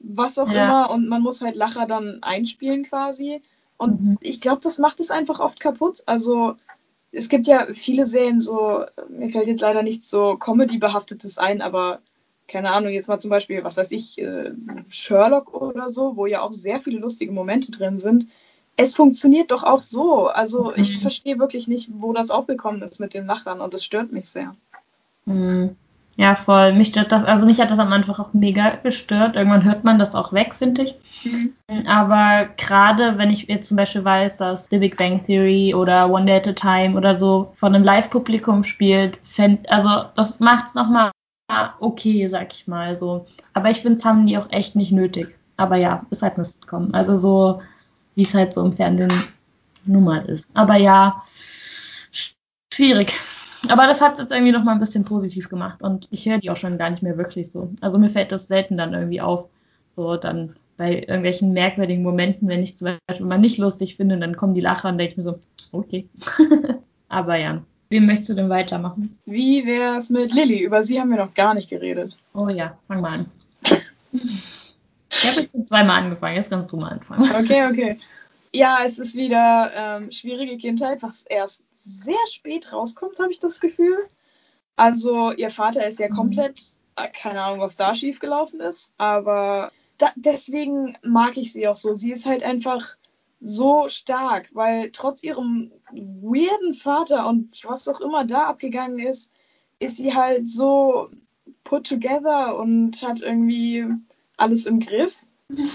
was 0.00 0.38
auch 0.38 0.50
Ja. 0.50 0.64
immer 0.64 0.90
und 0.90 1.08
man 1.08 1.22
muss 1.22 1.40
halt 1.40 1.56
Lacher 1.56 1.86
dann 1.86 2.18
einspielen 2.22 2.84
quasi. 2.84 3.42
Und 3.80 4.02
Mhm. 4.02 4.18
ich 4.20 4.42
glaube, 4.42 4.60
das 4.62 4.76
macht 4.76 5.00
es 5.00 5.10
einfach 5.10 5.40
oft 5.40 5.58
kaputt. 5.58 6.02
Also 6.04 6.56
es 7.12 7.30
gibt 7.30 7.46
ja 7.46 7.66
viele 7.72 8.04
Serien 8.04 8.38
so, 8.38 8.84
mir 9.08 9.30
fällt 9.30 9.46
jetzt 9.46 9.62
leider 9.62 9.82
nichts 9.82 10.10
so 10.10 10.36
Comedy-behaftetes 10.36 11.38
ein, 11.38 11.62
aber 11.62 12.00
keine 12.46 12.72
Ahnung, 12.72 12.92
jetzt 12.92 13.08
mal 13.08 13.18
zum 13.18 13.30
Beispiel, 13.30 13.64
was 13.64 13.78
weiß 13.78 13.90
ich, 13.92 14.18
äh, 14.20 14.52
Sherlock 14.90 15.54
oder 15.54 15.88
so, 15.88 16.16
wo 16.16 16.26
ja 16.26 16.42
auch 16.42 16.52
sehr 16.52 16.80
viele 16.80 16.98
lustige 16.98 17.32
Momente 17.32 17.72
drin 17.72 17.98
sind. 17.98 18.26
Es 18.76 18.94
funktioniert 18.94 19.50
doch 19.50 19.62
auch 19.62 19.80
so. 19.80 20.26
Also 20.26 20.74
ich 20.74 20.96
Mhm. 20.96 21.00
verstehe 21.00 21.38
wirklich 21.38 21.66
nicht, 21.66 21.88
wo 21.90 22.12
das 22.12 22.30
aufgekommen 22.30 22.82
ist 22.82 23.00
mit 23.00 23.14
dem 23.14 23.24
Lachern 23.24 23.62
und 23.62 23.72
es 23.72 23.82
stört 23.82 24.12
mich 24.12 24.28
sehr. 24.28 24.54
Mhm. 25.24 25.74
Ja, 26.20 26.36
voll. 26.36 26.74
Mich 26.74 26.88
stört 26.88 27.12
das, 27.12 27.24
also 27.24 27.46
mich 27.46 27.60
hat 27.60 27.70
das 27.70 27.78
am 27.78 27.92
Anfang 27.92 28.16
auch 28.16 28.32
mega 28.34 28.76
gestört. 28.76 29.36
Irgendwann 29.36 29.64
hört 29.64 29.84
man 29.84 29.98
das 29.98 30.14
auch 30.14 30.32
weg, 30.32 30.54
finde 30.54 30.82
ich. 30.82 30.94
Aber 31.86 32.48
gerade 32.56 33.16
wenn 33.18 33.30
ich 33.30 33.48
jetzt 33.48 33.68
zum 33.68 33.76
Beispiel 33.76 34.04
weiß, 34.04 34.38
dass 34.38 34.66
The 34.66 34.78
Big 34.78 34.96
Bang 34.96 35.24
Theory 35.24 35.74
oder 35.74 36.10
One 36.10 36.26
Day 36.26 36.36
at 36.36 36.48
a 36.48 36.52
Time 36.52 36.96
oder 36.96 37.14
so 37.14 37.52
von 37.56 37.74
einem 37.74 37.84
Live-Publikum 37.84 38.64
spielt, 38.64 39.18
fänd, 39.22 39.68
also 39.70 39.88
das 40.16 40.40
macht 40.40 40.68
es 40.68 40.74
nochmal 40.74 41.10
okay, 41.80 42.28
sag 42.28 42.52
ich 42.54 42.66
mal 42.68 42.96
so. 42.96 43.26
Aber 43.54 43.70
ich 43.70 43.80
finde, 43.82 43.98
es 43.98 44.04
haben 44.04 44.26
die 44.26 44.38
auch 44.38 44.48
echt 44.52 44.76
nicht 44.76 44.92
nötig. 44.92 45.28
Aber 45.56 45.76
ja, 45.76 46.06
ist 46.10 46.22
halt 46.22 46.36
eine 46.36 46.44
Sitcom. 46.44 46.90
Also 46.94 47.18
so, 47.18 47.62
wie 48.16 48.22
es 48.22 48.34
halt 48.34 48.54
so 48.54 48.64
im 48.64 48.74
Fernsehen 48.74 49.12
nun 49.86 50.04
mal 50.04 50.24
ist. 50.26 50.50
Aber 50.54 50.76
ja, 50.76 51.24
sch- 52.12 52.34
schwierig. 52.74 53.14
Aber 53.68 53.86
das 53.86 54.00
hat 54.00 54.14
es 54.14 54.20
jetzt 54.20 54.32
irgendwie 54.32 54.52
nochmal 54.52 54.74
ein 54.74 54.80
bisschen 54.80 55.04
positiv 55.04 55.48
gemacht 55.48 55.82
und 55.82 56.08
ich 56.10 56.26
höre 56.26 56.38
die 56.38 56.50
auch 56.50 56.56
schon 56.56 56.78
gar 56.78 56.90
nicht 56.90 57.02
mehr 57.02 57.18
wirklich 57.18 57.50
so. 57.50 57.70
Also 57.80 57.98
mir 57.98 58.10
fällt 58.10 58.32
das 58.32 58.48
selten 58.48 58.76
dann 58.76 58.94
irgendwie 58.94 59.20
auf. 59.20 59.48
So 59.94 60.16
dann 60.16 60.56
bei 60.76 61.00
irgendwelchen 61.00 61.52
merkwürdigen 61.52 62.02
Momenten, 62.02 62.48
wenn 62.48 62.62
ich 62.62 62.78
zum 62.78 62.96
Beispiel 63.06 63.26
mal 63.26 63.38
nicht 63.38 63.58
lustig 63.58 63.96
finde, 63.96 64.16
dann 64.18 64.36
kommen 64.36 64.54
die 64.54 64.62
Lacher 64.62 64.88
und 64.88 64.98
denke 64.98 65.12
ich 65.12 65.16
mir 65.18 65.24
so, 65.24 65.38
okay. 65.72 66.08
Aber 67.08 67.36
ja, 67.36 67.60
wem 67.90 68.06
möchtest 68.06 68.30
du 68.30 68.34
denn 68.34 68.48
weitermachen? 68.48 69.18
Wie 69.26 69.66
wäre 69.66 69.98
es 69.98 70.08
mit 70.08 70.32
Lilly? 70.32 70.62
Über 70.62 70.82
sie 70.82 70.98
haben 70.98 71.10
wir 71.10 71.18
noch 71.18 71.34
gar 71.34 71.52
nicht 71.52 71.68
geredet. 71.68 72.16
Oh 72.32 72.48
ja, 72.48 72.78
fang 72.88 73.02
mal 73.02 73.10
an. 73.10 73.26
Ich 74.12 75.28
habe 75.28 75.48
jetzt 75.52 75.68
zweimal 75.68 76.02
angefangen, 76.02 76.36
jetzt 76.36 76.50
kannst 76.50 76.72
du 76.72 76.78
mal 76.78 76.92
anfangen. 76.92 77.30
Okay, 77.30 77.66
okay. 77.70 77.98
Ja, 78.52 78.78
es 78.84 78.98
ist 78.98 79.16
wieder 79.16 79.70
ähm, 79.74 80.10
schwierige 80.10 80.56
Kindheit, 80.56 81.02
was 81.02 81.22
erst 81.22 81.62
sehr 81.82 82.26
spät 82.28 82.72
rauskommt, 82.72 83.18
habe 83.20 83.32
ich 83.32 83.38
das 83.38 83.60
Gefühl. 83.60 84.08
Also, 84.76 85.32
ihr 85.32 85.50
Vater 85.50 85.86
ist 85.86 85.98
ja 85.98 86.08
Mhm. 86.08 86.14
komplett, 86.16 86.62
äh, 86.96 87.08
keine 87.08 87.42
Ahnung, 87.42 87.60
was 87.60 87.76
da 87.76 87.94
schiefgelaufen 87.94 88.60
ist, 88.60 88.94
aber 88.98 89.70
da, 89.98 90.10
deswegen 90.16 90.96
mag 91.02 91.36
ich 91.36 91.52
sie 91.52 91.68
auch 91.68 91.74
so. 91.74 91.94
Sie 91.94 92.12
ist 92.12 92.26
halt 92.26 92.42
einfach 92.42 92.96
so 93.40 93.88
stark, 93.88 94.48
weil 94.52 94.90
trotz 94.92 95.22
ihrem 95.22 95.72
weirden 95.92 96.74
Vater 96.74 97.26
und 97.26 97.60
was 97.64 97.88
auch 97.88 98.00
immer 98.00 98.24
da 98.24 98.44
abgegangen 98.44 98.98
ist, 98.98 99.32
ist 99.78 99.96
sie 99.96 100.14
halt 100.14 100.48
so 100.48 101.10
put 101.64 101.86
together 101.86 102.56
und 102.56 103.02
hat 103.02 103.22
irgendwie 103.22 103.86
alles 104.36 104.66
im 104.66 104.80
Griff. 104.80 105.14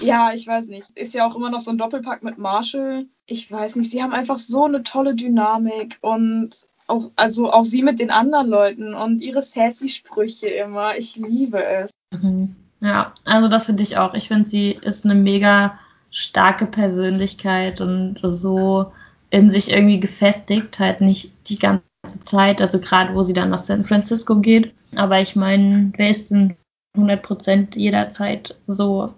Ja, 0.00 0.32
ich 0.34 0.46
weiß 0.46 0.68
nicht. 0.68 0.90
Ist 0.94 1.14
ja 1.14 1.26
auch 1.26 1.36
immer 1.36 1.50
noch 1.50 1.60
so 1.60 1.70
ein 1.70 1.78
Doppelpack 1.78 2.22
mit 2.22 2.38
Marshall. 2.38 3.06
Ich 3.26 3.50
weiß 3.50 3.76
nicht, 3.76 3.90
sie 3.90 4.02
haben 4.02 4.12
einfach 4.12 4.38
so 4.38 4.64
eine 4.64 4.82
tolle 4.82 5.14
Dynamik 5.14 5.98
und 6.00 6.50
auch, 6.86 7.10
also 7.16 7.52
auch 7.52 7.64
sie 7.64 7.82
mit 7.82 7.98
den 7.98 8.10
anderen 8.10 8.48
Leuten 8.48 8.94
und 8.94 9.20
ihre 9.20 9.42
sassy 9.42 9.88
Sprüche 9.88 10.48
immer. 10.48 10.96
Ich 10.96 11.16
liebe 11.16 11.64
es. 11.64 11.90
Mhm. 12.12 12.54
Ja, 12.80 13.14
also 13.24 13.48
das 13.48 13.66
finde 13.66 13.82
ich 13.82 13.96
auch. 13.96 14.14
Ich 14.14 14.28
finde, 14.28 14.48
sie 14.48 14.70
ist 14.70 15.04
eine 15.04 15.14
mega 15.14 15.78
starke 16.10 16.66
Persönlichkeit 16.66 17.80
und 17.80 18.20
so 18.22 18.92
in 19.30 19.50
sich 19.50 19.70
irgendwie 19.70 20.00
gefestigt, 20.00 20.78
halt 20.78 21.00
nicht 21.00 21.32
die 21.48 21.58
ganze 21.58 21.82
Zeit, 22.24 22.60
also 22.60 22.78
gerade 22.78 23.14
wo 23.14 23.24
sie 23.24 23.32
dann 23.32 23.50
nach 23.50 23.58
San 23.58 23.84
Francisco 23.84 24.36
geht. 24.36 24.72
Aber 24.94 25.20
ich 25.20 25.34
meine, 25.34 25.92
wer 25.96 26.10
ist 26.10 26.30
denn 26.30 26.56
100% 26.96 27.76
jederzeit 27.76 28.56
so 28.66 29.12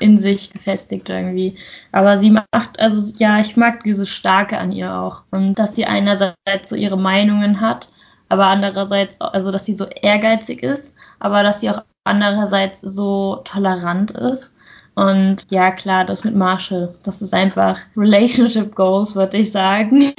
in 0.00 0.20
sich 0.20 0.52
gefestigt 0.52 1.08
irgendwie. 1.08 1.56
Aber 1.92 2.18
sie 2.18 2.30
macht, 2.30 2.78
also 2.78 3.12
ja, 3.18 3.40
ich 3.40 3.56
mag 3.56 3.84
dieses 3.84 4.08
Starke 4.08 4.58
an 4.58 4.72
ihr 4.72 4.94
auch. 4.94 5.22
Und 5.30 5.54
dass 5.54 5.74
sie 5.74 5.86
einerseits 5.86 6.68
so 6.68 6.76
ihre 6.76 6.98
Meinungen 6.98 7.60
hat, 7.60 7.88
aber 8.28 8.46
andererseits, 8.46 9.20
also 9.20 9.50
dass 9.50 9.64
sie 9.64 9.74
so 9.74 9.86
ehrgeizig 9.86 10.62
ist, 10.62 10.94
aber 11.18 11.42
dass 11.42 11.60
sie 11.60 11.70
auch 11.70 11.82
andererseits 12.04 12.80
so 12.80 13.42
tolerant 13.44 14.10
ist. 14.12 14.54
Und 14.94 15.50
ja, 15.50 15.72
klar, 15.72 16.04
das 16.04 16.24
mit 16.24 16.36
Marshall, 16.36 16.94
das 17.02 17.20
ist 17.20 17.34
einfach 17.34 17.80
Relationship 17.96 18.74
Goals, 18.74 19.14
würde 19.14 19.38
ich 19.38 19.50
sagen. 19.50 20.12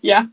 Ja. 0.00 0.26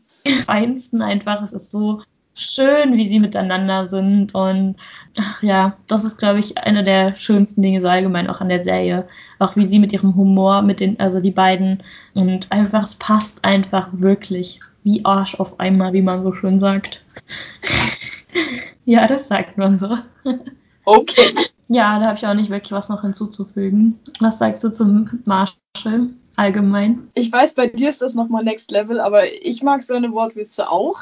Feinsten 0.46 1.02
einfach, 1.02 1.42
es 1.42 1.52
ist 1.52 1.70
so 1.70 2.00
schön, 2.34 2.96
wie 2.96 3.08
sie 3.08 3.20
miteinander 3.20 3.86
sind. 3.86 4.34
Und 4.34 4.76
ach 5.18 5.42
ja, 5.42 5.76
das 5.86 6.04
ist, 6.04 6.18
glaube 6.18 6.40
ich, 6.40 6.58
eine 6.58 6.84
der 6.84 7.16
schönsten 7.16 7.62
Dinge 7.62 7.80
so 7.80 7.88
allgemein 7.88 8.28
auch 8.28 8.40
an 8.40 8.48
der 8.48 8.62
Serie. 8.62 9.06
Auch 9.38 9.56
wie 9.56 9.66
sie 9.66 9.78
mit 9.78 9.92
ihrem 9.92 10.14
Humor, 10.14 10.62
mit 10.62 10.80
den, 10.80 10.98
also 11.00 11.20
die 11.20 11.30
beiden, 11.30 11.82
und 12.14 12.50
einfach, 12.50 12.84
es 12.84 12.94
passt 12.96 13.44
einfach 13.44 13.88
wirklich 13.92 14.60
wie 14.84 15.04
Arsch 15.04 15.34
auf 15.40 15.58
einmal, 15.60 15.92
wie 15.92 16.02
man 16.02 16.22
so 16.22 16.34
schön 16.34 16.60
sagt. 16.60 17.02
ja, 18.84 19.06
das 19.06 19.28
sagt 19.28 19.56
man 19.58 19.78
so. 19.78 19.98
Okay. 20.86 21.30
Ja, 21.68 21.98
da 21.98 22.08
habe 22.08 22.18
ich 22.18 22.26
auch 22.26 22.34
nicht 22.34 22.50
wirklich 22.50 22.72
was 22.72 22.90
noch 22.90 23.02
hinzuzufügen. 23.02 23.98
Was 24.20 24.38
sagst 24.38 24.62
du 24.64 24.70
zum 24.70 25.22
Marshall 25.24 26.10
allgemein? 26.36 27.08
Ich 27.14 27.32
weiß, 27.32 27.54
bei 27.54 27.68
dir 27.68 27.88
ist 27.88 28.02
das 28.02 28.14
nochmal 28.14 28.44
Next 28.44 28.70
Level, 28.70 29.00
aber 29.00 29.32
ich 29.32 29.62
mag 29.62 29.82
seine 29.82 30.12
Wortwitze 30.12 30.70
auch. 30.70 31.00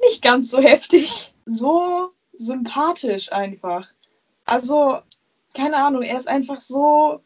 Nicht 0.00 0.22
ganz 0.22 0.50
so 0.50 0.58
heftig. 0.58 1.34
So 1.46 2.10
sympathisch 2.36 3.32
einfach. 3.32 3.88
Also, 4.44 4.98
keine 5.54 5.76
Ahnung, 5.76 6.02
er 6.02 6.18
ist 6.18 6.28
einfach 6.28 6.60
so 6.60 7.20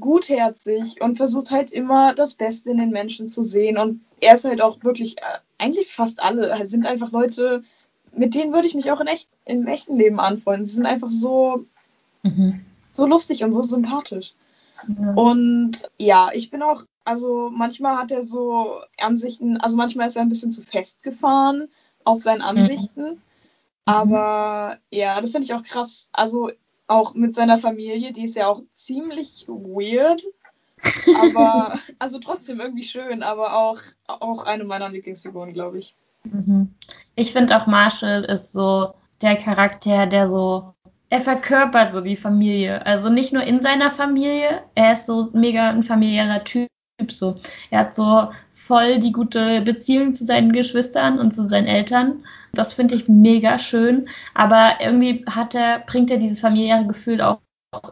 gutherzig 0.00 1.00
und 1.00 1.16
versucht 1.16 1.50
halt 1.50 1.70
immer 1.70 2.14
das 2.14 2.34
Beste 2.34 2.70
in 2.70 2.78
den 2.78 2.90
Menschen 2.90 3.28
zu 3.28 3.42
sehen. 3.42 3.78
Und 3.78 4.00
er 4.20 4.34
ist 4.34 4.44
halt 4.44 4.60
auch 4.60 4.82
wirklich, 4.82 5.18
äh, 5.18 5.38
eigentlich 5.58 5.92
fast 5.92 6.22
alle, 6.22 6.66
sind 6.66 6.86
einfach 6.86 7.12
Leute, 7.12 7.62
mit 8.16 8.34
denen 8.34 8.52
würde 8.52 8.66
ich 8.66 8.74
mich 8.74 8.90
auch 8.90 9.00
in 9.00 9.06
echt, 9.06 9.28
im 9.44 9.66
echten 9.66 9.96
Leben 9.96 10.20
anfreunden. 10.20 10.66
Sie 10.66 10.74
sind 10.74 10.86
einfach 10.86 11.10
so, 11.10 11.66
Mhm. 12.22 12.64
so 12.92 13.06
lustig 13.06 13.44
und 13.44 13.52
so 13.52 13.62
sympathisch. 13.62 14.34
Ja. 14.88 15.12
Und 15.12 15.90
ja, 15.98 16.30
ich 16.32 16.50
bin 16.50 16.62
auch, 16.62 16.84
also 17.04 17.50
manchmal 17.52 17.96
hat 17.98 18.12
er 18.12 18.22
so 18.22 18.80
Ansichten, 18.98 19.58
also 19.58 19.76
manchmal 19.76 20.06
ist 20.06 20.16
er 20.16 20.22
ein 20.22 20.28
bisschen 20.28 20.52
zu 20.52 20.62
festgefahren 20.62 21.68
auf 22.04 22.22
seinen 22.22 22.42
Ansichten. 22.42 23.20
Aber 23.84 24.78
ja, 24.90 25.20
das 25.20 25.32
finde 25.32 25.44
ich 25.44 25.54
auch 25.54 25.62
krass. 25.62 26.08
Also 26.12 26.50
auch 26.86 27.14
mit 27.14 27.34
seiner 27.34 27.58
Familie, 27.58 28.12
die 28.12 28.24
ist 28.24 28.36
ja 28.36 28.48
auch 28.48 28.62
ziemlich 28.74 29.46
weird. 29.48 30.22
Aber, 31.16 31.78
also 31.98 32.18
trotzdem 32.18 32.60
irgendwie 32.60 32.82
schön, 32.82 33.22
aber 33.22 33.56
auch, 33.56 33.80
auch 34.06 34.44
eine 34.44 34.64
meiner 34.64 34.88
Lieblingsfiguren, 34.88 35.52
glaube 35.52 35.78
ich. 35.78 35.94
Mhm. 36.24 36.74
Ich 37.16 37.32
finde 37.32 37.56
auch 37.56 37.66
Marshall 37.66 38.24
ist 38.24 38.52
so 38.52 38.94
der 39.20 39.36
Charakter, 39.36 40.06
der 40.06 40.28
so, 40.28 40.74
er 41.10 41.20
verkörpert 41.20 41.94
so 41.94 42.00
die 42.00 42.16
Familie. 42.16 42.84
Also 42.86 43.08
nicht 43.08 43.32
nur 43.32 43.42
in 43.42 43.60
seiner 43.60 43.90
Familie, 43.90 44.62
er 44.74 44.92
ist 44.92 45.06
so 45.06 45.30
mega 45.32 45.70
ein 45.70 45.82
familiärer 45.82 46.44
Typ. 46.44 46.68
So. 47.08 47.34
Er 47.70 47.80
hat 47.80 47.94
so 47.94 48.30
voll 48.66 48.98
die 48.98 49.12
gute 49.12 49.60
Beziehung 49.60 50.14
zu 50.14 50.24
seinen 50.24 50.52
Geschwistern 50.52 51.18
und 51.18 51.32
zu 51.32 51.48
seinen 51.48 51.66
Eltern. 51.66 52.24
Das 52.52 52.72
finde 52.72 52.94
ich 52.94 53.08
mega 53.08 53.58
schön. 53.58 54.08
Aber 54.34 54.74
irgendwie 54.80 55.24
hat 55.28 55.54
er, 55.54 55.80
bringt 55.80 56.10
er 56.10 56.18
dieses 56.18 56.40
familiäre 56.40 56.86
Gefühl 56.86 57.20
auch 57.20 57.40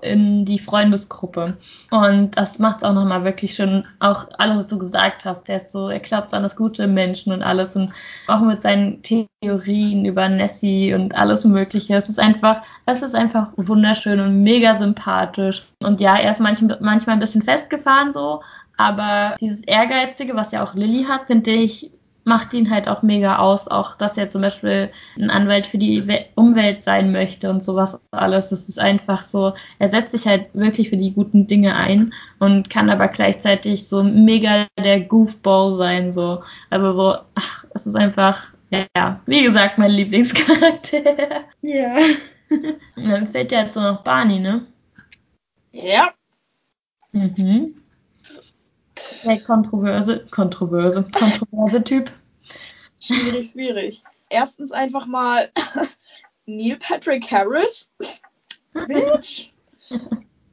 in 0.00 0.44
die 0.44 0.58
Freundesgruppe. 0.60 1.56
Und 1.90 2.36
das 2.36 2.60
macht 2.60 2.78
es 2.78 2.84
auch 2.84 2.92
nochmal 2.92 3.24
wirklich 3.24 3.54
schön. 3.54 3.84
Auch 3.98 4.28
alles, 4.38 4.60
was 4.60 4.68
du 4.68 4.78
gesagt 4.78 5.24
hast, 5.24 5.48
der 5.48 5.56
ist 5.56 5.72
so, 5.72 5.88
er 5.88 6.00
glaubt 6.00 6.32
an 6.34 6.44
das 6.44 6.56
Gute 6.56 6.86
Menschen 6.86 7.32
und 7.32 7.42
alles 7.42 7.74
und 7.74 7.92
auch 8.28 8.40
mit 8.40 8.62
seinen 8.62 9.02
Theorien 9.02 10.04
über 10.04 10.28
Nessie 10.28 10.94
und 10.94 11.16
alles 11.16 11.44
Mögliche. 11.44 11.96
Es 11.96 12.08
ist 12.08 12.20
einfach, 12.20 12.62
es 12.86 13.02
ist 13.02 13.16
einfach 13.16 13.48
wunderschön 13.56 14.20
und 14.20 14.42
mega 14.42 14.78
sympathisch. 14.78 15.66
Und 15.80 16.00
ja, 16.00 16.16
er 16.16 16.30
ist 16.30 16.40
manchmal 16.40 16.78
ein 16.80 17.18
bisschen 17.18 17.42
festgefahren 17.42 18.12
so, 18.12 18.42
aber 18.76 19.36
dieses 19.40 19.62
Ehrgeizige, 19.64 20.34
was 20.34 20.52
ja 20.52 20.62
auch 20.62 20.74
Lilly 20.74 21.04
hat, 21.04 21.26
finde 21.26 21.52
ich, 21.52 21.90
macht 22.24 22.54
ihn 22.54 22.70
halt 22.70 22.88
auch 22.88 23.02
mega 23.02 23.38
aus, 23.38 23.68
auch 23.68 23.96
dass 23.96 24.16
er 24.16 24.30
zum 24.30 24.42
Beispiel 24.42 24.90
ein 25.18 25.30
Anwalt 25.30 25.66
für 25.66 25.78
die 25.78 26.04
Umwelt 26.36 26.82
sein 26.82 27.10
möchte 27.10 27.50
und 27.50 27.64
sowas 27.64 28.00
alles. 28.12 28.50
Das 28.50 28.68
ist 28.68 28.78
einfach 28.78 29.24
so, 29.26 29.54
er 29.78 29.90
setzt 29.90 30.12
sich 30.12 30.26
halt 30.26 30.46
wirklich 30.54 30.90
für 30.90 30.96
die 30.96 31.12
guten 31.12 31.46
Dinge 31.46 31.74
ein 31.74 32.12
und 32.38 32.70
kann 32.70 32.90
aber 32.90 33.08
gleichzeitig 33.08 33.88
so 33.88 34.02
mega 34.04 34.66
der 34.78 35.00
Goofball 35.00 35.74
sein, 35.74 36.12
so. 36.12 36.42
Also 36.70 36.92
so, 36.92 37.16
ach, 37.34 37.64
es 37.74 37.86
ist 37.86 37.96
einfach, 37.96 38.52
ja, 38.70 39.20
wie 39.26 39.42
gesagt, 39.42 39.78
mein 39.78 39.90
Lieblingscharakter. 39.90 40.98
Ja. 41.62 41.96
Und 42.96 43.04
dann 43.10 43.26
fällt 43.26 43.52
ja 43.52 43.62
jetzt 43.62 43.74
so 43.74 43.80
noch 43.80 44.02
Barney, 44.02 44.38
ne? 44.38 44.66
Ja. 45.72 46.12
Mhm. 47.12 47.81
Der 49.24 49.40
kontroverse, 49.40 50.26
kontroverse, 50.30 51.04
kontroverse 51.04 51.84
Typ. 51.84 52.10
Schwierig, 53.00 53.50
schwierig. 53.50 54.02
Erstens 54.28 54.72
einfach 54.72 55.06
mal 55.06 55.50
Neil 56.46 56.76
Patrick 56.76 57.30
Harris. 57.30 57.90
Bitch. 58.72 59.50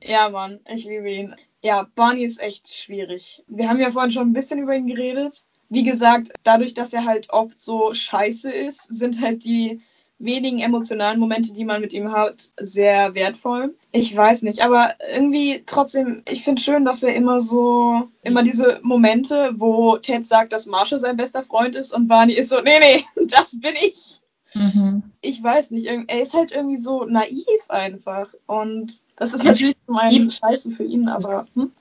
Ja, 0.02 0.30
Mann, 0.30 0.60
ich 0.68 0.86
liebe 0.86 1.10
ihn. 1.10 1.36
Ja, 1.62 1.88
Barney 1.96 2.24
ist 2.24 2.42
echt 2.42 2.74
schwierig. 2.74 3.44
Wir 3.48 3.70
haben 3.70 3.80
ja 3.80 3.92
vorhin 3.92 4.12
schon 4.12 4.30
ein 4.30 4.34
bisschen 4.34 4.60
über 4.60 4.76
ihn 4.76 4.88
geredet. 4.88 5.46
Wie 5.70 5.84
gesagt, 5.84 6.32
dadurch, 6.44 6.74
dass 6.74 6.94
er 6.94 7.06
halt 7.06 7.30
oft 7.32 7.62
so 7.62 7.94
scheiße 7.94 8.52
ist, 8.52 8.84
sind 8.84 9.22
halt 9.22 9.44
die 9.44 9.82
wenigen 10.20 10.60
emotionalen 10.60 11.20
Momente, 11.20 11.54
die 11.54 11.64
man 11.64 11.82
mit 11.82 11.94
ihm 11.94 12.12
hat, 12.12 12.50
sehr 12.60 13.16
wertvoll. 13.16 13.74
Ich 13.92 14.16
weiß 14.16 14.44
nicht, 14.44 14.62
aber 14.62 14.92
irgendwie 15.14 15.64
trotzdem, 15.66 16.24
ich 16.30 16.44
finde 16.44 16.62
schön, 16.62 16.86
dass 16.86 17.04
er 17.04 17.16
immer 17.16 17.40
so, 17.40 18.10
immer 18.22 18.44
diese 18.44 18.80
Momente, 18.84 19.52
wo 19.56 19.98
Ted 19.98 20.26
sagt, 20.26 20.52
dass 20.52 20.66
Marshall 20.66 21.00
sein 21.00 21.18
bester 21.18 21.42
Freund 21.42 21.76
ist 21.76 21.94
und 21.94 22.08
Barney 22.08 22.34
ist 22.34 22.50
so, 22.50 22.62
nee, 22.62 22.80
nee, 22.80 23.06
das 23.28 23.60
bin 23.60 23.74
ich. 23.82 24.20
Mhm. 24.54 25.04
Ich 25.22 25.42
weiß 25.42 25.72
nicht, 25.72 25.86
er 25.86 26.22
ist 26.22 26.34
halt 26.34 26.52
irgendwie 26.52 26.78
so 26.78 27.06
naiv 27.06 27.70
einfach. 27.70 28.28
Und 28.48 29.02
das 29.16 29.34
ist 29.34 29.44
natürlich 29.44 29.78
zum 29.86 29.98
einen 29.98 30.30
scheiße 30.30 30.72
für 30.72 30.84
ihn, 30.84 31.08
aber. 31.08 31.46
Hm? 31.54 31.72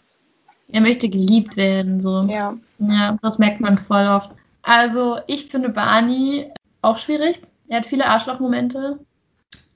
Er 0.70 0.82
möchte 0.82 1.09
geliebt 1.09 1.57
werden, 1.57 2.01
so. 2.01 2.22
Ja. 2.24 2.57
Ja, 2.78 3.18
das 3.22 3.39
merkt 3.39 3.61
man 3.61 3.78
voll 3.78 4.07
oft. 4.07 4.30
Also, 4.62 5.18
ich 5.26 5.47
finde 5.47 5.70
Barney 5.70 6.53
auch 6.82 6.99
schwierig. 6.99 7.41
Er 7.69 7.79
hat 7.79 7.87
viele 7.87 8.07
Arschlochmomente, 8.07 8.99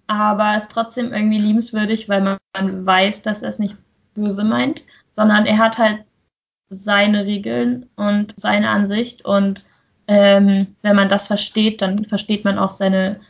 aber 0.07 0.57
ist 0.57 0.70
trotzdem 0.70 1.12
irgendwie 1.12 1.38
liebenswürdig, 1.38 2.09
weil 2.09 2.22
man, 2.22 2.38
weiß, 2.55 3.22
dass 3.22 3.43
er 3.43 3.51
es 3.51 3.59
nicht 3.59 3.76
böse 4.14 4.45
meint, 4.45 4.84
sondern 5.16 5.47
er 5.47 5.59
hat 5.59 5.78
halt 5.78 6.05
seine 6.68 7.24
Regeln 7.24 7.88
und 7.97 8.34
seine 8.36 8.70
Ansicht 8.70 9.24
und 9.24 9.64
ähm, 10.09 10.74
wenn 10.82 10.97
man 10.97 11.09
das 11.09 11.26
versteht, 11.26 11.80
dann 11.82 12.05
versteht 12.07 12.45
man 12.45 12.59
auch 12.59 12.70
seine, 12.70 13.20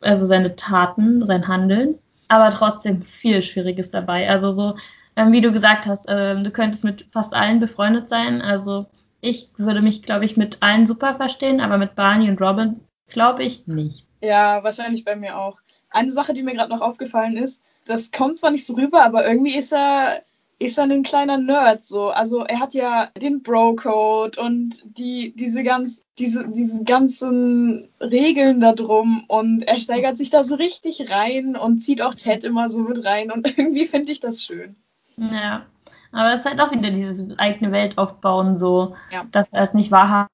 also 0.00 0.26
seine 0.26 0.56
Taten, 0.56 1.26
sein 1.26 1.48
Handeln, 1.48 1.98
aber 2.28 2.50
trotzdem 2.50 3.02
viel 3.02 3.42
Schwieriges 3.42 3.90
dabei. 3.90 4.28
Also 4.28 4.52
so, 4.52 4.74
ähm, 5.16 5.32
wie 5.32 5.40
du 5.40 5.52
gesagt 5.52 5.86
hast, 5.86 6.06
ähm, 6.08 6.44
du 6.44 6.50
könntest 6.50 6.82
mit 6.84 7.06
fast 7.10 7.34
allen 7.34 7.60
befreundet 7.60 8.08
sein. 8.08 8.42
Also 8.42 8.86
ich 9.20 9.50
würde 9.56 9.80
mich, 9.82 10.02
glaube 10.02 10.24
ich, 10.24 10.36
mit 10.36 10.58
allen 10.60 10.86
super 10.86 11.14
verstehen, 11.14 11.60
aber 11.60 11.78
mit 11.78 11.94
Barney 11.94 12.28
und 12.28 12.40
Robin 12.40 12.80
glaube 13.12 13.44
ich 13.44 13.66
nicht. 13.66 14.06
Ja, 14.20 14.62
wahrscheinlich 14.64 15.04
bei 15.04 15.16
mir 15.16 15.38
auch. 15.38 15.58
Eine 15.90 16.10
Sache, 16.10 16.32
die 16.32 16.42
mir 16.42 16.54
gerade 16.54 16.70
noch 16.70 16.80
aufgefallen 16.80 17.36
ist, 17.36 17.62
das 17.86 18.10
kommt 18.10 18.38
zwar 18.38 18.50
nicht 18.50 18.66
so 18.66 18.74
rüber, 18.74 19.04
aber 19.04 19.26
irgendwie 19.26 19.56
ist 19.56 19.72
er 19.72 20.22
ist 20.58 20.78
er 20.78 20.84
ein 20.84 21.02
kleiner 21.02 21.38
Nerd 21.38 21.84
so. 21.84 22.10
Also 22.10 22.44
er 22.44 22.60
hat 22.60 22.72
ja 22.72 23.08
den 23.20 23.42
Bro-Code 23.42 24.40
und 24.40 24.84
die, 24.96 25.34
diese 25.34 25.64
ganz, 25.64 26.04
diese, 26.20 26.46
diese 26.48 26.84
ganzen 26.84 27.88
Regeln 28.00 28.60
da 28.60 28.72
drum 28.72 29.24
und 29.26 29.62
er 29.66 29.78
steigert 29.80 30.16
sich 30.16 30.30
da 30.30 30.44
so 30.44 30.54
richtig 30.54 31.10
rein 31.10 31.56
und 31.56 31.80
zieht 31.80 32.00
auch 32.00 32.14
Ted 32.14 32.44
immer 32.44 32.68
so 32.70 32.78
mit 32.80 33.04
rein 33.04 33.32
und 33.32 33.46
irgendwie 33.58 33.86
finde 33.86 34.12
ich 34.12 34.20
das 34.20 34.44
schön. 34.44 34.76
Ja. 35.16 35.66
Aber 36.12 36.32
es 36.34 36.40
ist 36.40 36.46
halt 36.46 36.60
auch 36.60 36.70
wieder 36.70 36.90
dieses 36.90 37.36
eigene 37.38 37.72
Welt 37.72 37.98
aufbauen, 37.98 38.56
so, 38.56 38.94
Ja. 39.10 39.24
dass 39.32 39.52
er 39.52 39.64
es 39.64 39.74
nicht 39.74 39.90
wahrhaben 39.90 40.28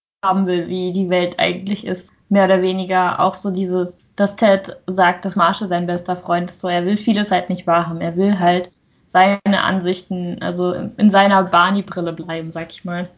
will, 0.46 0.68
wie 0.68 0.92
die 0.92 1.08
Welt 1.08 1.38
eigentlich 1.38 1.86
ist. 1.86 2.12
Mehr 2.28 2.44
oder 2.44 2.62
weniger 2.62 3.20
auch 3.20 3.34
so 3.34 3.50
dieses, 3.50 4.04
dass 4.16 4.36
Ted 4.36 4.76
sagt, 4.86 5.24
dass 5.24 5.36
Marshall 5.36 5.68
sein 5.68 5.86
bester 5.86 6.16
Freund 6.16 6.50
ist. 6.50 6.60
So, 6.60 6.68
er 6.68 6.84
will 6.84 6.96
vieles 6.96 7.30
halt 7.30 7.48
nicht 7.48 7.66
wahrhaben. 7.66 8.00
Er 8.00 8.16
will 8.16 8.38
halt 8.38 8.70
seine 9.06 9.40
Ansichten, 9.62 10.42
also 10.42 10.72
in 10.72 11.10
seiner 11.10 11.42
Barney-Brille 11.44 12.12
bleiben, 12.12 12.52
sag 12.52 12.70
ich 12.70 12.84
mal. 12.84 13.08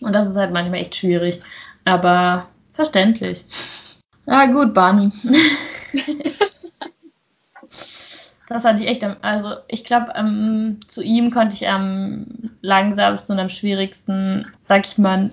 Und 0.00 0.12
das 0.12 0.28
ist 0.28 0.36
halt 0.36 0.52
manchmal 0.52 0.80
echt 0.80 0.96
schwierig. 0.96 1.40
Aber 1.84 2.46
verständlich. 2.72 3.44
Ja, 4.26 4.46
gut, 4.46 4.74
Barney. 4.74 5.12
Das 8.48 8.64
hatte 8.66 8.82
ich 8.82 8.88
echt, 8.88 9.02
am, 9.02 9.16
also 9.22 9.54
ich 9.68 9.84
glaube, 9.84 10.12
ähm, 10.14 10.80
zu 10.86 11.02
ihm 11.02 11.30
konnte 11.30 11.56
ich 11.56 11.66
am 11.68 12.26
langsamsten 12.60 13.32
und 13.32 13.40
am 13.40 13.48
schwierigsten, 13.48 14.46
sag 14.66 14.86
ich 14.86 14.98
mal, 14.98 15.30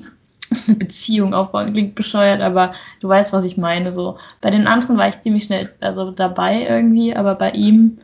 eine 0.68 0.76
Beziehung 0.78 1.34
aufbauen. 1.34 1.74
Klingt 1.74 1.96
bescheuert, 1.96 2.42
aber 2.42 2.74
du 3.00 3.10
weißt, 3.10 3.34
was 3.34 3.46
ich 3.46 3.58
meine. 3.58 3.92
So 3.92 4.18
bei 4.42 4.50
den 4.52 4.68
anderen 4.68 4.98
war 4.98 5.08
ich 5.10 5.22
ziemlich 5.22 5.44
schnell 5.46 5.74
also 5.82 6.12
dabei 6.12 6.66
irgendwie, 6.68 7.16
aber 7.16 7.36
bei 7.36 7.52
ihm, 7.52 8.00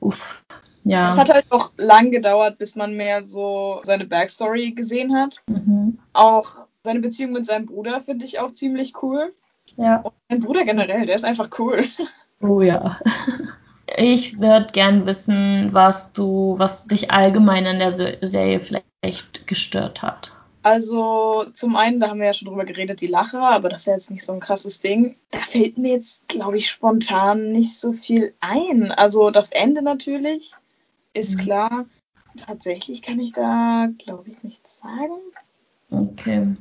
uff, 0.00 0.42
ja. 0.84 1.08
Es 1.08 1.18
hat 1.18 1.32
halt 1.32 1.46
auch 1.50 1.72
lang 1.76 2.10
gedauert, 2.10 2.58
bis 2.58 2.76
man 2.76 2.96
mehr 2.96 3.22
so 3.22 3.80
seine 3.82 4.06
Backstory 4.06 4.72
gesehen 4.72 5.14
hat. 5.14 5.40
mhm. 5.46 5.98
Auch 6.12 6.52
seine 6.82 7.00
Beziehung 7.00 7.32
mit 7.32 7.46
seinem 7.46 7.66
Bruder 7.66 8.00
finde 8.00 8.24
ich 8.24 8.38
auch 8.40 8.50
ziemlich 8.50 8.94
cool. 9.02 9.32
ja. 9.76 9.96
Und 9.98 10.12
sein 10.28 10.40
Bruder 10.40 10.64
generell, 10.64 11.06
der 11.06 11.14
ist 11.14 11.24
einfach 11.24 11.48
cool. 11.58 11.84
Oh 12.42 12.62
ja. 12.62 12.98
Ich 13.98 14.40
würde 14.40 14.68
gern 14.72 15.04
wissen, 15.04 15.68
was 15.72 16.14
du, 16.14 16.54
was 16.56 16.86
dich 16.86 17.10
allgemein 17.10 17.66
in 17.66 17.78
der 17.80 17.92
Se- 17.92 18.16
Serie 18.22 18.60
vielleicht 18.60 19.46
gestört 19.46 20.00
hat. 20.00 20.32
Also 20.62 21.46
zum 21.54 21.74
einen, 21.76 22.00
da 22.00 22.08
haben 22.08 22.20
wir 22.20 22.26
ja 22.26 22.34
schon 22.34 22.48
drüber 22.48 22.64
geredet, 22.66 23.00
die 23.00 23.06
Lacher, 23.06 23.40
aber 23.42 23.68
das 23.70 23.80
ist 23.80 23.86
ja 23.86 23.92
jetzt 23.94 24.10
nicht 24.10 24.24
so 24.24 24.32
ein 24.32 24.40
krasses 24.40 24.80
Ding. 24.80 25.16
Da 25.30 25.38
fällt 25.38 25.78
mir 25.78 25.92
jetzt, 25.92 26.28
glaube 26.28 26.58
ich, 26.58 26.68
spontan 26.68 27.52
nicht 27.52 27.78
so 27.78 27.92
viel 27.94 28.34
ein. 28.40 28.92
Also 28.92 29.30
das 29.30 29.52
Ende 29.52 29.80
natürlich, 29.82 30.52
ist 31.14 31.36
Mhm. 31.36 31.40
klar. 31.40 31.86
Tatsächlich 32.46 33.02
kann 33.02 33.18
ich 33.18 33.32
da, 33.32 33.88
glaube 33.98 34.28
ich, 34.30 34.42
nichts 34.42 34.78
sagen. 34.78 35.14
Okay. 35.90 36.54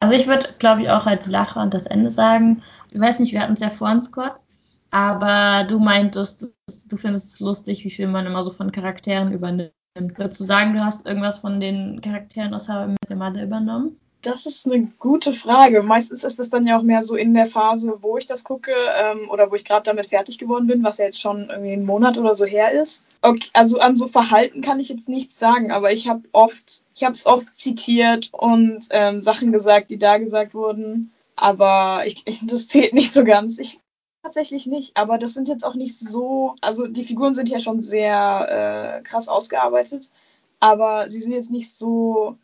Also 0.00 0.14
ich 0.14 0.26
würde, 0.26 0.54
glaube 0.58 0.82
ich, 0.82 0.90
auch 0.90 1.06
als 1.06 1.26
Lacher 1.26 1.60
und 1.60 1.74
das 1.74 1.86
Ende 1.86 2.10
sagen. 2.10 2.62
Ich 2.90 3.00
weiß 3.00 3.18
nicht, 3.18 3.32
wir 3.32 3.42
hatten 3.42 3.54
es 3.54 3.60
ja 3.60 3.68
vor 3.70 3.90
uns 3.90 4.12
kurz, 4.12 4.46
aber 4.90 5.64
du 5.64 5.78
meintest, 5.78 6.48
du 6.86 6.96
findest 6.96 7.26
es 7.26 7.40
lustig, 7.40 7.84
wie 7.84 7.90
viel 7.90 8.06
man 8.06 8.24
immer 8.26 8.44
so 8.44 8.50
von 8.50 8.72
Charakteren 8.72 9.32
übernimmt. 9.32 9.72
Würdest 10.00 10.40
du 10.40 10.44
sagen, 10.44 10.74
du 10.74 10.84
hast 10.84 11.06
irgendwas 11.06 11.38
von 11.38 11.60
den 11.60 12.00
Charakteren 12.00 12.54
aus 12.54 12.68
How 12.68 12.86
I 12.86 12.88
Met 12.88 13.10
Your 13.10 13.16
Mother 13.16 13.42
übernommen? 13.42 13.98
Das 14.22 14.46
ist 14.46 14.66
eine 14.66 14.88
gute 14.98 15.32
Frage. 15.32 15.82
Meistens 15.82 16.24
ist 16.24 16.40
das 16.40 16.50
dann 16.50 16.66
ja 16.66 16.76
auch 16.76 16.82
mehr 16.82 17.02
so 17.02 17.14
in 17.14 17.34
der 17.34 17.46
Phase, 17.46 17.98
wo 18.00 18.18
ich 18.18 18.26
das 18.26 18.42
gucke 18.42 18.72
ähm, 18.72 19.30
oder 19.30 19.50
wo 19.50 19.54
ich 19.54 19.64
gerade 19.64 19.84
damit 19.84 20.06
fertig 20.06 20.38
geworden 20.38 20.66
bin, 20.66 20.82
was 20.82 20.98
ja 20.98 21.04
jetzt 21.04 21.20
schon 21.20 21.48
irgendwie 21.50 21.72
einen 21.72 21.86
Monat 21.86 22.18
oder 22.18 22.34
so 22.34 22.44
her 22.44 22.72
ist. 22.72 23.06
Okay, 23.22 23.48
also 23.52 23.78
an 23.78 23.94
so 23.94 24.08
Verhalten 24.08 24.60
kann 24.60 24.80
ich 24.80 24.88
jetzt 24.88 25.08
nichts 25.08 25.38
sagen, 25.38 25.70
aber 25.70 25.92
ich 25.92 26.08
habe 26.08 26.22
oft, 26.32 26.82
ich 26.96 27.04
habe 27.04 27.12
es 27.12 27.26
oft 27.26 27.56
zitiert 27.56 28.30
und 28.32 28.80
ähm, 28.90 29.22
Sachen 29.22 29.52
gesagt, 29.52 29.88
die 29.88 29.98
da 29.98 30.18
gesagt 30.18 30.52
wurden. 30.52 31.12
Aber 31.36 32.02
ich, 32.04 32.22
ich, 32.24 32.40
das 32.46 32.66
zählt 32.66 32.94
nicht 32.94 33.12
so 33.12 33.22
ganz. 33.22 33.60
Ich 33.60 33.78
tatsächlich 34.22 34.66
nicht, 34.66 34.96
aber 34.96 35.18
das 35.18 35.34
sind 35.34 35.48
jetzt 35.48 35.64
auch 35.64 35.74
nicht 35.74 35.98
so, 35.98 36.54
also 36.60 36.86
die 36.86 37.04
Figuren 37.04 37.34
sind 37.34 37.48
ja 37.48 37.60
schon 37.60 37.80
sehr 37.82 38.98
äh, 39.00 39.02
krass 39.02 39.28
ausgearbeitet, 39.28 40.10
aber 40.60 41.08
sie 41.08 41.20
sind 41.20 41.32
jetzt 41.32 41.50
nicht 41.50 41.74
so 41.74 42.36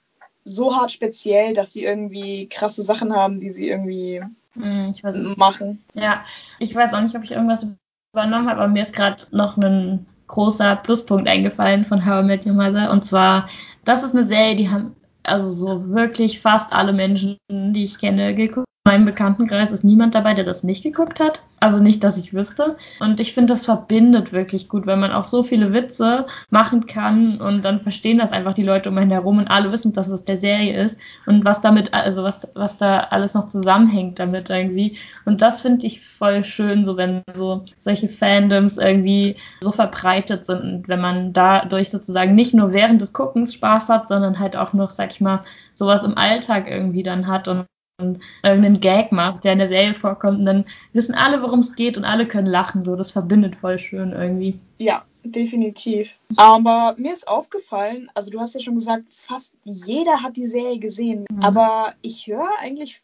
so 0.44 0.76
hart 0.76 0.92
speziell, 0.92 1.54
dass 1.54 1.72
sie 1.72 1.84
irgendwie 1.84 2.48
krasse 2.48 2.82
Sachen 2.82 3.14
haben, 3.14 3.40
die 3.40 3.50
sie 3.50 3.68
irgendwie 3.68 4.22
Hm, 4.54 4.94
machen. 5.36 5.82
Ja, 5.94 6.24
ich 6.58 6.74
weiß 6.74 6.92
auch 6.94 7.00
nicht, 7.00 7.16
ob 7.16 7.24
ich 7.24 7.32
irgendwas 7.32 7.66
übernommen 8.12 8.48
habe, 8.48 8.60
aber 8.60 8.68
mir 8.68 8.82
ist 8.82 8.94
gerade 8.94 9.24
noch 9.32 9.56
ein 9.56 10.06
großer 10.28 10.76
Pluspunkt 10.76 11.28
eingefallen 11.28 11.84
von 11.84 12.06
How 12.06 12.22
I 12.22 12.26
Met 12.26 12.46
Your 12.46 12.52
Mother. 12.52 12.90
Und 12.90 13.04
zwar, 13.04 13.48
das 13.84 14.02
ist 14.02 14.14
eine 14.14 14.24
Serie, 14.24 14.54
die 14.54 14.68
haben 14.68 14.94
also 15.24 15.50
so 15.50 15.88
wirklich 15.88 16.40
fast 16.40 16.72
alle 16.72 16.92
Menschen, 16.92 17.36
die 17.50 17.84
ich 17.84 17.98
kenne, 17.98 18.34
geguckt. 18.34 18.63
In 18.94 19.00
meinem 19.00 19.06
Bekanntenkreis 19.06 19.72
ist 19.72 19.82
niemand 19.82 20.14
dabei, 20.14 20.34
der 20.34 20.44
das 20.44 20.62
nicht 20.62 20.84
geguckt 20.84 21.18
hat. 21.18 21.42
Also 21.58 21.80
nicht, 21.80 22.04
dass 22.04 22.16
ich 22.16 22.32
wüsste. 22.32 22.76
Und 23.00 23.18
ich 23.18 23.34
finde, 23.34 23.54
das 23.54 23.64
verbindet 23.64 24.32
wirklich 24.32 24.68
gut, 24.68 24.86
wenn 24.86 25.00
man 25.00 25.10
auch 25.10 25.24
so 25.24 25.42
viele 25.42 25.72
Witze 25.72 26.26
machen 26.50 26.86
kann 26.86 27.40
und 27.40 27.64
dann 27.64 27.80
verstehen 27.80 28.18
das 28.18 28.30
einfach 28.30 28.54
die 28.54 28.62
Leute 28.62 28.90
um 28.90 28.98
einen 28.98 29.10
herum 29.10 29.38
und 29.38 29.48
alle 29.48 29.72
wissen, 29.72 29.92
dass 29.92 30.08
es 30.08 30.24
der 30.24 30.38
Serie 30.38 30.80
ist 30.80 30.96
und 31.26 31.44
was 31.44 31.60
damit, 31.60 31.92
also 31.92 32.22
was, 32.22 32.46
was 32.54 32.78
da 32.78 32.98
alles 32.98 33.34
noch 33.34 33.48
zusammenhängt 33.48 34.20
damit 34.20 34.48
irgendwie. 34.48 34.96
Und 35.24 35.42
das 35.42 35.62
finde 35.62 35.86
ich 35.88 36.00
voll 36.00 36.44
schön, 36.44 36.84
so 36.84 36.96
wenn 36.96 37.22
so 37.34 37.64
solche 37.80 38.08
Fandoms 38.08 38.78
irgendwie 38.78 39.36
so 39.60 39.72
verbreitet 39.72 40.46
sind 40.46 40.60
und 40.60 40.88
wenn 40.88 41.00
man 41.00 41.32
dadurch 41.32 41.90
sozusagen 41.90 42.36
nicht 42.36 42.54
nur 42.54 42.72
während 42.72 43.00
des 43.00 43.12
Guckens 43.12 43.54
Spaß 43.54 43.88
hat, 43.88 44.06
sondern 44.06 44.38
halt 44.38 44.54
auch 44.54 44.72
noch, 44.72 44.90
sag 44.90 45.10
ich 45.10 45.20
mal, 45.20 45.42
sowas 45.72 46.04
im 46.04 46.16
Alltag 46.16 46.70
irgendwie 46.70 47.02
dann 47.02 47.26
hat 47.26 47.48
und 47.48 47.64
und 47.98 48.20
irgendeinen 48.42 48.80
Gag 48.80 49.12
macht, 49.12 49.44
der 49.44 49.52
in 49.52 49.58
der 49.58 49.68
Serie 49.68 49.94
vorkommt, 49.94 50.40
und 50.40 50.46
dann 50.46 50.64
wissen 50.92 51.14
alle, 51.14 51.42
worum 51.42 51.60
es 51.60 51.74
geht 51.74 51.96
und 51.96 52.04
alle 52.04 52.26
können 52.26 52.46
lachen. 52.46 52.84
So, 52.84 52.96
das 52.96 53.12
verbindet 53.12 53.54
voll 53.56 53.78
schön 53.78 54.12
irgendwie. 54.12 54.58
Ja, 54.78 55.04
definitiv. 55.22 56.10
Aber 56.36 56.94
mir 56.98 57.12
ist 57.12 57.28
aufgefallen, 57.28 58.10
also 58.14 58.30
du 58.30 58.40
hast 58.40 58.54
ja 58.54 58.60
schon 58.60 58.74
gesagt, 58.74 59.04
fast 59.10 59.54
jeder 59.64 60.22
hat 60.22 60.36
die 60.36 60.46
Serie 60.46 60.78
gesehen, 60.78 61.24
Mhm. 61.30 61.42
aber 61.42 61.94
ich 62.02 62.26
höre 62.26 62.58
eigentlich 62.60 63.00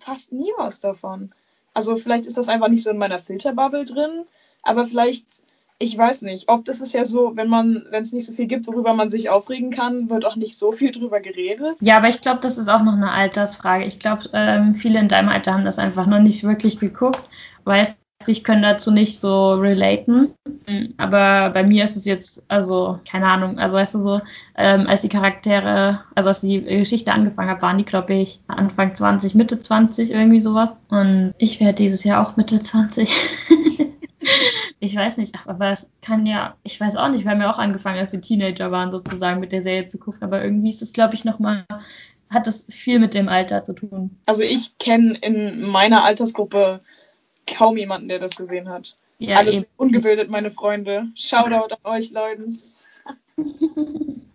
fast 0.00 0.32
nie 0.32 0.52
was 0.58 0.80
davon. 0.80 1.32
Also 1.72 1.96
vielleicht 1.96 2.26
ist 2.26 2.36
das 2.36 2.48
einfach 2.48 2.68
nicht 2.68 2.82
so 2.82 2.90
in 2.90 2.98
meiner 2.98 3.18
Filterbubble 3.18 3.86
drin, 3.86 4.24
aber 4.62 4.84
vielleicht, 4.84 5.24
ich 5.78 5.96
weiß 5.96 6.22
nicht, 6.22 6.48
ob 6.48 6.64
das 6.64 6.80
ist 6.80 6.94
ja 6.94 7.04
so, 7.04 7.36
wenn 7.36 7.48
man, 7.48 7.84
wenn 7.90 8.02
es 8.02 8.12
nicht 8.12 8.26
so 8.26 8.32
viel 8.32 8.46
gibt, 8.46 8.66
worüber 8.66 8.94
man 8.94 9.10
sich 9.10 9.28
aufregen 9.28 9.70
kann, 9.70 10.08
wird 10.08 10.24
auch 10.24 10.36
nicht 10.36 10.58
so 10.58 10.72
viel 10.72 10.90
drüber 10.90 11.20
geredet. 11.20 11.76
Ja, 11.80 11.98
aber 11.98 12.08
ich 12.08 12.20
glaube, 12.20 12.40
das 12.40 12.56
ist 12.56 12.68
auch 12.68 12.82
noch 12.82 12.94
eine 12.94 13.12
Altersfrage. 13.12 13.84
Ich 13.84 13.98
glaube, 13.98 14.22
ähm, 14.32 14.74
viele 14.76 14.98
in 14.98 15.08
deinem 15.08 15.28
Alter 15.28 15.52
haben 15.52 15.66
das 15.66 15.78
einfach 15.78 16.06
noch 16.06 16.20
nicht 16.20 16.44
wirklich 16.44 16.78
geguckt, 16.78 17.28
weil 17.64 17.86
ich 18.26 18.42
können 18.42 18.62
dazu 18.62 18.90
nicht 18.90 19.20
so 19.20 19.52
relaten. 19.54 20.32
Aber 20.96 21.50
bei 21.50 21.62
mir 21.62 21.84
ist 21.84 21.96
es 21.96 22.06
jetzt, 22.06 22.42
also, 22.48 22.98
keine 23.08 23.26
Ahnung, 23.26 23.58
also 23.58 23.76
weißt 23.76 23.94
du 23.94 24.00
so, 24.00 24.20
ähm, 24.56 24.86
als 24.86 25.02
die 25.02 25.08
Charaktere, 25.08 26.00
also 26.14 26.30
als 26.30 26.40
die 26.40 26.62
Geschichte 26.62 27.12
angefangen 27.12 27.50
hat, 27.50 27.62
waren 27.62 27.78
die, 27.78 27.84
glaube 27.84 28.14
ich, 28.14 28.40
Anfang 28.48 28.94
20, 28.94 29.34
Mitte 29.34 29.60
20, 29.60 30.10
irgendwie 30.10 30.40
sowas. 30.40 30.70
Und 30.88 31.34
ich 31.38 31.60
werde 31.60 31.74
dieses 31.74 32.02
Jahr 32.02 32.26
auch 32.26 32.36
Mitte 32.36 32.60
20. 32.60 33.10
ich 34.80 34.94
weiß 34.96 35.18
nicht, 35.18 35.34
aber 35.46 35.70
es 35.70 35.90
kann 36.02 36.26
ja, 36.26 36.56
ich 36.62 36.80
weiß 36.80 36.96
auch 36.96 37.08
nicht, 37.08 37.24
wir 37.24 37.30
haben 37.30 37.40
ja 37.40 37.50
auch 37.52 37.58
angefangen, 37.58 37.98
als 37.98 38.12
wir 38.12 38.20
Teenager 38.20 38.70
waren, 38.70 38.90
sozusagen 38.90 39.40
mit 39.40 39.52
der 39.52 39.62
Serie 39.62 39.86
zu 39.86 39.98
gucken, 39.98 40.22
aber 40.22 40.42
irgendwie 40.42 40.70
ist 40.70 40.82
es, 40.82 40.92
glaube 40.92 41.14
ich, 41.14 41.24
nochmal, 41.24 41.64
hat 42.30 42.46
das 42.46 42.66
viel 42.70 42.98
mit 42.98 43.14
dem 43.14 43.28
Alter 43.28 43.64
zu 43.64 43.74
tun. 43.74 44.18
Also 44.26 44.42
ich 44.42 44.78
kenne 44.78 45.16
in 45.20 45.62
meiner 45.62 46.04
Altersgruppe 46.04 46.80
kaum 47.46 47.76
jemanden, 47.76 48.08
der 48.08 48.18
das 48.18 48.36
gesehen 48.36 48.68
hat. 48.68 48.96
Ja, 49.18 49.38
Alles 49.38 49.54
eben. 49.56 49.66
ungebildet, 49.76 50.30
meine 50.30 50.50
Freunde. 50.50 51.06
Shoutout 51.14 51.74
an 51.74 51.78
euch, 51.84 52.10
Leuten. 52.10 52.54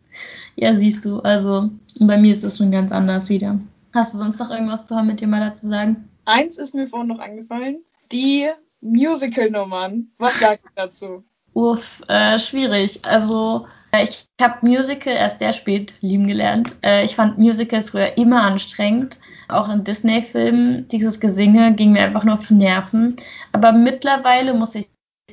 Ja, 0.56 0.76
siehst 0.76 1.06
du, 1.06 1.20
also 1.20 1.70
bei 2.00 2.18
mir 2.18 2.34
ist 2.34 2.44
das 2.44 2.58
schon 2.58 2.72
ganz 2.72 2.92
anders 2.92 3.30
wieder. 3.30 3.60
Hast 3.94 4.14
du 4.14 4.18
sonst 4.18 4.40
noch 4.40 4.52
irgendwas 4.52 4.86
zu 4.86 4.96
haben 4.96 5.08
mit 5.08 5.20
dir 5.22 5.28
mal 5.28 5.40
dazu 5.40 5.68
sagen? 5.68 6.10
Eins 6.26 6.58
ist 6.58 6.76
mir 6.76 6.88
vorhin 6.88 7.08
noch 7.08 7.20
angefallen. 7.20 7.80
Die 8.12 8.48
Musical-Nummern. 8.82 10.12
Was 10.18 10.40
sagt 10.40 10.66
ihr 10.66 10.72
dazu? 10.76 11.24
Uff, 11.54 12.02
äh, 12.08 12.40
schwierig. 12.40 13.04
Also 13.04 13.68
äh, 13.92 14.04
ich 14.04 14.28
habe 14.42 14.66
Musical 14.66 15.14
erst 15.14 15.40
sehr 15.40 15.54
spät 15.54 15.94
lieben 16.02 16.28
gelernt. 16.28 16.76
Äh, 16.84 17.06
ich 17.06 17.16
fand 17.16 17.38
Musicals 17.38 17.90
früher 17.90 18.18
immer 18.18 18.42
anstrengend. 18.44 19.20
Auch 19.48 19.70
in 19.70 19.84
Disney-Filmen, 19.84 20.88
dieses 20.88 21.20
Gesinge 21.20 21.74
ging 21.74 21.92
mir 21.92 22.04
einfach 22.04 22.24
nur 22.24 22.36
auf 22.36 22.48
die 22.48 22.54
Nerven. 22.54 23.16
Aber 23.52 23.72
mittlerweile 23.72 24.54
muss 24.54 24.76
ich 24.76 24.88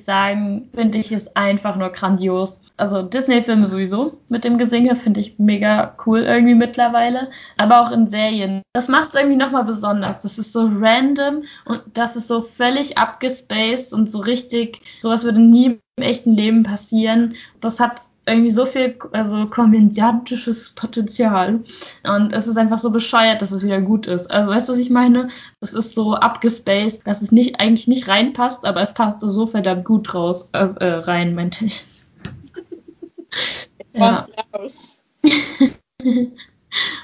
sagen, 0.08 0.70
finde 0.74 0.96
ich 0.96 1.12
es 1.12 1.36
einfach 1.36 1.76
nur 1.76 1.90
grandios. 1.90 2.62
Also 2.78 3.02
Disney-Filme 3.02 3.66
sowieso 3.66 4.22
mit 4.30 4.42
dem 4.42 4.56
Gesinge 4.56 4.96
finde 4.96 5.20
ich 5.20 5.38
mega 5.38 5.94
cool 6.06 6.20
irgendwie 6.20 6.54
mittlerweile. 6.54 7.28
Aber 7.58 7.82
auch 7.82 7.90
in 7.92 8.08
Serien. 8.08 8.62
Das 8.72 8.88
macht 8.88 9.10
es 9.10 9.16
irgendwie 9.16 9.36
nochmal 9.36 9.64
besonders. 9.64 10.22
Das 10.22 10.38
ist 10.38 10.54
so 10.54 10.70
random 10.80 11.42
und 11.66 11.82
das 11.92 12.16
ist 12.16 12.26
so 12.26 12.40
völlig 12.40 12.96
abgespaced 12.96 13.92
und 13.92 14.10
so 14.10 14.20
richtig, 14.20 14.80
sowas 15.02 15.24
würde 15.24 15.40
nie 15.40 15.78
im 15.96 16.02
echten 16.02 16.32
Leben 16.32 16.62
passieren. 16.62 17.34
Das 17.60 17.78
hat 17.78 18.00
irgendwie 18.28 18.50
so 18.50 18.66
viel 18.66 18.96
also 19.12 19.46
komödiantisches 19.46 20.70
Potenzial 20.70 21.60
und 22.04 22.32
es 22.32 22.46
ist 22.46 22.56
einfach 22.56 22.78
so 22.78 22.90
bescheuert, 22.90 23.42
dass 23.42 23.52
es 23.52 23.64
wieder 23.64 23.80
gut 23.80 24.06
ist. 24.06 24.30
Also 24.30 24.50
weißt 24.50 24.68
du, 24.68 24.74
was 24.74 24.78
ich 24.78 24.90
meine? 24.90 25.28
Es 25.60 25.72
ist 25.72 25.94
so 25.94 26.14
abgespaced, 26.14 27.06
dass 27.06 27.22
es 27.22 27.32
nicht 27.32 27.58
eigentlich 27.58 27.88
nicht 27.88 28.08
reinpasst, 28.08 28.64
aber 28.64 28.82
es 28.82 28.94
passt 28.94 29.20
so 29.20 29.46
verdammt 29.46 29.84
gut 29.84 30.14
raus 30.14 30.48
also, 30.52 30.76
äh, 30.76 30.94
rein, 30.94 31.34
meinte 31.34 31.64
ich. 31.64 31.84
Was 33.94 34.30
raus. 34.54 35.02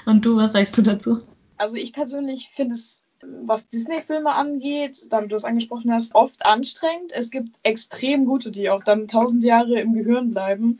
Und 0.05 0.25
du, 0.25 0.37
was 0.37 0.53
sagst 0.53 0.77
du 0.77 0.81
dazu? 0.81 1.21
Also 1.57 1.75
ich 1.75 1.93
persönlich 1.93 2.49
finde 2.53 2.73
es, 2.73 3.05
was 3.21 3.69
Disney-Filme 3.69 4.31
angeht, 4.31 5.11
da 5.11 5.21
du 5.21 5.27
das 5.27 5.45
angesprochen 5.45 5.91
hast, 5.91 6.15
oft 6.15 6.45
anstrengend. 6.45 7.11
Es 7.11 7.31
gibt 7.31 7.49
extrem 7.63 8.25
gute, 8.25 8.51
die 8.51 8.69
auch 8.69 8.83
dann 8.83 9.07
tausend 9.07 9.43
Jahre 9.43 9.79
im 9.79 9.93
Gehirn 9.93 10.31
bleiben. 10.31 10.79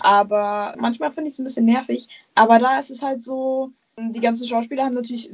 Aber 0.00 0.74
manchmal 0.78 1.12
finde 1.12 1.28
ich 1.28 1.34
es 1.34 1.38
ein 1.38 1.44
bisschen 1.44 1.66
nervig. 1.66 2.08
Aber 2.34 2.58
da 2.58 2.78
ist 2.78 2.90
es 2.90 3.02
halt 3.02 3.22
so, 3.22 3.70
die 3.98 4.20
ganzen 4.20 4.46
Schauspieler 4.46 4.84
haben 4.84 4.94
natürlich 4.94 5.30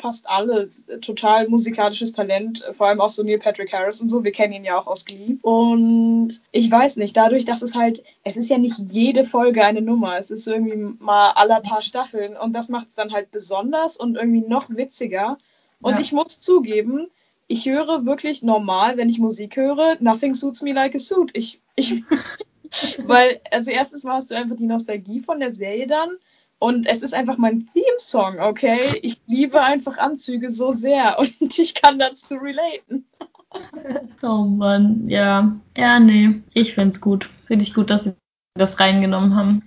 fast 0.00 0.28
alle 0.28 0.66
total 1.02 1.48
musikalisches 1.48 2.12
Talent, 2.12 2.64
vor 2.72 2.86
allem 2.86 3.00
auch 3.00 3.10
so 3.10 3.22
Neil 3.22 3.38
Patrick 3.38 3.72
Harris 3.72 4.00
und 4.00 4.08
so. 4.08 4.24
Wir 4.24 4.32
kennen 4.32 4.54
ihn 4.54 4.64
ja 4.64 4.78
auch 4.78 4.86
aus 4.86 5.04
Glee. 5.04 5.36
Und 5.42 6.40
ich 6.50 6.70
weiß 6.70 6.96
nicht, 6.96 7.14
dadurch, 7.16 7.44
dass 7.44 7.60
es 7.60 7.74
halt, 7.74 8.02
es 8.24 8.38
ist 8.38 8.48
ja 8.48 8.56
nicht 8.56 8.78
jede 8.90 9.24
Folge 9.24 9.64
eine 9.64 9.82
Nummer. 9.82 10.18
Es 10.18 10.30
ist 10.30 10.46
irgendwie 10.48 10.96
mal 10.98 11.32
aller 11.32 11.60
paar 11.60 11.82
Staffeln 11.82 12.36
und 12.36 12.54
das 12.54 12.70
macht 12.70 12.88
es 12.88 12.94
dann 12.94 13.12
halt 13.12 13.30
besonders 13.30 13.98
und 13.98 14.16
irgendwie 14.16 14.46
noch 14.46 14.70
witziger. 14.70 15.36
Und 15.82 15.94
Ja. 15.94 16.00
ich 16.00 16.12
muss 16.12 16.40
zugeben, 16.40 17.08
ich 17.48 17.66
höre 17.66 18.06
wirklich 18.06 18.42
normal, 18.42 18.96
wenn 18.96 19.10
ich 19.10 19.18
Musik 19.18 19.56
höre, 19.56 19.96
nothing 20.00 20.34
suits 20.34 20.62
me 20.62 20.72
like 20.72 20.94
a 20.94 20.98
suit. 20.98 21.32
Ich, 21.34 21.60
ich, 21.76 22.02
weil, 23.06 23.40
also 23.50 23.70
erstens 23.70 24.04
mal 24.04 24.14
hast 24.14 24.30
du 24.30 24.36
einfach 24.36 24.56
die 24.56 24.66
Nostalgie 24.66 25.20
von 25.20 25.40
der 25.40 25.50
Serie 25.50 25.86
dann 25.86 26.10
und 26.58 26.86
es 26.86 27.02
ist 27.02 27.14
einfach 27.14 27.36
mein 27.36 27.68
Theme-Song, 27.72 28.40
okay? 28.40 28.98
Ich 29.02 29.20
liebe 29.26 29.62
einfach 29.62 29.98
Anzüge 29.98 30.50
so 30.50 30.72
sehr 30.72 31.18
und 31.18 31.58
ich 31.58 31.74
kann 31.74 31.98
dazu 31.98 32.36
relaten. 32.36 33.06
Oh 34.22 34.44
Mann, 34.44 35.08
ja. 35.08 35.56
Ja, 35.76 35.98
nee, 35.98 36.42
ich 36.52 36.74
find's 36.74 37.00
gut. 37.00 37.30
Finde 37.46 37.64
ich 37.64 37.72
gut, 37.72 37.88
dass 37.88 38.04
sie 38.04 38.14
das 38.54 38.80
reingenommen 38.80 39.34
haben. 39.34 39.62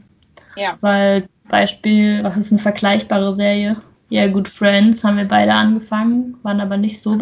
Ja. 0.55 0.77
Weil, 0.81 1.27
Beispiel, 1.47 2.23
was 2.23 2.37
ist 2.37 2.51
eine 2.51 2.59
vergleichbare 2.59 3.33
Serie? 3.33 3.81
Ja, 4.09 4.27
gut, 4.27 4.47
Friends 4.47 5.03
haben 5.03 5.17
wir 5.17 5.27
beide 5.27 5.53
angefangen, 5.53 6.37
waren 6.43 6.61
aber 6.61 6.77
nicht 6.77 7.01
so 7.01 7.17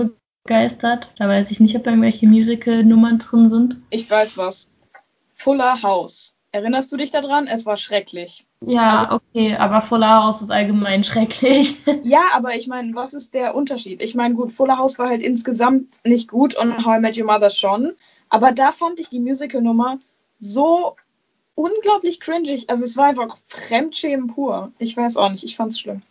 begeistert. 0.46 1.12
Da 1.18 1.28
weiß 1.28 1.52
ich 1.52 1.60
nicht, 1.60 1.76
ob 1.76 1.86
irgendwelche 1.86 2.28
Musical-Nummern 2.28 3.20
drin 3.20 3.50
sind. 3.50 3.78
Ich 3.90 4.10
weiß 4.10 4.38
was. 4.38 4.72
Fuller 5.38 5.84
House. 5.84 6.36
Erinnerst 6.52 6.92
du 6.92 6.98
dich 6.98 7.12
daran? 7.12 7.46
Es 7.46 7.68
war 7.68 7.78
schrecklich. 7.78 8.46
Ja, 8.62 9.12
okay, 9.12 9.56
aber 9.56 9.82
Fuller 9.82 10.24
House 10.24 10.42
ist 10.42 10.52
allgemein 10.52 11.04
schrecklich. 11.04 11.80
Ja, 12.04 12.30
aber 12.34 12.56
ich 12.56 12.68
meine, 12.68 12.96
was 12.96 13.14
ist 13.14 13.36
der 13.36 13.54
Unterschied? 13.54 14.02
Ich 14.02 14.16
meine, 14.16 14.34
gut, 14.34 14.52
Fuller 14.52 14.80
House 14.80 14.98
war 14.98 15.10
halt 15.10 15.22
insgesamt 15.22 15.86
nicht 16.04 16.28
gut 16.30 16.56
und 16.56 16.84
How 16.84 16.98
I 16.98 17.00
Met 17.00 17.18
Your 17.18 17.26
Mother 17.26 17.52
schon. 17.52 17.94
Aber 18.30 18.52
da 18.52 18.72
fand 18.72 19.00
ich 19.00 19.10
die 19.10 19.20
Musical-Nummer 19.20 20.00
so 20.40 20.96
unglaublich 21.54 22.20
cringig. 22.20 22.70
Also 22.70 22.86
es 22.86 22.98
war 22.98 23.06
einfach 23.06 23.38
Fremdschämen 23.48 24.28
pur. 24.28 24.72
Ich 24.80 24.98
weiß 24.98 25.18
auch 25.18 25.30
nicht, 25.30 25.44
ich 25.44 25.56
fand's 25.56 25.80
schlimm. 25.80 26.02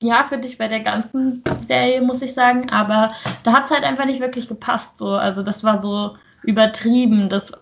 Ja, 0.00 0.24
finde 0.24 0.48
ich 0.48 0.56
bei 0.56 0.68
der 0.68 0.80
ganzen 0.80 1.44
Serie, 1.66 2.00
muss 2.00 2.22
ich 2.22 2.32
sagen. 2.32 2.70
Aber 2.70 3.12
da 3.42 3.52
hat's 3.52 3.70
halt 3.70 3.84
einfach 3.84 4.06
nicht 4.06 4.20
wirklich 4.20 4.48
gepasst. 4.48 4.96
So. 4.96 5.10
Also 5.10 5.42
das 5.42 5.62
war 5.62 5.82
so 5.82 6.16
übertrieben. 6.42 7.28
Das, 7.28 7.52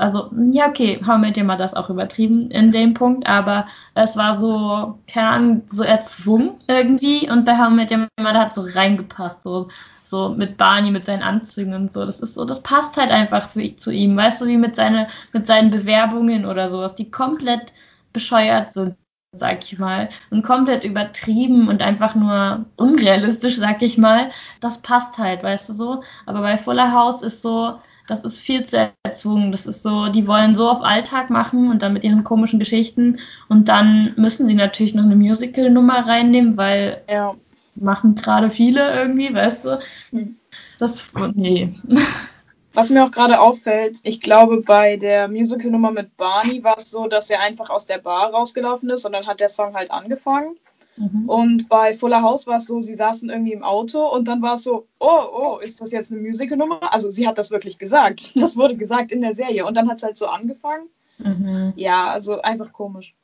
also, 0.00 0.30
ja, 0.52 0.68
okay, 0.68 1.00
How 1.06 1.18
Met 1.18 1.36
Your 1.36 1.60
ist 1.60 1.76
auch 1.76 1.90
übertrieben 1.90 2.50
in 2.50 2.72
dem 2.72 2.94
Punkt, 2.94 3.26
aber 3.28 3.66
es 3.94 4.16
war 4.16 4.40
so, 4.40 4.98
keine 5.06 5.28
Ahnung, 5.28 5.62
so 5.70 5.82
erzwungen 5.82 6.54
irgendwie. 6.68 7.30
Und 7.30 7.44
bei 7.44 7.56
How 7.58 7.70
Met 7.70 7.92
Your 7.92 8.08
Mother 8.18 8.40
hat 8.40 8.54
so 8.54 8.62
reingepasst. 8.62 9.42
So, 9.42 9.68
so 10.02 10.30
mit 10.30 10.56
Barney, 10.56 10.90
mit 10.90 11.04
seinen 11.04 11.22
Anzügen 11.22 11.74
und 11.74 11.92
so. 11.92 12.04
Das 12.04 12.20
ist 12.20 12.34
so, 12.34 12.44
das 12.44 12.62
passt 12.62 12.96
halt 12.96 13.10
einfach 13.10 13.50
für, 13.50 13.76
zu 13.76 13.92
ihm. 13.92 14.16
Weißt 14.16 14.40
du, 14.40 14.46
wie 14.46 14.56
mit, 14.56 14.76
seine, 14.76 15.08
mit 15.32 15.46
seinen 15.46 15.70
Bewerbungen 15.70 16.46
oder 16.46 16.68
sowas, 16.70 16.94
die 16.96 17.10
komplett 17.10 17.72
bescheuert 18.12 18.72
sind. 18.72 18.96
sag 19.32 19.62
ich 19.64 19.78
mal, 19.78 20.08
und 20.30 20.42
komplett 20.42 20.84
übertrieben 20.84 21.68
und 21.68 21.82
einfach 21.82 22.14
nur 22.16 22.66
unrealistisch, 22.76 23.58
sag 23.58 23.82
ich 23.82 23.96
mal, 23.98 24.30
das 24.60 24.82
passt 24.82 25.18
halt, 25.18 25.42
weißt 25.42 25.68
du 25.68 25.74
so. 25.74 26.02
Aber 26.26 26.40
bei 26.40 26.58
Fuller 26.58 26.92
House 26.92 27.22
ist 27.22 27.42
so, 27.42 27.78
das 28.10 28.24
ist 28.24 28.38
viel 28.38 28.64
zu 28.64 28.90
erzwungen. 29.04 29.52
Das 29.52 29.66
ist 29.66 29.84
so, 29.84 30.08
die 30.08 30.26
wollen 30.26 30.56
so 30.56 30.68
auf 30.68 30.82
Alltag 30.82 31.30
machen 31.30 31.70
und 31.70 31.80
dann 31.80 31.92
mit 31.92 32.02
ihren 32.02 32.24
komischen 32.24 32.58
Geschichten 32.58 33.20
und 33.48 33.68
dann 33.68 34.14
müssen 34.16 34.48
sie 34.48 34.54
natürlich 34.54 34.94
noch 34.94 35.04
eine 35.04 35.14
Musical-Nummer 35.14 36.08
reinnehmen, 36.08 36.56
weil 36.56 37.02
Ja. 37.08 37.34
machen 37.76 38.16
gerade 38.16 38.50
viele 38.50 38.92
irgendwie, 38.94 39.32
weißt 39.32 39.64
du. 39.64 39.78
Hm. 40.10 40.36
Das, 40.78 41.08
nee. 41.34 41.72
Was 42.72 42.90
mir 42.90 43.04
auch 43.04 43.10
gerade 43.10 43.40
auffällt, 43.40 43.98
ich 44.02 44.20
glaube, 44.20 44.62
bei 44.62 44.96
der 44.96 45.28
Musical-Nummer 45.28 45.92
mit 45.92 46.16
Barney 46.16 46.62
war 46.64 46.76
es 46.78 46.90
so, 46.90 47.06
dass 47.06 47.30
er 47.30 47.40
einfach 47.40 47.70
aus 47.70 47.86
der 47.86 47.98
Bar 47.98 48.30
rausgelaufen 48.30 48.90
ist 48.90 49.04
und 49.04 49.12
dann 49.12 49.26
hat 49.26 49.40
der 49.40 49.48
Song 49.48 49.74
halt 49.74 49.90
angefangen. 49.90 50.56
Mhm. 51.00 51.30
Und 51.30 51.68
bei 51.70 51.94
Fuller 51.94 52.20
House 52.20 52.46
war 52.46 52.56
es 52.56 52.66
so, 52.66 52.82
sie 52.82 52.94
saßen 52.94 53.30
irgendwie 53.30 53.54
im 53.54 53.62
Auto 53.62 54.06
und 54.06 54.28
dann 54.28 54.42
war 54.42 54.54
es 54.54 54.64
so, 54.64 54.86
oh, 54.98 55.22
oh, 55.32 55.58
ist 55.58 55.80
das 55.80 55.92
jetzt 55.92 56.12
eine 56.12 56.20
Musical-Nummer? 56.20 56.92
Also 56.92 57.10
sie 57.10 57.26
hat 57.26 57.38
das 57.38 57.50
wirklich 57.50 57.78
gesagt. 57.78 58.32
Das 58.40 58.56
wurde 58.56 58.76
gesagt 58.76 59.12
in 59.12 59.22
der 59.22 59.34
Serie 59.34 59.64
und 59.64 59.76
dann 59.76 59.88
hat 59.88 59.96
es 59.96 60.02
halt 60.02 60.16
so 60.16 60.26
angefangen. 60.26 60.88
Mhm. 61.18 61.72
Ja, 61.76 62.08
also 62.08 62.42
einfach 62.42 62.72
komisch. 62.72 63.14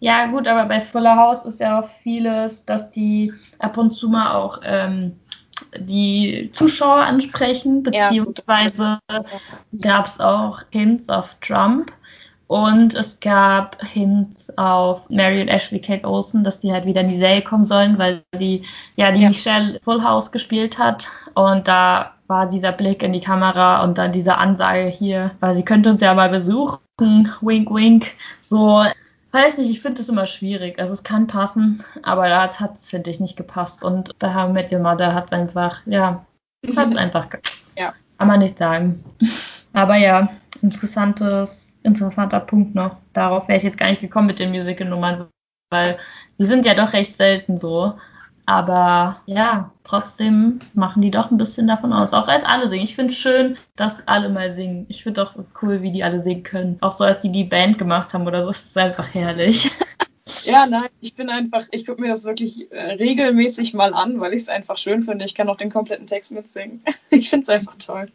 Ja, 0.00 0.26
gut, 0.26 0.46
aber 0.48 0.66
bei 0.66 0.80
Fuller 0.80 1.16
House 1.16 1.44
ist 1.46 1.60
ja 1.60 1.80
auch 1.80 1.88
vieles, 2.02 2.64
dass 2.66 2.90
die 2.90 3.32
ab 3.58 3.78
und 3.78 3.92
zu 3.92 4.10
mal 4.10 4.34
auch 4.34 4.60
ähm, 4.62 5.18
die 5.78 6.50
Zuschauer 6.52 7.04
ansprechen, 7.04 7.84
Ja, 7.90 8.08
beziehungsweise 8.08 8.98
gab 9.80 10.06
es 10.06 10.20
auch 10.20 10.60
Hints 10.70 11.08
auf 11.08 11.36
Trump 11.40 11.92
und 12.48 12.94
es 12.94 13.18
gab 13.20 13.82
Hints 13.84 14.56
auf 14.56 15.08
Mary 15.10 15.40
und 15.40 15.48
Ashley 15.48 15.80
Kate 15.80 16.06
Olsen, 16.06 16.44
dass 16.44 16.60
die 16.60 16.72
halt 16.72 16.84
wieder 16.86 17.00
in 17.00 17.08
die 17.08 17.14
Serie 17.16 17.42
kommen 17.42 17.66
sollen, 17.66 17.98
weil 17.98 18.22
die 18.38 18.62
ja 18.96 19.10
die 19.12 19.22
Ja. 19.22 19.28
Michelle 19.28 19.80
Full 19.82 20.02
House 20.02 20.30
gespielt 20.30 20.78
hat 20.78 21.08
und 21.34 21.66
da 21.68 22.12
war 22.28 22.48
dieser 22.48 22.72
Blick 22.72 23.02
in 23.02 23.12
die 23.12 23.20
Kamera 23.20 23.82
und 23.84 23.98
dann 23.98 24.12
diese 24.12 24.36
Ansage 24.38 24.86
hier, 24.88 25.30
weil 25.40 25.54
sie 25.54 25.64
könnte 25.64 25.90
uns 25.90 26.00
ja 26.00 26.12
mal 26.14 26.28
besuchen, 26.28 26.78
wink 27.40 27.70
wink, 27.72 28.12
so 28.40 28.84
Weiß 29.32 29.58
nicht, 29.58 29.68
ich 29.68 29.82
finde 29.82 30.00
es 30.00 30.08
immer 30.08 30.24
schwierig. 30.24 30.78
Also 30.78 30.94
es 30.94 31.02
kann 31.02 31.26
passen, 31.26 31.84
aber 32.02 32.26
da 32.30 32.48
hat 32.48 32.76
es, 32.76 32.88
finde 32.88 33.10
ich, 33.10 33.20
nicht 33.20 33.36
gepasst. 33.36 33.84
Und 33.84 34.18
bei 34.18 34.32
How 34.34 34.50
Met 34.50 34.72
Your 34.72 34.78
Mother 34.78 35.12
hat 35.12 35.26
es 35.26 35.32
einfach, 35.32 35.82
ja, 35.84 36.24
hat 36.74 36.96
einfach, 36.96 37.28
ge- 37.28 37.40
Ja. 37.76 37.92
kann 38.16 38.28
man 38.28 38.38
nicht 38.38 38.56
sagen. 38.56 39.04
Aber 39.74 39.96
ja, 39.96 40.30
interessantes, 40.62 41.75
interessanter 41.86 42.40
Punkt 42.40 42.74
noch. 42.74 42.96
Darauf 43.12 43.48
wäre 43.48 43.58
ich 43.58 43.64
jetzt 43.64 43.78
gar 43.78 43.88
nicht 43.88 44.00
gekommen 44.00 44.26
mit 44.26 44.38
den 44.38 44.50
Musical-Nummern, 44.50 45.28
weil 45.70 45.96
die 46.38 46.44
sind 46.44 46.66
ja 46.66 46.74
doch 46.74 46.92
recht 46.92 47.16
selten 47.16 47.58
so. 47.58 47.94
Aber 48.48 49.22
ja, 49.26 49.72
trotzdem 49.82 50.60
machen 50.72 51.02
die 51.02 51.10
doch 51.10 51.32
ein 51.32 51.38
bisschen 51.38 51.66
davon 51.66 51.92
aus. 51.92 52.12
Auch 52.12 52.28
als 52.28 52.44
alle 52.44 52.68
singen. 52.68 52.84
Ich 52.84 52.94
finde 52.94 53.12
es 53.12 53.18
schön, 53.18 53.58
dass 53.74 54.06
alle 54.06 54.28
mal 54.28 54.52
singen. 54.52 54.86
Ich 54.88 55.02
finde 55.02 55.22
auch 55.22 55.34
cool, 55.62 55.82
wie 55.82 55.90
die 55.90 56.04
alle 56.04 56.20
singen 56.20 56.44
können. 56.44 56.78
Auch 56.80 56.92
so, 56.96 57.02
als 57.02 57.20
die 57.20 57.32
die 57.32 57.42
Band 57.42 57.78
gemacht 57.78 58.14
haben 58.14 58.26
oder 58.26 58.44
so, 58.44 58.50
ist 58.50 58.68
es 58.68 58.76
einfach 58.76 59.12
herrlich. 59.12 59.72
Ja, 60.42 60.66
nein, 60.66 60.88
ich 61.00 61.14
bin 61.14 61.30
einfach, 61.30 61.66
ich 61.70 61.86
gucke 61.86 62.00
mir 62.00 62.08
das 62.08 62.24
wirklich 62.24 62.70
äh, 62.72 62.92
regelmäßig 62.94 63.74
mal 63.74 63.94
an, 63.94 64.18
weil 64.18 64.32
ich 64.32 64.42
es 64.42 64.48
einfach 64.48 64.76
schön 64.76 65.04
finde. 65.04 65.24
Ich 65.24 65.36
kann 65.36 65.48
auch 65.48 65.56
den 65.56 65.70
kompletten 65.70 66.06
Text 66.06 66.32
mitsingen. 66.32 66.82
Ich 67.10 67.30
finde 67.30 67.44
es 67.44 67.48
einfach 67.48 67.76
toll. 67.76 68.10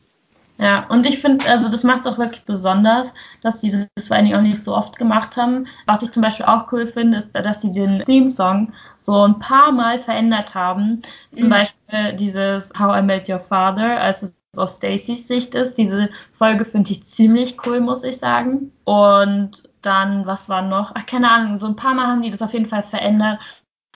Ja, 0.57 0.85
und 0.89 1.07
ich 1.07 1.19
finde, 1.19 1.49
also 1.49 1.69
das 1.69 1.83
macht 1.83 2.01
es 2.01 2.07
auch 2.07 2.19
wirklich 2.19 2.43
besonders, 2.45 3.15
dass 3.41 3.61
sie 3.61 3.71
das 3.95 4.07
vor 4.07 4.15
allen 4.15 4.25
Dingen 4.25 4.37
auch 4.37 4.43
nicht 4.43 4.63
so 4.63 4.75
oft 4.75 4.95
gemacht 4.97 5.35
haben. 5.35 5.65
Was 5.87 6.03
ich 6.03 6.11
zum 6.11 6.21
Beispiel 6.21 6.45
auch 6.45 6.71
cool 6.71 6.85
finde, 6.85 7.17
ist, 7.17 7.31
dass 7.33 7.61
sie 7.61 7.71
den 7.71 8.03
Theme-Song 8.05 8.71
so 8.97 9.23
ein 9.27 9.39
paar 9.39 9.71
Mal 9.71 9.97
verändert 9.97 10.53
haben. 10.53 11.01
Zum 11.33 11.47
Mhm. 11.47 11.49
Beispiel 11.49 12.13
dieses 12.13 12.71
How 12.77 12.99
I 12.99 13.01
Met 13.01 13.27
Your 13.27 13.39
Father, 13.39 13.99
als 13.99 14.21
es 14.21 14.35
aus 14.55 14.75
Stacys 14.75 15.27
Sicht 15.27 15.55
ist. 15.55 15.77
Diese 15.79 16.09
Folge 16.33 16.65
finde 16.65 16.91
ich 16.91 17.05
ziemlich 17.05 17.57
cool, 17.65 17.79
muss 17.81 18.03
ich 18.03 18.17
sagen. 18.17 18.71
Und 18.83 19.63
dann, 19.81 20.27
was 20.27 20.47
war 20.47 20.61
noch? 20.61 20.91
Ach, 20.93 21.05
keine 21.07 21.31
Ahnung, 21.31 21.57
so 21.57 21.65
ein 21.65 21.75
paar 21.75 21.95
Mal 21.95 22.05
haben 22.05 22.21
die 22.21 22.29
das 22.29 22.41
auf 22.43 22.53
jeden 22.53 22.67
Fall 22.67 22.83
verändert. 22.83 23.39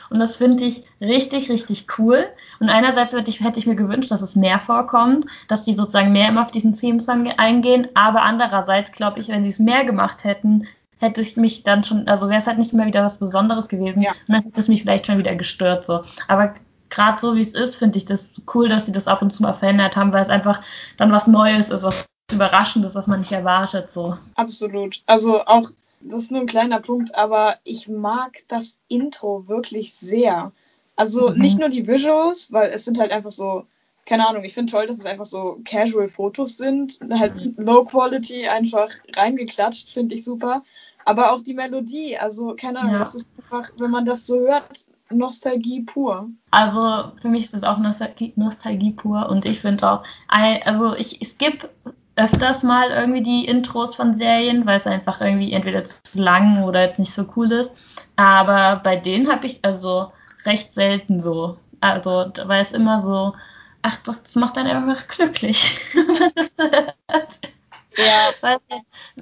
Und 0.09 0.19
das 0.19 0.35
finde 0.35 0.65
ich 0.65 0.83
richtig, 1.01 1.49
richtig 1.49 1.87
cool. 1.97 2.25
Und 2.59 2.69
einerseits 2.69 3.13
hätte 3.13 3.29
ich, 3.29 3.41
hätte 3.41 3.59
ich 3.59 3.67
mir 3.67 3.75
gewünscht, 3.75 4.11
dass 4.11 4.21
es 4.21 4.35
mehr 4.35 4.59
vorkommt, 4.59 5.25
dass 5.47 5.63
die 5.63 5.73
sozusagen 5.73 6.11
mehr 6.11 6.29
immer 6.29 6.43
auf 6.43 6.51
diesen 6.51 6.75
Theme-Song 6.75 7.27
eingehen. 7.37 7.87
Aber 7.93 8.21
andererseits 8.21 8.91
glaube 8.91 9.19
ich, 9.19 9.27
wenn 9.27 9.43
sie 9.43 9.49
es 9.49 9.59
mehr 9.59 9.83
gemacht 9.83 10.23
hätten, 10.23 10.67
hätte 10.97 11.21
ich 11.21 11.37
mich 11.37 11.63
dann 11.63 11.83
schon, 11.83 12.07
also 12.07 12.29
wäre 12.29 12.39
es 12.39 12.47
halt 12.47 12.57
nicht 12.57 12.73
mehr 12.73 12.85
wieder 12.85 13.03
was 13.03 13.17
Besonderes 13.17 13.67
gewesen. 13.67 14.01
Ja. 14.01 14.11
Und 14.11 14.33
dann 14.35 14.43
hätte 14.43 14.59
es 14.59 14.67
mich 14.67 14.81
vielleicht 14.81 15.05
schon 15.05 15.17
wieder 15.17 15.35
gestört. 15.35 15.85
So. 15.85 16.01
Aber 16.27 16.53
gerade 16.89 17.19
so 17.19 17.35
wie 17.35 17.41
es 17.41 17.53
ist, 17.53 17.75
finde 17.75 17.97
ich 17.97 18.05
das 18.05 18.27
cool, 18.53 18.69
dass 18.69 18.85
sie 18.85 18.91
das 18.91 19.07
ab 19.07 19.21
und 19.21 19.31
zu 19.31 19.43
mal 19.43 19.53
verändert 19.53 19.95
haben, 19.95 20.13
weil 20.13 20.21
es 20.21 20.29
einfach 20.29 20.61
dann 20.97 21.11
was 21.11 21.27
Neues 21.27 21.69
ist, 21.69 21.83
was 21.83 22.05
Überraschendes, 22.31 22.95
was 22.95 23.07
man 23.07 23.19
nicht 23.19 23.31
erwartet. 23.31 23.91
So. 23.91 24.17
Absolut. 24.35 25.01
Also 25.05 25.45
auch, 25.45 25.69
das 26.09 26.23
ist 26.23 26.31
nur 26.31 26.41
ein 26.41 26.47
kleiner 26.47 26.79
Punkt, 26.79 27.15
aber 27.15 27.57
ich 27.63 27.87
mag 27.87 28.37
das 28.47 28.79
Intro 28.87 29.47
wirklich 29.47 29.93
sehr. 29.93 30.51
Also 30.95 31.29
Mhm. 31.29 31.37
nicht 31.37 31.59
nur 31.59 31.69
die 31.69 31.87
Visuals, 31.87 32.51
weil 32.53 32.71
es 32.71 32.85
sind 32.85 32.99
halt 32.99 33.11
einfach 33.11 33.31
so, 33.31 33.65
keine 34.05 34.27
Ahnung, 34.27 34.43
ich 34.43 34.53
finde 34.53 34.71
toll, 34.71 34.87
dass 34.87 34.99
es 34.99 35.05
einfach 35.05 35.25
so 35.25 35.59
casual 35.65 36.09
Fotos 36.09 36.57
sind, 36.57 36.99
halt 37.11 37.35
Low 37.57 37.85
Quality 37.85 38.47
einfach 38.47 38.89
reingeklatscht, 39.15 39.89
finde 39.89 40.15
ich 40.15 40.23
super. 40.23 40.63
Aber 41.03 41.31
auch 41.33 41.41
die 41.41 41.53
Melodie, 41.53 42.17
also 42.17 42.55
keine 42.55 42.79
Ahnung, 42.79 42.93
Ja. 42.93 42.99
das 42.99 43.15
ist 43.15 43.29
einfach, 43.37 43.69
wenn 43.77 43.91
man 43.91 44.05
das 44.05 44.25
so 44.25 44.39
hört, 44.39 44.87
Nostalgie 45.11 45.81
pur. 45.83 46.29
Also 46.49 47.11
für 47.21 47.27
mich 47.27 47.45
ist 47.45 47.53
es 47.53 47.63
auch 47.63 47.77
Nostalgie, 47.77 48.33
Nostalgie 48.35 48.91
pur 48.91 49.29
und 49.29 49.45
ich 49.45 49.59
finde 49.59 49.91
auch, 49.91 50.03
also 50.27 50.95
ich 50.95 51.19
skippe 51.27 51.69
öfters 52.15 52.63
mal 52.63 52.89
irgendwie 52.91 53.23
die 53.23 53.45
Intros 53.45 53.95
von 53.95 54.17
Serien, 54.17 54.65
weil 54.65 54.77
es 54.77 54.87
einfach 54.87 55.21
irgendwie 55.21 55.51
entweder 55.51 55.85
zu 55.85 56.01
lang 56.13 56.63
oder 56.63 56.81
jetzt 56.83 56.99
nicht 56.99 57.13
so 57.13 57.25
cool 57.35 57.51
ist. 57.51 57.73
Aber 58.15 58.81
bei 58.83 58.95
denen 58.95 59.31
habe 59.31 59.47
ich 59.47 59.59
also 59.63 60.11
recht 60.45 60.73
selten 60.73 61.21
so. 61.21 61.57
Also 61.81 62.31
weil 62.45 62.61
es 62.61 62.71
immer 62.71 63.01
so, 63.01 63.33
ach, 63.81 63.97
das, 64.05 64.23
das 64.23 64.35
macht 64.35 64.57
dann 64.57 64.67
einfach 64.67 65.07
glücklich. 65.07 65.81
Ja, 67.97 68.31
weil 68.41 68.59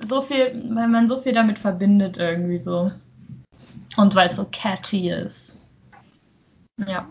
so 0.01 0.21
viel, 0.21 0.69
weil 0.75 0.87
man 0.87 1.07
so 1.07 1.19
viel 1.19 1.33
damit 1.33 1.59
verbindet 1.59 2.17
irgendwie 2.17 2.59
so. 2.59 2.91
Und 3.97 4.15
weil 4.15 4.29
es 4.29 4.35
so 4.35 4.47
catchy 4.51 5.09
ist. 5.09 5.57
Ja. 6.77 7.07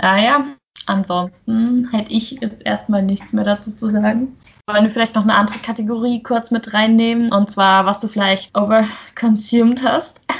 Ja, 0.00 0.16
ja. 0.18 0.44
Ansonsten 0.86 1.90
hätte 1.90 2.12
ich 2.12 2.32
jetzt 2.32 2.64
erstmal 2.64 3.02
nichts 3.02 3.32
mehr 3.32 3.44
dazu 3.44 3.72
zu 3.72 3.90
sagen. 3.90 4.36
Wollen 4.66 4.84
wir 4.84 4.90
vielleicht 4.90 5.14
noch 5.14 5.22
eine 5.22 5.34
andere 5.34 5.58
Kategorie 5.58 6.22
kurz 6.22 6.50
mit 6.50 6.72
reinnehmen? 6.72 7.32
Und 7.32 7.50
zwar, 7.50 7.86
was 7.86 8.00
du 8.00 8.08
vielleicht 8.08 8.56
overconsumed 8.56 9.82
hast. 9.82 10.20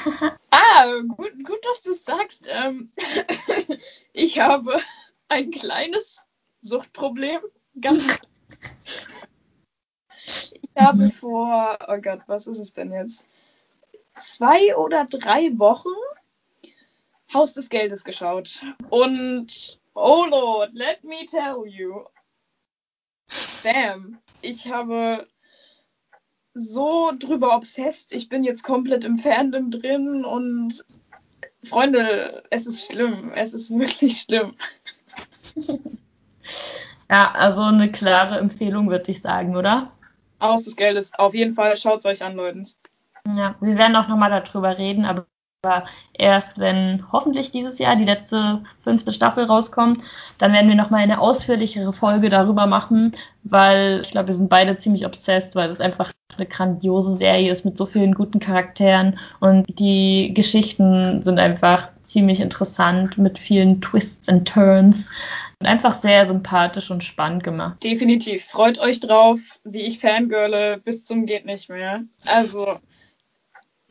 Ah, 0.56 0.86
gut, 1.08 1.32
gut, 1.44 1.58
dass 1.64 1.82
du 1.82 1.90
es 1.90 2.04
sagst. 2.04 2.48
Ähm, 2.48 2.92
ich 4.12 4.38
habe 4.38 4.80
ein 5.28 5.50
kleines 5.50 6.26
Suchtproblem. 6.62 7.40
Ganz. 7.80 8.20
Ich 10.26 10.82
habe 10.82 11.10
vor, 11.10 11.78
oh 11.86 11.98
Gott, 11.98 12.20
was 12.26 12.46
ist 12.46 12.58
es 12.58 12.72
denn 12.72 12.92
jetzt? 12.92 13.26
Zwei 14.16 14.76
oder 14.76 15.04
drei 15.04 15.50
Wochen 15.58 15.88
Haus 17.34 17.52
des 17.52 17.68
Geldes 17.68 18.04
geschaut. 18.04 18.62
Und, 18.90 19.80
oh 19.94 20.26
Lord, 20.28 20.70
let 20.74 21.04
me 21.04 21.26
tell 21.26 21.66
you. 21.66 22.06
Damn. 23.62 24.18
Ich 24.42 24.70
habe 24.70 25.26
so 26.52 27.12
drüber 27.18 27.56
obsessed. 27.56 28.12
Ich 28.12 28.28
bin 28.28 28.44
jetzt 28.44 28.62
komplett 28.62 29.04
im 29.04 29.18
Fandom 29.18 29.70
drin 29.70 30.24
und 30.24 30.84
Freunde, 31.62 32.44
es 32.50 32.66
ist 32.66 32.86
schlimm. 32.86 33.32
Es 33.34 33.54
ist 33.54 33.76
wirklich 33.76 34.20
schlimm. 34.20 34.54
Ja, 37.10 37.32
also 37.32 37.62
eine 37.62 37.92
klare 37.92 38.38
Empfehlung, 38.38 38.88
würde 38.90 39.12
ich 39.12 39.20
sagen, 39.20 39.56
oder? 39.56 39.92
Haus 40.40 40.64
des 40.64 40.76
Geldes, 40.76 41.14
auf 41.14 41.34
jeden 41.34 41.54
Fall, 41.54 41.76
schaut 41.76 42.00
es 42.00 42.06
euch 42.06 42.22
an, 42.24 42.34
Leute. 42.34 42.62
Ja, 43.26 43.54
wir 43.60 43.76
werden 43.76 43.96
auch 43.96 44.08
nochmal 44.08 44.30
darüber 44.30 44.76
reden, 44.76 45.04
aber 45.04 45.26
erst 46.12 46.58
wenn 46.58 47.04
hoffentlich 47.12 47.50
dieses 47.50 47.78
Jahr 47.78 47.96
die 47.96 48.04
letzte 48.04 48.62
fünfte 48.82 49.12
Staffel 49.12 49.44
rauskommt, 49.44 50.02
dann 50.38 50.52
werden 50.52 50.68
wir 50.68 50.76
nochmal 50.76 51.02
eine 51.02 51.20
ausführlichere 51.20 51.92
Folge 51.92 52.30
darüber 52.30 52.66
machen, 52.66 53.12
weil 53.42 54.00
ich 54.02 54.10
glaube, 54.10 54.28
wir 54.28 54.34
sind 54.34 54.50
beide 54.50 54.76
ziemlich 54.76 55.06
obsessed, 55.06 55.54
weil 55.54 55.70
es 55.70 55.80
einfach 55.80 56.12
eine 56.36 56.46
grandiose 56.46 57.16
Serie 57.16 57.52
ist 57.52 57.64
mit 57.64 57.76
so 57.76 57.86
vielen 57.86 58.14
guten 58.14 58.40
Charakteren 58.40 59.18
und 59.40 59.66
die 59.78 60.32
Geschichten 60.34 61.22
sind 61.22 61.38
einfach 61.38 61.90
ziemlich 62.02 62.40
interessant 62.40 63.18
mit 63.18 63.38
vielen 63.38 63.80
Twists 63.80 64.28
and 64.28 64.46
Turns 64.46 65.08
und 65.60 65.66
einfach 65.66 65.92
sehr 65.92 66.26
sympathisch 66.26 66.90
und 66.90 67.02
spannend 67.02 67.44
gemacht. 67.44 67.82
Definitiv. 67.82 68.44
Freut 68.44 68.78
euch 68.78 69.00
drauf, 69.00 69.40
wie 69.64 69.82
ich 69.82 70.00
fangirle 70.00 70.78
bis 70.84 71.04
zum 71.04 71.26
geht 71.26 71.46
nicht 71.46 71.68
mehr. 71.70 72.02
Also, 72.26 72.76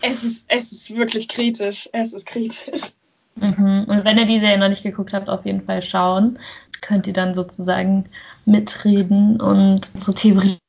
Es 0.05 0.21
ist, 0.25 0.45
es 0.49 0.73
ist 0.73 0.93
wirklich 0.93 1.29
kritisch. 1.29 1.89
Es 1.93 2.11
ist 2.11 2.25
kritisch. 2.25 2.91
Mhm. 3.35 3.85
Und 3.87 4.03
wenn 4.03 4.17
ihr 4.17 4.25
die 4.25 4.39
Serie 4.39 4.57
noch 4.57 4.67
nicht 4.67 4.83
geguckt 4.83 5.13
habt, 5.13 5.29
auf 5.29 5.45
jeden 5.45 5.61
Fall 5.61 5.81
schauen. 5.81 6.37
Könnt 6.81 7.07
ihr 7.07 7.13
dann 7.13 7.33
sozusagen 7.33 8.03
mitreden 8.45 9.39
und 9.39 9.85
so 9.85 10.11
Theorien 10.11 10.59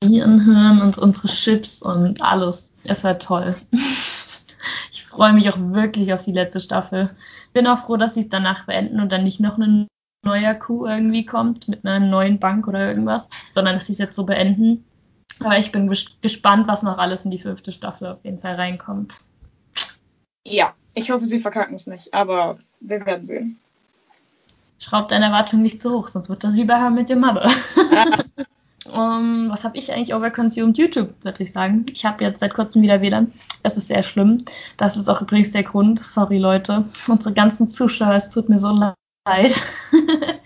hören 0.47 0.81
und 0.81 0.99
unsere 0.99 1.27
Chips 1.27 1.83
und 1.83 2.23
alles. 2.23 2.73
Es 2.85 3.05
war 3.05 3.19
toll. 3.19 3.57
Ich 4.91 5.05
freue 5.05 5.35
mich 5.35 5.49
auch 5.51 5.59
wirklich 5.59 6.13
auf 6.13 6.25
die 6.25 6.33
letzte 6.33 6.59
Staffel. 6.59 7.11
Bin 7.53 7.67
auch 7.69 7.85
froh, 7.85 7.97
dass 7.97 8.15
sie 8.15 8.21
es 8.21 8.29
danach 8.31 8.67
beenden 8.67 8.99
und 8.99 9.13
dann 9.13 9.23
nicht 9.23 9.39
noch 9.39 9.59
ein 9.59 9.87
neuer 10.25 10.55
Coup 10.55 10.87
irgendwie 10.87 11.25
kommt 11.25 11.69
mit 11.69 11.85
einer 11.85 12.05
neuen 12.05 12.41
Bank 12.41 12.67
oder 12.67 12.89
irgendwas, 12.89 13.29
sondern 13.55 13.77
dass 13.77 13.87
sie 13.87 13.93
es 13.93 13.99
jetzt 13.99 14.17
so 14.17 14.25
beenden. 14.25 14.85
Aber 15.41 15.59
ich 15.59 15.73
bin 15.73 15.93
gespannt, 16.23 16.69
was 16.69 16.83
noch 16.83 16.99
alles 16.99 17.25
in 17.25 17.31
die 17.31 17.39
fünfte 17.39 17.73
Staffel 17.73 18.09
auf 18.09 18.25
jeden 18.25 18.39
Fall 18.39 18.55
reinkommt. 18.55 19.19
Ja, 20.47 20.75
ich 20.95 21.11
hoffe, 21.11 21.25
sie 21.25 21.41
verkacken 21.41 21.75
es 21.75 21.87
nicht, 21.87 22.13
aber 22.15 22.59
wir 22.81 23.05
werden 23.05 23.27
sehen. 23.27 23.59
Schraub 24.79 25.09
deine 25.09 25.27
Erwartungen 25.27 25.63
nicht 25.63 25.81
zu 25.81 25.93
hoch, 25.93 26.09
sonst 26.09 26.29
wird 26.29 26.45
das 26.45 26.55
wie 26.55 26.65
bei 26.65 26.79
Her 26.79 26.91
mit 26.91 27.09
Your 27.09 27.17
Mother. 27.17 27.49
um, 28.93 29.49
was 29.51 29.65
habe 29.65 29.79
ich 29.79 29.93
eigentlich 29.93 30.15
overconsumed? 30.15 30.77
YouTube, 30.77 31.15
würde 31.25 31.43
ich 31.43 31.53
sagen. 31.53 31.87
Ich 31.91 32.05
habe 32.05 32.23
jetzt 32.23 32.41
seit 32.41 32.55
kurzem 32.55 32.83
wieder 32.83 33.01
WLAN. 33.01 33.33
Es 33.63 33.77
ist 33.77 33.89
sehr 33.89 34.03
schlimm. 34.03 34.45
Das 34.77 34.97
ist 34.97 35.09
auch 35.09 35.23
übrigens 35.23 35.53
der 35.53 35.63
Grund. 35.63 36.01
Sorry, 36.05 36.39
Leute. 36.39 36.85
Unsere 37.09 37.35
ganzen 37.35 37.69
Zuschauer, 37.69 38.15
es 38.15 38.29
tut 38.29 38.49
mir 38.49 38.59
so 38.59 38.71
leid. 38.71 38.95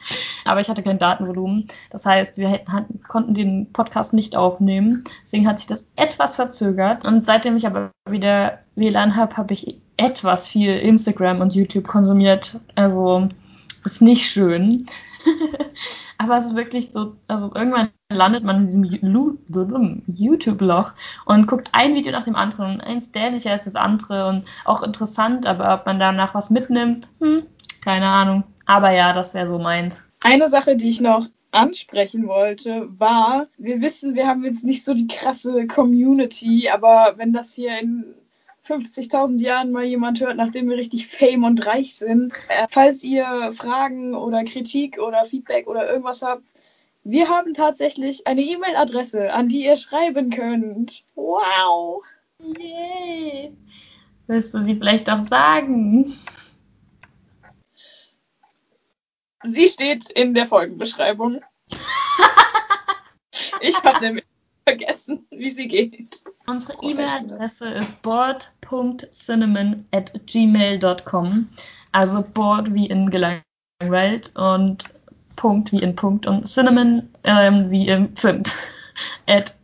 aber 0.48 0.60
ich 0.60 0.68
hatte 0.68 0.82
kein 0.82 0.98
Datenvolumen. 0.98 1.68
Das 1.90 2.06
heißt, 2.06 2.38
wir 2.38 2.48
hätten, 2.48 3.00
konnten 3.06 3.34
den 3.34 3.72
Podcast 3.72 4.12
nicht 4.12 4.34
aufnehmen. 4.34 5.04
Deswegen 5.24 5.46
hat 5.46 5.58
sich 5.58 5.66
das 5.66 5.86
etwas 5.96 6.36
verzögert. 6.36 7.04
Und 7.04 7.26
seitdem 7.26 7.56
ich 7.56 7.66
aber 7.66 7.90
wieder 8.08 8.58
WLAN 8.74 9.16
habe, 9.16 9.36
habe 9.36 9.54
ich 9.54 9.80
etwas 9.96 10.48
viel 10.48 10.76
Instagram 10.78 11.40
und 11.40 11.54
YouTube 11.54 11.86
konsumiert. 11.86 12.58
Also 12.74 13.28
ist 13.84 14.02
nicht 14.02 14.28
schön. 14.28 14.86
aber 16.18 16.38
es 16.38 16.46
ist 16.46 16.56
wirklich 16.56 16.90
so, 16.92 17.16
also 17.28 17.52
irgendwann 17.54 17.90
landet 18.10 18.44
man 18.44 18.56
in 18.58 18.66
diesem 18.66 18.84
YouTube-Loch 20.06 20.92
und 21.26 21.46
guckt 21.46 21.68
ein 21.72 21.94
Video 21.94 22.12
nach 22.12 22.24
dem 22.24 22.36
anderen 22.36 22.74
und 22.74 22.80
eins 22.80 23.12
dämlicher 23.12 23.54
ist 23.54 23.66
das 23.66 23.74
andere 23.74 24.28
und 24.28 24.44
auch 24.64 24.82
interessant, 24.82 25.46
aber 25.46 25.74
ob 25.74 25.86
man 25.86 25.98
danach 25.98 26.34
was 26.34 26.50
mitnimmt, 26.50 27.08
hm, 27.20 27.42
keine 27.84 28.06
Ahnung. 28.06 28.44
Aber 28.66 28.90
ja, 28.90 29.12
das 29.12 29.34
wäre 29.34 29.48
so 29.48 29.58
meins. 29.58 30.02
Eine 30.20 30.48
Sache, 30.48 30.76
die 30.76 30.88
ich 30.88 31.00
noch 31.00 31.28
ansprechen 31.50 32.26
wollte, 32.26 32.88
war, 32.98 33.48
wir 33.56 33.80
wissen, 33.80 34.14
wir 34.14 34.26
haben 34.26 34.44
jetzt 34.44 34.64
nicht 34.64 34.84
so 34.84 34.94
die 34.94 35.06
krasse 35.06 35.66
Community, 35.66 36.68
aber 36.68 37.14
wenn 37.16 37.32
das 37.32 37.54
hier 37.54 37.78
in 37.80 38.14
50.000 38.66 39.40
Jahren 39.40 39.72
mal 39.72 39.84
jemand 39.84 40.20
hört, 40.20 40.36
nachdem 40.36 40.68
wir 40.68 40.76
richtig 40.76 41.06
fame 41.06 41.44
und 41.44 41.64
reich 41.66 41.94
sind, 41.94 42.34
äh, 42.48 42.66
falls 42.68 43.02
ihr 43.02 43.50
Fragen 43.52 44.14
oder 44.14 44.44
Kritik 44.44 44.98
oder 44.98 45.24
Feedback 45.24 45.66
oder 45.68 45.88
irgendwas 45.88 46.22
habt, 46.22 46.42
wir 47.04 47.28
haben 47.28 47.54
tatsächlich 47.54 48.26
eine 48.26 48.42
E-Mail-Adresse, 48.42 49.32
an 49.32 49.48
die 49.48 49.64
ihr 49.64 49.76
schreiben 49.76 50.28
könnt. 50.28 51.04
Wow! 51.14 52.02
Yay! 52.38 53.56
Willst 54.26 54.52
du 54.52 54.62
sie 54.62 54.74
vielleicht 54.74 55.08
auch 55.08 55.22
sagen? 55.22 56.12
Sie 59.44 59.68
steht 59.68 60.10
in 60.10 60.34
der 60.34 60.46
Folgenbeschreibung. 60.46 61.40
ich 63.60 63.76
habe 63.82 64.00
nämlich 64.00 64.24
vergessen, 64.66 65.26
wie 65.30 65.50
sie 65.50 65.68
geht. 65.68 66.22
Unsere 66.46 66.74
E-Mail-Adresse 66.82 67.68
ist 67.70 68.02
board.cinnamon 68.02 69.84
at 69.92 70.12
gmail.com. 70.26 71.48
Also 71.92 72.22
board 72.22 72.74
wie 72.74 72.86
in 72.86 73.10
gelangweilt 73.10 74.36
und 74.36 74.84
Punkt 75.36 75.72
wie 75.72 75.82
in 75.82 75.94
Punkt 75.94 76.26
und 76.26 76.46
Cinnamon 76.46 77.08
ähm, 77.24 77.70
wie 77.70 77.88
im 77.88 78.14
Zimt. 78.16 78.56
at 79.26 79.56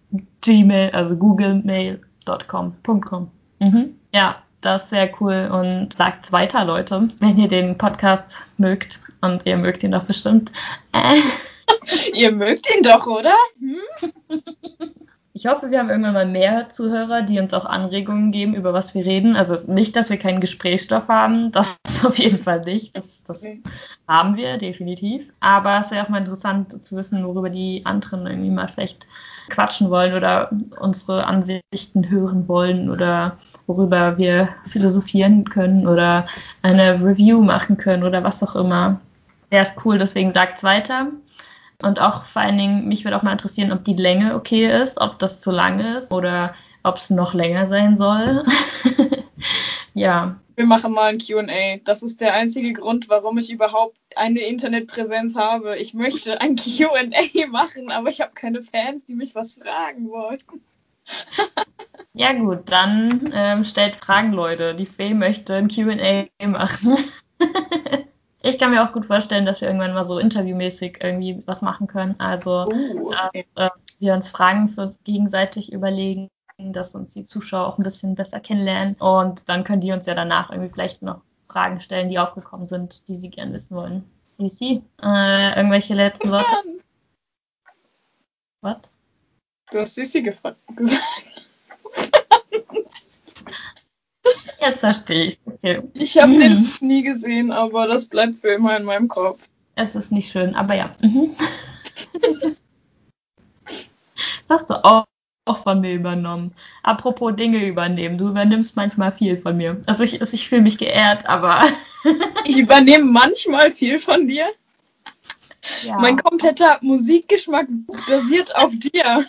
gmail, 0.43 0.91
also 0.91 1.17
googlemail.com. 1.17 2.77
.com. 2.83 3.31
Mhm. 3.59 3.99
Ja, 4.13 4.44
das 4.65 4.91
wäre 4.93 5.11
cool 5.21 5.51
und 5.53 5.97
sagt's 5.97 6.33
weiter, 6.33 6.65
Leute, 6.65 7.09
wenn 7.21 7.39
ihr 7.39 7.49
den 7.49 7.77
Podcast 7.77 8.47
mögt. 8.57 8.99
Und 9.21 9.47
ihr 9.47 9.57
mögt 9.57 9.83
ihn 9.83 9.93
doch 9.93 10.05
bestimmt. 10.05 10.53
Äh. 10.93 11.21
ihr 12.15 12.33
mögt 12.33 12.69
ihn 12.75 12.83
doch, 12.83 13.07
oder? 13.07 13.35
Hm? 13.59 14.41
Ich 15.33 15.47
hoffe, 15.47 15.71
wir 15.71 15.81
haben 15.81 15.91
irgendwann 15.91 16.15
mal 16.15 16.27
mehr 16.27 16.69
Zuhörer, 16.69 17.23
die 17.23 17.41
uns 17.41 17.53
auch 17.55 17.65
Anregungen 17.65 18.33
geben, 18.33 18.55
über 18.55 18.73
was 18.73 18.95
wir 18.95 19.05
reden. 19.05 19.35
Also 19.35 19.59
nicht, 19.67 19.97
dass 19.97 20.09
wir 20.09 20.17
keinen 20.17 20.41
Gesprächsstoff 20.41 21.09
haben, 21.09 21.51
das 21.53 21.77
auf 22.05 22.19
jeden 22.19 22.39
Fall 22.39 22.61
nicht. 22.61 22.97
Das, 22.97 23.25
das 23.25 23.45
haben 24.07 24.37
wir 24.37 24.59
definitiv. 24.59 25.27
Aber 25.41 25.81
es 25.81 25.91
wäre 25.91 26.05
auch 26.05 26.09
mal 26.09 26.19
interessant 26.19 26.85
zu 26.85 26.97
wissen, 26.97 27.27
worüber 27.27 27.51
die 27.51 27.85
anderen 27.85 28.27
irgendwie 28.27 28.51
mal 28.51 28.69
vielleicht 28.69 29.07
quatschen 29.49 29.91
wollen 29.91 30.15
oder 30.15 30.51
unsere 30.81 31.27
Ansichten 31.27 32.09
hören 32.09 32.49
wollen 32.49 32.91
oder 32.91 33.39
worüber 33.67 34.19
wir 34.19 34.49
philosophieren 34.67 35.45
können 35.45 35.87
oder 35.87 36.27
eine 36.63 37.03
Review 37.03 37.43
machen 37.43 37.77
können 37.77 38.05
oder 38.05 38.23
was 38.25 38.43
auch 38.43 38.55
immer. 38.57 39.01
Wäre 39.51 39.65
es 39.65 39.75
cool, 39.85 39.99
deswegen 39.99 40.31
sagt 40.31 40.59
es 40.59 40.65
weiter. 40.65 41.09
Und 41.83 42.01
auch 42.01 42.25
vor 42.25 42.43
allen 42.43 42.59
Dingen, 42.59 42.89
mich 42.89 43.05
würde 43.05 43.17
auch 43.17 43.23
mal 43.23 43.33
interessieren, 43.33 43.73
ob 43.73 43.85
die 43.85 43.95
Länge 43.95 44.35
okay 44.35 44.71
ist, 44.83 45.01
ob 45.01 45.19
das 45.19 45.41
zu 45.41 45.51
lang 45.51 45.81
ist 45.81 46.13
oder 46.13 46.55
ob 46.83 46.97
es 46.97 47.11
noch 47.11 47.35
länger 47.35 47.67
sein 47.67 47.99
soll. 47.99 48.45
ja. 49.95 50.41
Wir 50.57 50.67
machen 50.67 50.93
mal 50.93 51.11
ein 51.11 51.19
QA. 51.19 51.79
Das 51.85 52.03
ist 52.03 52.21
der 52.21 52.35
einzige 52.35 52.73
Grund, 52.73 53.09
warum 53.09 53.39
ich 53.39 53.51
überhaupt 53.51 53.97
eine 54.15 54.41
Internetpräsenz 54.41 55.35
habe. 55.35 55.77
Ich 55.79 55.95
möchte 55.95 56.41
ein 56.41 56.57
QA 56.57 57.47
machen, 57.49 57.91
aber 57.91 58.11
ich 58.11 58.21
habe 58.21 58.33
keine 58.35 58.63
Fans, 58.63 59.05
die 59.07 59.15
mich 59.15 59.35
was 59.35 59.55
fragen 59.55 60.09
wollen. 60.11 60.43
ja, 62.13 62.33
gut, 62.33 62.71
dann 62.71 63.33
ähm, 63.35 63.65
stellt 63.65 63.97
Fragen, 63.97 64.33
Leute. 64.33 64.75
Die 64.75 64.87
Fee 64.87 65.15
möchte 65.15 65.55
ein 65.55 65.69
QA 65.69 66.27
machen. 66.47 66.99
Ich 68.47 68.59
kann 68.59 68.73
mir 68.73 68.87
auch 68.87 68.93
gut 68.93 69.07
vorstellen, 69.07 69.47
dass 69.47 69.63
wir 69.63 69.69
irgendwann 69.69 69.95
mal 69.95 70.05
so 70.05 70.19
interviewmäßig 70.19 70.99
irgendwie 71.01 71.43
was 71.47 71.63
machen 71.63 71.87
können. 71.87 72.15
Also, 72.19 72.67
uh, 72.67 73.07
okay. 73.07 73.47
dass 73.55 73.69
äh, 73.69 73.71
wir 74.01 74.13
uns 74.13 74.31
Fragen 74.31 74.69
für 74.69 74.95
gegenseitig 75.05 75.73
überlegen, 75.73 76.29
dass 76.59 76.95
uns 76.95 77.13
die 77.13 77.27
Zuschauer 77.27 77.67
auch 77.67 77.79
ein 77.79 77.83
bisschen 77.83 78.15
besser 78.15 78.41
kennenlernen. 78.41 78.95
Und 78.97 79.49
dann 79.49 79.65
können 79.65 79.81
die 79.81 79.93
uns 79.93 80.07
ja 80.07 80.15
danach 80.15 80.51
irgendwie 80.51 80.71
vielleicht 80.71 81.03
noch 81.03 81.23
Fragen 81.49 81.81
stellen, 81.81 82.09
die 82.09 82.19
aufgekommen 82.19 82.69
sind, 82.69 83.07
die 83.09 83.17
sie 83.17 83.31
gern 83.31 83.53
wissen 83.53 83.77
wollen. 83.77 84.05
Sisi, 84.25 84.83
äh, 85.03 85.57
irgendwelche 85.57 85.95
letzten 85.95 86.31
Worte? 86.31 86.55
Was? 88.61 88.79
Du 89.71 89.79
hast 89.79 89.95
Sisi 89.95 90.23
gefragt. 90.23 90.63
Jetzt 94.61 94.81
verstehe 94.81 95.27
ich 95.27 95.39
okay. 95.45 95.83
Ich 95.93 96.17
habe 96.17 96.33
mhm. 96.33 96.39
den 96.39 96.73
nie 96.81 97.03
gesehen, 97.03 97.53
aber 97.53 97.87
das 97.87 98.09
bleibt 98.09 98.37
für 98.37 98.49
immer 98.49 98.77
in 98.77 98.85
meinem 98.85 99.09
Kopf. 99.09 99.39
Es 99.75 99.95
ist 99.95 100.11
nicht 100.11 100.31
schön, 100.31 100.55
aber 100.55 100.75
ja. 100.75 100.97
Mhm. 101.03 101.37
hast 104.49 104.71
du 104.71 104.85
auch, 104.85 105.05
auch 105.47 105.59
von 105.59 105.81
mir 105.81 105.93
übernommen. 105.93 106.55
Apropos 106.83 107.37
Dinge 107.37 107.67
übernehmen, 107.67 108.19
du 108.19 108.29
übernimmst 108.29 108.77
manchmal 108.77 109.13
viel 109.13 109.37
von 109.37 109.57
mir. 109.57 109.81
Also 109.87 110.03
ich, 110.03 110.21
also 110.21 110.35
ich 110.35 110.49
fühle 110.49 110.63
mich 110.63 110.79
geehrt, 110.79 111.27
aber. 111.27 111.65
ich 112.45 112.59
übernehme 112.59 113.05
manchmal 113.05 113.73
viel 113.73 113.99
von 113.99 114.27
dir. 114.27 114.49
Ja. 115.83 115.99
Mein 115.99 116.17
kompletter 116.17 116.79
Musikgeschmack 116.83 117.67
basiert 118.09 118.55
auf 118.57 118.73
dir. 118.77 119.27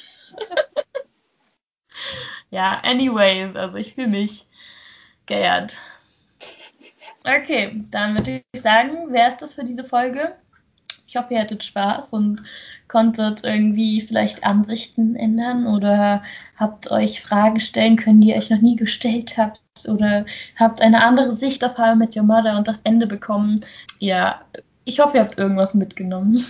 ja, 2.51 2.81
anyways, 2.83 3.55
also 3.55 3.77
ich 3.77 3.95
fühle 3.95 4.07
mich 4.07 4.47
geehrt. 5.25 5.77
Okay, 7.23 7.83
dann 7.91 8.15
würde 8.15 8.43
ich 8.51 8.61
sagen, 8.61 9.11
wäre 9.11 9.29
es 9.29 9.37
das 9.37 9.53
für 9.53 9.63
diese 9.63 9.83
Folge. 9.83 10.35
Ich 11.07 11.15
hoffe, 11.15 11.33
ihr 11.33 11.39
hattet 11.39 11.63
Spaß 11.63 12.13
und 12.13 12.41
konntet 12.95 13.43
irgendwie 13.43 13.99
vielleicht 13.99 14.45
Ansichten 14.45 15.17
ändern 15.17 15.67
oder 15.67 16.23
habt 16.55 16.89
euch 16.91 17.21
Fragen 17.21 17.59
stellen 17.59 17.97
können, 17.97 18.21
die 18.21 18.29
ihr 18.29 18.37
euch 18.37 18.49
noch 18.49 18.61
nie 18.61 18.77
gestellt 18.77 19.35
habt 19.35 19.59
oder 19.89 20.25
habt 20.55 20.79
eine 20.79 21.03
andere 21.03 21.33
Sicht 21.33 21.61
auf 21.65 21.77
How 21.77 21.97
mit 21.97 22.15
Your 22.15 22.23
Mother 22.23 22.55
und 22.55 22.69
das 22.69 22.79
Ende 22.85 23.05
bekommen. 23.05 23.59
Ja, 23.99 24.39
ich 24.85 25.01
hoffe, 25.01 25.17
ihr 25.17 25.23
habt 25.23 25.37
irgendwas 25.37 25.73
mitgenommen. 25.73 26.45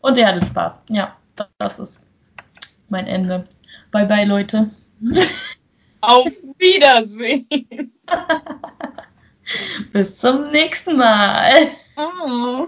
Und 0.00 0.18
ihr 0.18 0.26
hattet 0.26 0.46
Spaß. 0.46 0.76
Ja, 0.88 1.16
das 1.58 1.78
ist 1.78 2.00
mein 2.88 3.06
Ende. 3.06 3.44
Bye 3.92 4.06
bye, 4.06 4.24
Leute. 4.24 4.70
Auf 6.00 6.32
Wiedersehen. 6.58 7.46
Bis 9.92 10.18
zum 10.18 10.42
nächsten 10.50 10.96
Mal. 10.96 11.68
Oh. 11.96 12.66